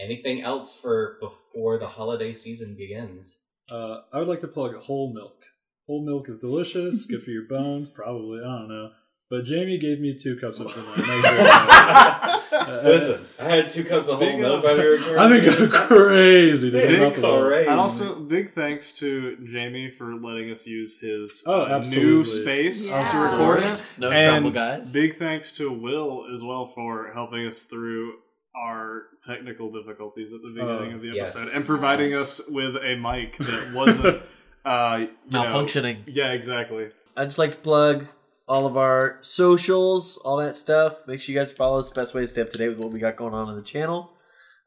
[0.00, 3.42] Anything else for before the holiday season begins?
[3.70, 5.42] Uh, I would like to plug whole milk.
[5.86, 8.40] Whole milk is delicious, good for your bones, probably.
[8.40, 8.90] I don't know.
[9.32, 10.76] But Jamie gave me two cups of it.
[10.76, 15.18] and I Listen, I had two cups of whole milk while we were recording.
[15.18, 16.70] I've been going crazy.
[16.70, 17.66] to Big keep up crazy.
[17.70, 22.90] And also, big thanks to Jamie for letting us use his Oh, uh, new space
[22.90, 23.10] Yeah.
[23.10, 23.62] to record it.
[23.62, 23.98] course.
[23.98, 24.92] No and trouble, guys.
[24.92, 28.16] Big thanks to Will as well for helping us through
[28.54, 31.34] our technical difficulties at the beginning of the yes.
[31.38, 34.22] episode and providing us with a mic that wasn't
[34.66, 36.02] uh, you know- Malfunctioning.
[36.06, 36.88] yeah, exactly.
[37.16, 38.06] I'd just like to plug
[38.48, 41.06] all of our socials, all that stuff.
[41.06, 41.90] Make sure you guys follow us.
[41.90, 43.62] Best way to stay up to date with what we got going on on the
[43.62, 44.12] channel.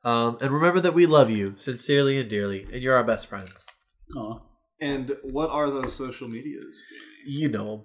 [0.04, 3.68] Um, and remember that we love you sincerely and dearly, and you're our best friends.
[4.16, 4.40] Aw.
[4.80, 7.38] And what are those social medias, Jamie?
[7.40, 7.82] You know 'em.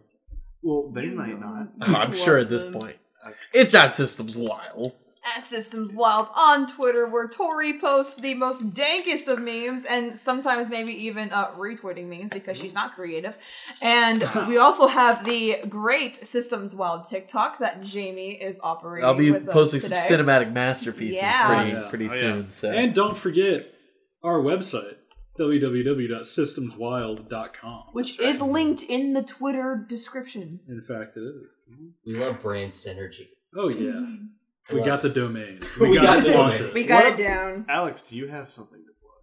[0.63, 1.69] Well, they might not.
[1.81, 2.75] I'm sure at this them.
[2.75, 2.97] point.
[3.55, 4.93] It's at Systems Wild.
[5.37, 10.71] At Systems Wild on Twitter, where Tori posts the most dankest of memes and sometimes
[10.71, 13.37] maybe even uh, retweeting memes because she's not creative.
[13.83, 19.05] And we also have the great Systems Wild TikTok that Jamie is operating.
[19.07, 21.47] I'll be with us posting some cinematic masterpieces Yeah.
[21.55, 21.89] pretty Oh, yeah.
[21.91, 22.21] pretty Oh, yeah.
[22.21, 22.49] soon.
[22.49, 23.67] So And don't forget
[24.25, 24.95] our website,
[25.39, 27.83] www.systemswild.com.
[27.93, 30.61] which is linked in the Twitter description.
[30.69, 31.43] In fact, it is.
[32.07, 33.29] We love brand synergy.
[33.57, 34.01] Oh, yeah.
[34.77, 35.03] We got it.
[35.03, 35.61] the domain.
[35.81, 36.71] We got it the domain.
[36.75, 37.21] We got What?
[37.21, 37.67] it down.
[37.69, 39.15] Alex, do you have something to plug?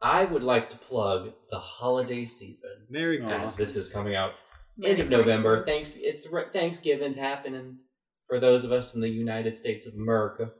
[0.00, 2.70] I would like to plug the holiday season.
[2.90, 3.28] Merry Aw.
[3.28, 4.32] As this is coming out
[4.76, 5.64] Merry end of November.
[5.64, 5.96] Thanks.
[5.96, 7.78] It's re- Thanksgiving's happening
[8.26, 10.50] for those of us in the United States of America,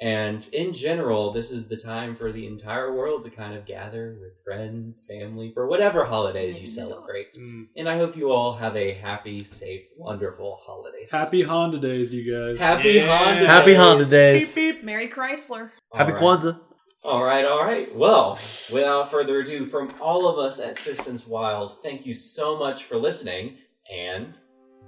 [0.00, 4.16] and in general, this is the time for the entire world to kind of gather
[4.20, 7.34] with friends, family, for whatever holidays you celebrate.
[7.34, 7.66] Mm.
[7.76, 11.00] And I hope you all have a happy, safe, wonderful holiday.
[11.00, 11.18] season.
[11.18, 12.60] Happy Honda days, you guys.
[12.60, 13.08] Happy Yeah.
[13.08, 13.46] Honda.
[13.46, 13.76] happy Days.
[13.78, 14.58] Honda days.
[14.84, 15.70] Merry Chrysler.
[15.92, 16.40] Happy All right.
[16.40, 16.60] Kwanzaa.
[17.04, 17.94] All right, all right.
[17.94, 18.38] Well,
[18.72, 22.96] without further ado, from all of us at Systems Wild, thank you so much for
[22.96, 23.58] listening,
[23.92, 24.36] and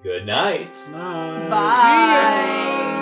[0.03, 0.77] good night.
[0.91, 1.51] Nice.
[1.51, 2.97] Bye.